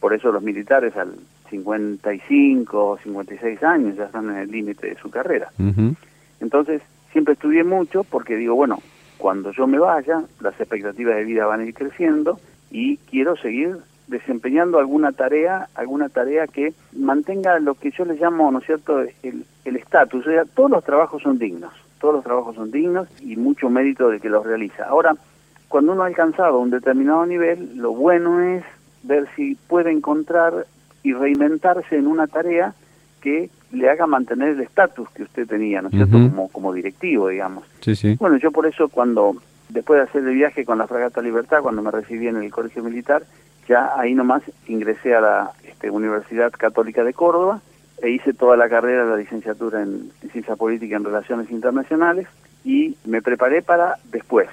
por 0.00 0.14
eso 0.14 0.30
los 0.30 0.42
militares 0.42 0.96
al 0.96 1.14
55 1.50 2.88
o 2.90 2.98
56 2.98 3.62
años 3.62 3.96
ya 3.96 4.04
están 4.04 4.30
en 4.30 4.36
el 4.36 4.50
límite 4.50 4.88
de 4.88 4.96
su 4.96 5.10
carrera. 5.10 5.50
Entonces, 6.40 6.82
siempre 7.12 7.34
estudié 7.34 7.64
mucho 7.64 8.04
porque 8.04 8.36
digo, 8.36 8.54
bueno, 8.54 8.78
cuando 9.16 9.50
yo 9.52 9.66
me 9.66 9.78
vaya, 9.78 10.22
las 10.40 10.58
expectativas 10.60 11.16
de 11.16 11.24
vida 11.24 11.46
van 11.46 11.60
a 11.60 11.64
ir 11.64 11.74
creciendo 11.74 12.38
y 12.70 12.98
quiero 12.98 13.36
seguir 13.36 13.78
desempeñando 14.06 14.78
alguna 14.78 15.12
tarea, 15.12 15.68
alguna 15.74 16.08
tarea 16.08 16.46
que 16.46 16.72
mantenga 16.96 17.58
lo 17.58 17.74
que 17.74 17.90
yo 17.90 18.04
le 18.04 18.14
llamo, 18.14 18.50
¿no 18.50 18.60
es 18.60 18.66
cierto?, 18.66 19.00
el 19.00 19.76
estatus. 19.76 20.26
o 20.26 20.30
sea, 20.30 20.44
todos 20.44 20.70
los 20.70 20.84
trabajos 20.84 21.22
son 21.22 21.38
dignos, 21.38 21.72
todos 22.00 22.14
los 22.14 22.24
trabajos 22.24 22.54
son 22.54 22.70
dignos 22.70 23.08
y 23.20 23.36
mucho 23.36 23.68
mérito 23.68 24.08
de 24.08 24.20
que 24.20 24.30
los 24.30 24.46
realiza. 24.46 24.84
Ahora, 24.84 25.14
cuando 25.68 25.92
uno 25.92 26.02
ha 26.02 26.06
alcanzado 26.06 26.58
un 26.58 26.70
determinado 26.70 27.26
nivel, 27.26 27.76
lo 27.76 27.92
bueno 27.92 28.40
es 28.40 28.64
ver 29.02 29.26
si 29.36 29.54
puede 29.54 29.90
encontrar 29.90 30.66
y 31.02 31.12
reinventarse 31.12 31.96
en 31.96 32.06
una 32.06 32.26
tarea 32.26 32.74
que 33.20 33.50
le 33.72 33.90
haga 33.90 34.06
mantener 34.06 34.50
el 34.50 34.60
estatus 34.60 35.08
que 35.10 35.24
usted 35.24 35.46
tenía, 35.46 35.82
¿no 35.82 35.88
es 35.88 35.94
cierto?, 35.94 36.12
como, 36.12 36.48
como 36.48 36.72
directivo, 36.72 37.28
digamos. 37.28 37.64
Sí, 37.80 37.94
sí. 37.94 38.16
Bueno, 38.18 38.38
yo 38.38 38.50
por 38.50 38.66
eso 38.66 38.88
cuando, 38.88 39.36
después 39.68 39.98
de 39.98 40.04
hacer 40.04 40.24
el 40.24 40.34
viaje 40.34 40.64
con 40.64 40.78
la 40.78 40.86
Fragata 40.86 41.20
Libertad, 41.20 41.62
cuando 41.62 41.82
me 41.82 41.90
recibí 41.90 42.28
en 42.28 42.36
el 42.36 42.50
Colegio 42.50 42.82
Militar, 42.82 43.24
ya 43.68 43.92
ahí 43.98 44.14
nomás 44.14 44.42
ingresé 44.66 45.14
a 45.14 45.20
la 45.20 45.50
este, 45.64 45.90
Universidad 45.90 46.50
Católica 46.52 47.04
de 47.04 47.12
Córdoba 47.12 47.60
e 48.00 48.10
hice 48.10 48.32
toda 48.32 48.56
la 48.56 48.68
carrera 48.68 49.04
de 49.04 49.10
la 49.10 49.16
licenciatura 49.16 49.82
en, 49.82 50.10
en 50.22 50.30
Ciencia 50.30 50.56
Política 50.56 50.96
en 50.96 51.04
Relaciones 51.04 51.50
Internacionales 51.50 52.26
y 52.64 52.96
me 53.04 53.20
preparé 53.20 53.60
para 53.60 53.96
después, 54.10 54.48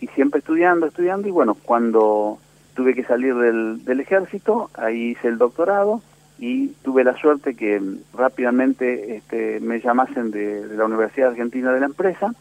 y 0.00 0.06
siempre 0.08 0.40
estudiando, 0.40 0.86
estudiando, 0.86 1.28
y 1.28 1.30
bueno, 1.30 1.54
cuando 1.54 2.38
tuve 2.74 2.94
que 2.94 3.04
salir 3.04 3.34
del, 3.34 3.84
del 3.84 4.00
ejército, 4.00 4.70
ahí 4.74 5.10
hice 5.10 5.28
el 5.28 5.38
doctorado 5.38 6.02
y 6.38 6.68
tuve 6.82 7.04
la 7.04 7.16
suerte 7.16 7.54
que 7.54 7.80
rápidamente 8.12 9.16
este, 9.16 9.60
me 9.60 9.80
llamasen 9.80 10.30
de, 10.30 10.66
la 10.76 10.84
Universidad 10.84 11.30
Argentina 11.30 11.72
de 11.72 11.80
la 11.80 11.86
Empresa 11.86 12.34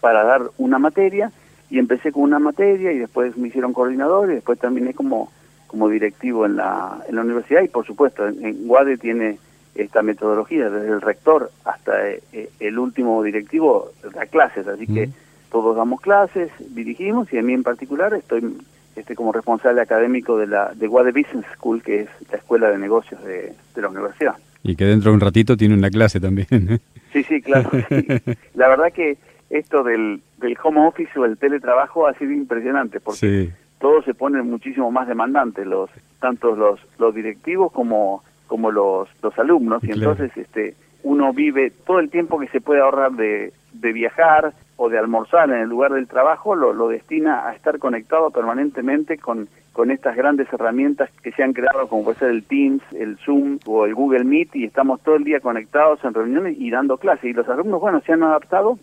para 0.00 0.24
dar 0.24 0.42
una 0.58 0.78
materia 0.78 1.30
y 1.68 1.78
empecé 1.78 2.12
con 2.12 2.22
una 2.22 2.38
materia 2.38 2.92
y 2.92 2.98
después 2.98 3.36
me 3.36 3.48
hicieron 3.48 3.72
coordinador 3.72 4.30
y 4.30 4.34
después 4.34 4.58
terminé 4.58 4.94
como, 4.94 5.30
como 5.66 5.88
directivo 5.88 6.46
en 6.46 6.56
la, 6.56 7.02
en 7.08 7.16
la 7.16 7.22
universidad 7.22 7.62
y 7.62 7.68
por 7.68 7.86
supuesto 7.86 8.26
en, 8.26 8.44
en 8.44 8.66
Guade 8.66 8.96
tiene 8.96 9.38
esta 9.74 10.02
metodología, 10.02 10.68
desde 10.68 10.92
el 10.92 11.00
rector 11.00 11.50
hasta 11.64 12.08
eh, 12.08 12.50
el 12.58 12.78
último 12.78 13.22
directivo 13.22 13.92
da 14.14 14.26
clases, 14.26 14.66
así 14.66 14.86
que 14.86 15.10
todos 15.50 15.76
damos 15.76 16.00
clases, 16.00 16.50
dirigimos 16.74 17.32
y 17.32 17.38
a 17.38 17.42
mí 17.42 17.52
en 17.52 17.62
particular 17.62 18.14
estoy 18.14 18.56
este, 18.96 19.14
como 19.14 19.32
responsable 19.32 19.80
académico 19.80 20.38
de 20.38 20.46
la 20.46 20.72
de 20.74 20.88
Wade 20.88 21.12
Business 21.12 21.46
School, 21.56 21.82
que 21.82 22.02
es 22.02 22.08
la 22.30 22.38
escuela 22.38 22.70
de 22.70 22.78
negocios 22.78 23.22
de, 23.24 23.52
la 23.76 23.88
universidad. 23.88 24.34
Y 24.62 24.76
que 24.76 24.84
dentro 24.84 25.10
de 25.10 25.14
un 25.14 25.20
ratito 25.20 25.56
tiene 25.56 25.74
una 25.74 25.90
clase 25.90 26.20
también. 26.20 26.46
¿eh? 26.50 26.78
Sí, 27.12 27.22
sí, 27.22 27.40
claro. 27.40 27.70
La 28.54 28.68
verdad 28.68 28.92
que 28.92 29.16
esto 29.48 29.82
del, 29.82 30.20
del 30.38 30.56
home 30.62 30.86
office 30.86 31.18
o 31.18 31.24
el 31.24 31.38
teletrabajo 31.38 32.06
ha 32.06 32.14
sido 32.14 32.32
impresionante 32.32 33.00
porque 33.00 33.50
todo 33.80 34.02
se 34.02 34.12
pone 34.12 34.42
muchísimo 34.42 34.90
más 34.90 35.08
demandante, 35.08 35.64
los 35.64 35.88
tanto 36.20 36.54
los, 36.54 36.78
los 36.98 37.14
directivos 37.14 37.72
como, 37.72 38.22
como 38.46 38.70
los, 38.70 39.08
los 39.22 39.38
alumnos. 39.38 39.82
Y 39.82 39.92
entonces 39.92 40.30
este 40.36 40.74
uno 41.02 41.32
vive 41.32 41.72
todo 41.86 41.98
el 41.98 42.10
tiempo 42.10 42.38
que 42.38 42.48
se 42.48 42.60
puede 42.60 42.82
ahorrar 42.82 43.12
de, 43.12 43.54
de 43.72 43.92
viajar 43.92 44.52
o 44.82 44.88
de 44.88 44.98
almorzar 44.98 45.50
en 45.50 45.60
el 45.60 45.68
lugar 45.68 45.92
del 45.92 46.08
trabajo, 46.08 46.54
lo, 46.54 46.72
lo 46.72 46.88
destina 46.88 47.46
a 47.46 47.52
estar 47.52 47.78
conectado 47.78 48.30
permanentemente 48.30 49.18
con, 49.18 49.46
con 49.74 49.90
estas 49.90 50.16
grandes 50.16 50.50
herramientas 50.50 51.10
que 51.22 51.32
se 51.32 51.42
han 51.42 51.52
creado, 51.52 51.86
como 51.86 52.02
puede 52.02 52.18
ser 52.18 52.30
el 52.30 52.44
Teams, 52.44 52.82
el 52.94 53.18
Zoom 53.18 53.58
o 53.66 53.84
el 53.84 53.94
Google 53.94 54.24
Meet, 54.24 54.56
y 54.56 54.64
estamos 54.64 55.02
todo 55.02 55.16
el 55.16 55.24
día 55.24 55.40
conectados 55.40 56.02
en 56.02 56.14
reuniones 56.14 56.56
y 56.58 56.70
dando 56.70 56.96
clases. 56.96 57.24
Y 57.24 57.34
los 57.34 57.46
alumnos, 57.46 57.78
bueno, 57.78 58.00
se 58.00 58.14
han 58.14 58.22
adaptado 58.22 58.78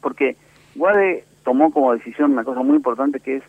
porque 0.00 0.36
Guade 0.76 1.24
tomó 1.42 1.72
como 1.72 1.94
decisión 1.94 2.30
una 2.30 2.44
cosa 2.44 2.62
muy 2.62 2.76
importante 2.76 3.18
que 3.18 3.38
es 3.38 3.42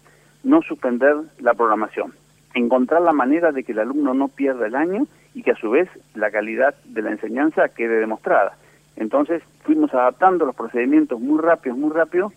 no 0.43 0.63
suspender 0.63 1.17
la 1.37 1.53
programación, 1.53 2.15
encontrar 2.55 3.03
la 3.03 3.13
manera 3.13 3.51
de 3.51 3.63
que 3.63 3.73
el 3.73 3.79
alumno 3.79 4.15
no 4.15 4.27
pierda 4.27 4.65
el 4.65 4.73
año 4.73 5.05
y 5.35 5.43
que 5.43 5.51
a 5.51 5.55
su 5.55 5.69
vez 5.69 5.87
la 6.15 6.31
calidad 6.31 6.73
de 6.83 7.03
la 7.03 7.11
enseñanza 7.11 7.69
quede 7.69 7.99
demostrada. 7.99 8.53
Entonces 8.95 9.41
fuimos 9.63 9.93
adaptando 9.93 10.45
los 10.45 10.55
procedimientos 10.55 11.19
muy 11.19 11.39
rápido, 11.39 11.75
muy 11.75 11.91
rápido. 11.91 12.31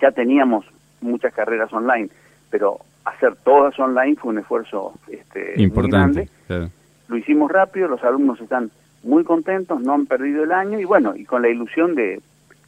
Ya 0.00 0.10
teníamos 0.12 0.64
muchas 1.00 1.32
carreras 1.34 1.72
online, 1.72 2.08
pero 2.50 2.78
hacer 3.04 3.36
todas 3.36 3.78
online 3.78 4.16
fue 4.16 4.32
un 4.32 4.38
esfuerzo 4.38 4.94
este, 5.08 5.60
importante. 5.60 6.28
grande. 6.48 6.70
Lo 7.08 7.16
hicimos 7.16 7.50
rápido, 7.50 7.88
los 7.88 8.02
alumnos 8.04 8.40
están 8.40 8.70
muy 9.02 9.24
contentos, 9.24 9.80
no 9.80 9.94
han 9.94 10.06
perdido 10.06 10.44
el 10.44 10.52
año 10.52 10.78
y 10.78 10.84
bueno, 10.84 11.16
y 11.16 11.24
con 11.24 11.42
la 11.42 11.48
ilusión 11.48 11.94
de 11.94 12.20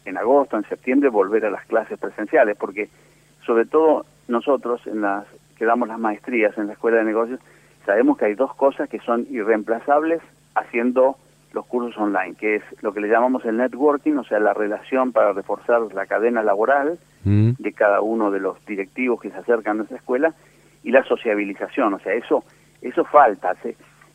en 0.05 0.17
agosto, 0.17 0.57
en 0.57 0.65
septiembre 0.65 1.09
volver 1.11 1.45
a 1.45 1.51
las 1.51 1.65
clases 1.67 1.99
presenciales, 1.99 2.57
porque 2.57 2.89
sobre 3.47 3.67
todo 3.67 4.05
nosotros 4.27 4.85
en 4.87 5.03
las 5.03 5.27
que 5.57 5.65
damos 5.65 5.87
las 5.89 5.99
maestrías 5.99 6.57
en 6.59 6.67
la 6.67 6.73
escuela 6.73 6.99
de 6.99 7.05
negocios 7.05 7.41
sabemos 7.87 8.17
que 8.19 8.27
hay 8.27 8.35
dos 8.35 8.55
cosas 8.55 8.89
que 8.89 8.99
son 9.01 9.27
irreemplazables 9.31 10.21
haciendo 10.55 11.17
los 11.53 11.67
cursos 11.67 11.97
online, 12.01 12.35
que 12.35 12.57
es 12.57 12.63
lo 12.81 12.93
que 12.93 13.01
le 13.01 13.09
llamamos 13.09 13.45
el 13.45 13.57
networking, 13.57 14.15
o 14.15 14.25
sea, 14.25 14.41
la 14.41 14.55
relación 14.55 15.13
para 15.13 15.33
reforzar 15.33 15.81
la 15.95 16.07
cadena 16.07 16.43
laboral 16.43 16.99
mm. 17.25 17.53
de 17.59 17.73
cada 17.73 18.01
uno 18.01 18.31
de 18.31 18.41
los 18.41 18.65
directivos 18.65 19.21
que 19.21 19.31
se 19.31 19.37
acercan 19.37 19.81
a 19.81 19.85
esa 19.85 19.97
escuela, 19.97 20.35
y 20.83 20.91
la 20.91 21.05
sociabilización, 21.05 21.95
o 21.95 21.99
sea, 22.01 22.13
eso 22.15 22.45
eso 22.83 23.05
falta. 23.05 23.55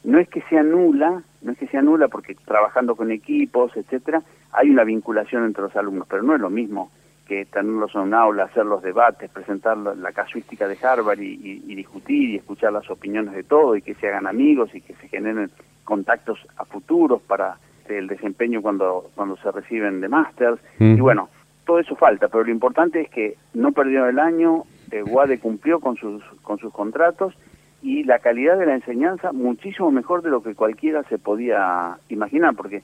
No 0.04 0.20
es 0.20 0.30
que 0.30 0.42
sea 0.44 0.62
nula, 0.62 1.24
no 1.42 1.52
es 1.52 1.58
que 1.58 1.68
sea 1.68 1.82
nula 1.82 2.08
porque 2.08 2.36
trabajando 2.36 2.96
con 2.96 3.12
equipos, 3.12 3.76
etcétera, 3.76 4.22
hay 4.52 4.70
una 4.70 4.84
vinculación 4.84 5.46
entre 5.46 5.64
los 5.64 5.76
alumnos, 5.76 6.08
pero 6.10 6.24
no 6.24 6.36
es 6.36 6.42
lo 6.42 6.50
mismo 6.50 6.92
que 7.28 7.46
tenerlos 7.46 7.94
en 7.94 8.02
un 8.02 8.14
aula, 8.14 8.46
hacer 8.46 8.66
los 8.66 8.82
debates, 8.82 9.30
presentar 9.30 9.78
la 9.78 10.12
casuística 10.12 10.68
de 10.68 10.78
Harvard 10.82 11.20
y, 11.20 11.76
discutir 11.76 12.30
y 12.30 12.36
escuchar 12.38 12.74
las 12.74 12.90
opiniones 12.90 13.34
de 13.34 13.44
todos 13.44 13.78
y 13.78 13.82
que 13.82 13.94
se 13.96 14.08
hagan 14.08 14.28
amigos 14.28 14.74
y 14.74 14.82
que 14.82 14.94
se 14.96 15.08
generen 15.08 15.52
contactos 15.84 16.40
a 16.58 16.66
futuros 16.66 17.22
para 17.22 17.58
el 17.88 18.08
desempeño 18.08 18.62
cuando, 18.62 19.10
cuando 19.16 19.38
se 19.38 19.52
reciben 19.52 20.02
de 20.02 20.10
másters. 20.10 20.60
Y 20.80 21.00
bueno, 21.00 21.30
todo 21.66 21.80
eso 21.80 21.96
falta, 21.96 22.28
pero 22.30 22.44
lo 22.44 22.52
importante 22.52 23.02
es 23.02 23.10
que 23.10 23.36
no 23.54 23.72
perdieron 23.74 24.10
el 24.10 24.20
año, 24.20 24.64
eh, 24.92 25.02
Guade 25.02 25.40
cumplió 25.40 25.80
con 25.80 25.98
sus, 25.98 26.24
con 26.42 26.58
sus 26.58 26.74
contratos 26.74 27.34
y 27.82 28.04
la 28.04 28.20
calidad 28.20 28.58
de 28.58 28.66
la 28.66 28.76
enseñanza 28.76 29.32
muchísimo 29.32 29.92
mejor 29.92 30.22
de 30.24 30.30
lo 30.30 30.42
que 30.42 30.56
cualquiera 30.56 31.04
se 31.04 31.20
podía 31.20 31.98
imaginar, 32.10 32.56
porque 32.56 32.82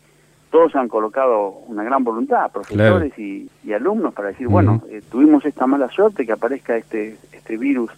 todos 0.54 0.76
han 0.76 0.88
colocado 0.88 1.64
una 1.66 1.84
gran 1.84 2.04
voluntad, 2.04 2.52
profesores 2.52 3.18
y, 3.18 3.50
alumnos, 3.74 4.14
para 4.14 4.28
decir, 4.28 4.48
bueno, 4.48 4.84
eh, 4.88 5.02
tuvimos 5.10 5.44
esta 5.46 5.66
mala 5.66 5.90
suerte 5.90 6.28
que 6.28 6.32
aparezca 6.32 6.78
este, 6.78 7.18
este 7.32 7.58
virus 7.58 7.90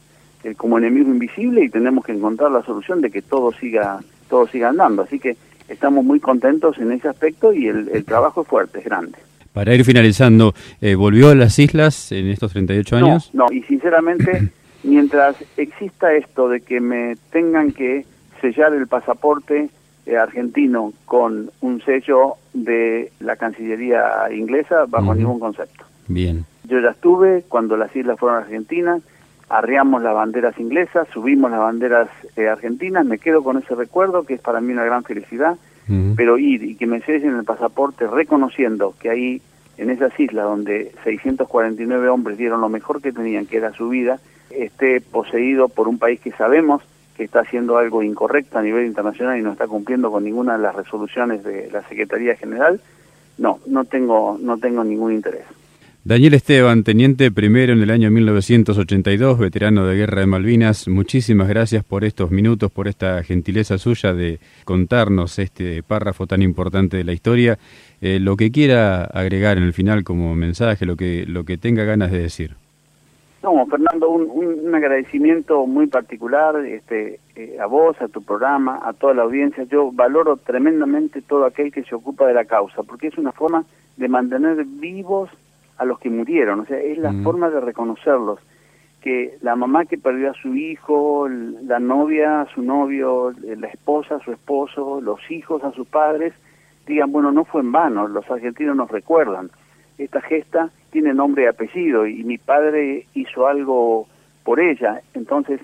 eh, 0.41 0.55
como 0.55 0.77
enemigo 0.77 1.09
invisible 1.09 1.65
y 1.65 1.69
tenemos 1.69 2.05
que 2.05 2.13
encontrar 2.13 2.51
la 2.51 2.63
solución 2.63 3.01
de 3.01 3.11
que 3.11 3.21
todo 3.21 3.51
siga, 3.51 3.99
todo 4.29 4.47
siga 4.47 4.69
andando. 4.69 5.01
Así 5.01 5.19
que 5.19 5.35
estamos 5.67 6.05
muy 6.05 6.21
contentos 6.21 6.77
en 6.77 6.93
ese 6.93 7.09
aspecto 7.09 7.51
y 7.51 7.67
el, 7.67 8.05
trabajo 8.05 8.43
es 8.43 8.47
fuerte, 8.47 8.79
es 8.79 8.85
grande. 8.85 9.17
Para 9.51 9.75
ir 9.75 9.83
finalizando, 9.83 10.53
eh, 10.79 10.95
¿volvió 10.95 11.31
a 11.31 11.35
las 11.35 11.59
islas 11.59 12.13
en 12.13 12.29
estos 12.29 12.53
38 12.53 12.95
años? 12.95 13.31
No, 13.33 13.47
no 13.47 13.53
y 13.53 13.63
sinceramente, 13.63 14.49
mientras 14.83 15.35
exista 15.57 16.13
esto 16.13 16.47
de 16.47 16.61
que 16.61 16.79
me 16.79 17.17
tengan 17.33 17.73
que 17.73 18.05
sellar 18.39 18.73
el 18.73 18.87
pasaporte 18.87 19.69
eh, 20.05 20.17
argentino 20.17 20.93
con 21.05 21.49
un 21.61 21.81
sello 21.81 22.35
de 22.53 23.11
la 23.19 23.35
Cancillería 23.35 24.31
inglesa 24.31 24.85
bajo 24.87 25.15
ningún 25.15 25.39
concepto. 25.39 25.85
Bien. 26.07 26.45
Yo 26.65 26.79
ya 26.79 26.91
estuve 26.91 27.43
cuando 27.47 27.77
las 27.77 27.95
islas 27.95 28.19
fueron 28.19 28.43
argentinas, 28.43 29.01
arriamos 29.49 30.01
las 30.01 30.13
banderas 30.13 30.59
inglesas, 30.59 31.07
subimos 31.13 31.51
las 31.51 31.59
banderas 31.59 32.09
eh, 32.35 32.47
argentinas, 32.47 33.05
me 33.05 33.17
quedo 33.17 33.43
con 33.43 33.57
ese 33.57 33.75
recuerdo 33.75 34.23
que 34.23 34.35
es 34.35 34.41
para 34.41 34.61
mí 34.61 34.73
una 34.73 34.83
gran 34.83 35.03
felicidad, 35.03 35.57
pero 36.15 36.39
ir 36.39 36.63
y 36.63 36.75
que 36.75 36.87
me 36.87 36.99
sellen 37.01 37.35
el 37.35 37.43
pasaporte 37.43 38.07
reconociendo 38.07 38.95
que 38.99 39.11
ahí 39.11 39.41
en 39.77 39.91
esas 39.91 40.19
islas 40.19 40.45
donde 40.45 40.91
649 41.03 42.09
hombres 42.09 42.39
dieron 42.39 42.61
lo 42.61 42.69
mejor 42.69 43.03
que 43.03 43.11
tenían, 43.11 43.45
que 43.45 43.57
era 43.57 43.71
su 43.71 43.89
vida, 43.89 44.19
esté 44.49 44.99
poseído 44.99 45.69
por 45.69 45.87
un 45.87 45.99
país 45.99 46.19
que 46.19 46.31
sabemos 46.31 46.81
que 47.15 47.23
está 47.23 47.41
haciendo 47.41 47.77
algo 47.77 48.03
incorrecto 48.03 48.57
a 48.57 48.61
nivel 48.61 48.85
internacional 48.85 49.39
y 49.39 49.41
no 49.41 49.51
está 49.51 49.67
cumpliendo 49.67 50.11
con 50.11 50.23
ninguna 50.23 50.57
de 50.57 50.63
las 50.63 50.75
resoluciones 50.75 51.43
de 51.43 51.69
la 51.71 51.81
Secretaría 51.87 52.35
General, 52.35 52.79
no, 53.37 53.59
no 53.67 53.85
tengo, 53.85 54.37
no 54.41 54.57
tengo 54.57 54.83
ningún 54.83 55.13
interés. 55.13 55.45
Daniel 56.07 56.35
Esteban, 56.35 56.83
teniente 56.83 57.31
primero 57.31 57.73
en 57.73 57.81
el 57.81 57.89
año 57.89 58.11
1982, 58.11 59.39
veterano 59.39 59.87
de 59.87 59.95
Guerra 59.95 60.19
de 60.19 60.27
Malvinas, 60.27 60.87
muchísimas 60.87 61.47
gracias 61.47 61.83
por 61.83 62.03
estos 62.03 62.29
minutos, 62.29 62.71
por 62.71 62.87
esta 62.87 63.23
gentileza 63.23 63.79
suya 63.79 64.13
de 64.13 64.39
contarnos 64.65 65.39
este 65.39 65.81
párrafo 65.81 66.27
tan 66.27 66.43
importante 66.43 66.97
de 66.97 67.05
la 67.05 67.13
historia. 67.13 67.57
Eh, 68.01 68.19
lo 68.19 68.37
que 68.37 68.51
quiera 68.51 69.05
agregar 69.05 69.57
en 69.57 69.63
el 69.63 69.73
final 69.73 70.03
como 70.03 70.35
mensaje, 70.35 70.85
lo 70.85 70.95
que, 70.95 71.25
lo 71.25 71.43
que 71.43 71.57
tenga 71.57 71.85
ganas 71.85 72.11
de 72.11 72.19
decir. 72.19 72.55
No, 73.45 73.63
Fernando, 73.67 74.09
un, 74.09 74.73
agradecimiento 74.73 75.67
muy 75.67 75.85
particular 75.85 76.65
este, 76.65 77.19
eh, 77.35 77.59
a 77.61 77.67
vos, 77.67 77.95
a 78.01 78.07
tu 78.07 78.23
programa, 78.23 78.79
a 78.81 78.93
toda 78.93 79.13
la 79.13 79.21
audiencia. 79.21 79.65
Yo 79.65 79.91
valoro 79.91 80.37
tremendamente 80.37 81.21
todo 81.21 81.45
aquel 81.45 81.71
que 81.71 81.83
se 81.83 81.93
ocupa 81.93 82.25
de 82.25 82.33
la 82.33 82.45
causa, 82.45 82.81
porque 82.81 83.05
es 83.05 83.19
una 83.19 83.31
forma 83.31 83.63
de 83.97 84.07
mantener 84.07 84.65
vivos 84.65 85.29
a 85.77 85.85
los 85.85 85.99
que 85.99 86.09
murieron, 86.09 86.61
o 86.61 86.65
sea, 86.65 86.79
es 86.79 86.97
la 86.97 87.11
mm. 87.11 87.23
forma 87.23 87.51
de 87.51 87.61
reconocerlos. 87.61 88.39
Que 88.99 89.37
la 89.41 89.55
mamá 89.55 89.85
que 89.85 89.99
perdió 89.99 90.31
a 90.31 90.41
su 90.41 90.55
hijo, 90.55 91.27
la 91.29 91.79
novia 91.79 92.41
a 92.41 92.47
su 92.47 92.63
novio, 92.63 93.31
la 93.43 93.67
esposa 93.67 94.15
a 94.15 94.23
su 94.23 94.31
esposo, 94.31 95.01
los 95.01 95.19
hijos 95.29 95.63
a 95.63 95.71
sus 95.71 95.85
padres, 95.85 96.33
digan, 96.87 97.11
bueno, 97.11 97.31
no 97.31 97.45
fue 97.45 97.61
en 97.61 97.71
vano, 97.71 98.07
los 98.07 98.27
argentinos 98.31 98.75
nos 98.75 98.89
recuerdan. 98.89 99.51
Esta 99.99 100.19
gesta 100.21 100.71
tiene 100.95 101.13
nombre 101.13 101.43
y 101.43 101.47
apellido 101.47 102.07
y 102.07 102.23
mi 102.23 102.37
padre 102.37 103.05
hizo 103.15 103.47
algo 103.47 104.07
por 104.45 104.61
ella, 104.61 105.01
entonces 105.13 105.59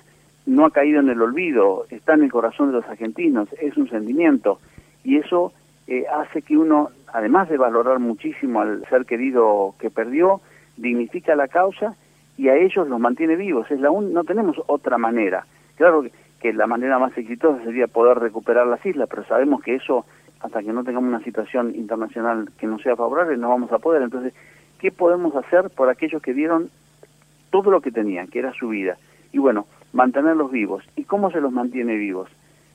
no 0.46 0.66
ha 0.66 0.72
caído 0.72 1.00
en 1.00 1.08
el 1.08 1.22
olvido, 1.22 1.86
está 1.90 2.16
en 2.16 2.24
el 2.24 2.32
corazón 2.34 2.68
de 2.68 2.74
los 2.74 2.86
argentinos, 2.86 3.48
es 3.62 3.78
un 3.78 3.90
sentimiento 3.90 4.60
y 5.06 5.16
eso 5.16 5.54
eh, 5.88 6.04
hace 6.14 6.42
que 6.42 6.58
uno, 6.58 6.90
además 7.14 7.48
de 7.48 7.56
valorar 7.56 8.00
muchísimo 8.00 8.60
al 8.60 8.86
ser 8.90 9.06
querido 9.06 9.74
que 9.80 9.90
perdió, 9.90 10.42
dignifica 10.76 11.34
la 11.38 11.48
causa 11.48 11.96
y 12.38 12.50
a 12.50 12.58
ellos 12.58 12.90
los 12.90 13.00
mantiene 13.00 13.38
vivos. 13.38 13.72
Es 13.72 13.80
la 13.80 13.90
no 13.90 14.26
tenemos 14.26 14.58
otra 14.68 14.98
manera. 14.98 15.46
Claro 15.78 16.04
que 16.42 16.52
la 16.52 16.68
manera 16.68 17.00
más 17.00 17.18
exitosa 17.18 17.64
sería 17.64 17.88
poder 17.88 18.20
recuperar 18.20 18.68
las 18.68 18.86
islas, 18.86 19.08
pero 19.10 19.24
sabemos 19.24 19.62
que 19.62 19.76
eso, 19.76 20.06
hasta 20.42 20.62
que 20.62 20.74
no 20.74 20.84
tengamos 20.84 21.08
una 21.08 21.24
situación 21.24 21.74
internacional 21.74 22.50
que 22.60 22.68
no 22.68 22.80
sea 22.80 22.98
favorable, 22.98 23.38
no 23.38 23.48
vamos 23.48 23.72
a 23.72 23.80
poder. 23.80 24.02
Entonces, 24.02 24.34
qué 24.82 24.92
podemos 24.92 25.36
hacer 25.36 25.70
por 25.70 25.90
aquellos 25.90 26.24
que 26.24 26.34
dieron 26.34 26.72
todo 27.52 27.70
lo 27.70 27.82
que 27.82 27.92
tenían, 27.92 28.28
que 28.28 28.40
era 28.40 28.52
su 28.54 28.70
vida. 28.70 28.98
Y 29.32 29.38
bueno, 29.38 29.68
mantenerlos 29.94 30.52
vivos. 30.52 30.84
¿Y 30.96 31.04
cómo 31.04 31.30
se 31.30 31.40
los 31.40 31.52
mantiene 31.52 31.96
vivos? 31.96 32.30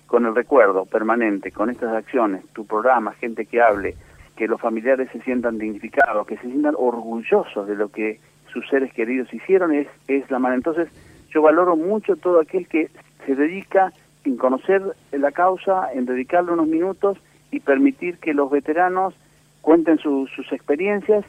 Con 0.06 0.24
el 0.24 0.34
recuerdo 0.34 0.84
permanente, 0.84 1.50
con 1.50 1.68
estas 1.68 1.92
acciones, 1.92 2.46
tu 2.52 2.64
programa, 2.64 3.12
gente 3.14 3.44
que 3.44 3.60
hable, 3.60 3.96
que 4.36 4.46
los 4.46 4.60
familiares 4.60 5.10
se 5.10 5.20
sientan 5.22 5.58
dignificados, 5.58 6.28
que 6.28 6.36
se 6.36 6.46
sientan 6.48 6.76
orgullosos 6.78 7.66
de 7.66 7.74
lo 7.74 7.88
que 7.88 8.20
sus 8.52 8.68
seres 8.68 8.92
queridos 8.92 9.34
hicieron, 9.34 9.74
es, 9.74 9.88
es 10.06 10.30
la 10.30 10.38
manera. 10.38 10.58
Entonces, 10.58 10.88
yo 11.30 11.42
valoro 11.42 11.74
mucho 11.74 12.14
todo 12.14 12.40
aquel 12.40 12.68
que 12.68 12.88
se 13.26 13.34
dedica 13.34 13.92
en 14.24 14.36
conocer 14.36 14.80
la 15.10 15.32
causa, 15.32 15.92
en 15.92 16.06
dedicarle 16.06 16.52
unos 16.52 16.68
minutos 16.68 17.18
y 17.50 17.58
permitir 17.58 18.18
que 18.18 18.32
los 18.32 18.48
veteranos 18.48 19.14
cuenten 19.60 19.98
sus 19.98 20.30
experiencias 20.52 21.24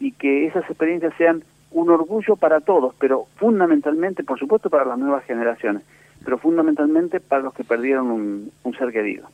y 0.00 0.12
que 0.12 0.46
esas 0.46 0.64
experiencias 0.68 1.14
sean 1.16 1.42
un 1.70 1.90
orgullo 1.90 2.36
para 2.36 2.60
todos, 2.60 2.94
pero 2.98 3.26
fundamentalmente, 3.36 4.24
por 4.24 4.38
supuesto, 4.38 4.70
para 4.70 4.84
las 4.84 4.98
nuevas 4.98 5.24
generaciones, 5.24 5.82
pero 6.24 6.38
fundamentalmente 6.38 7.20
para 7.20 7.42
los 7.42 7.54
que 7.54 7.64
perdieron 7.64 8.10
un, 8.10 8.52
un 8.62 8.74
ser 8.74 8.92
querido. 8.92 9.28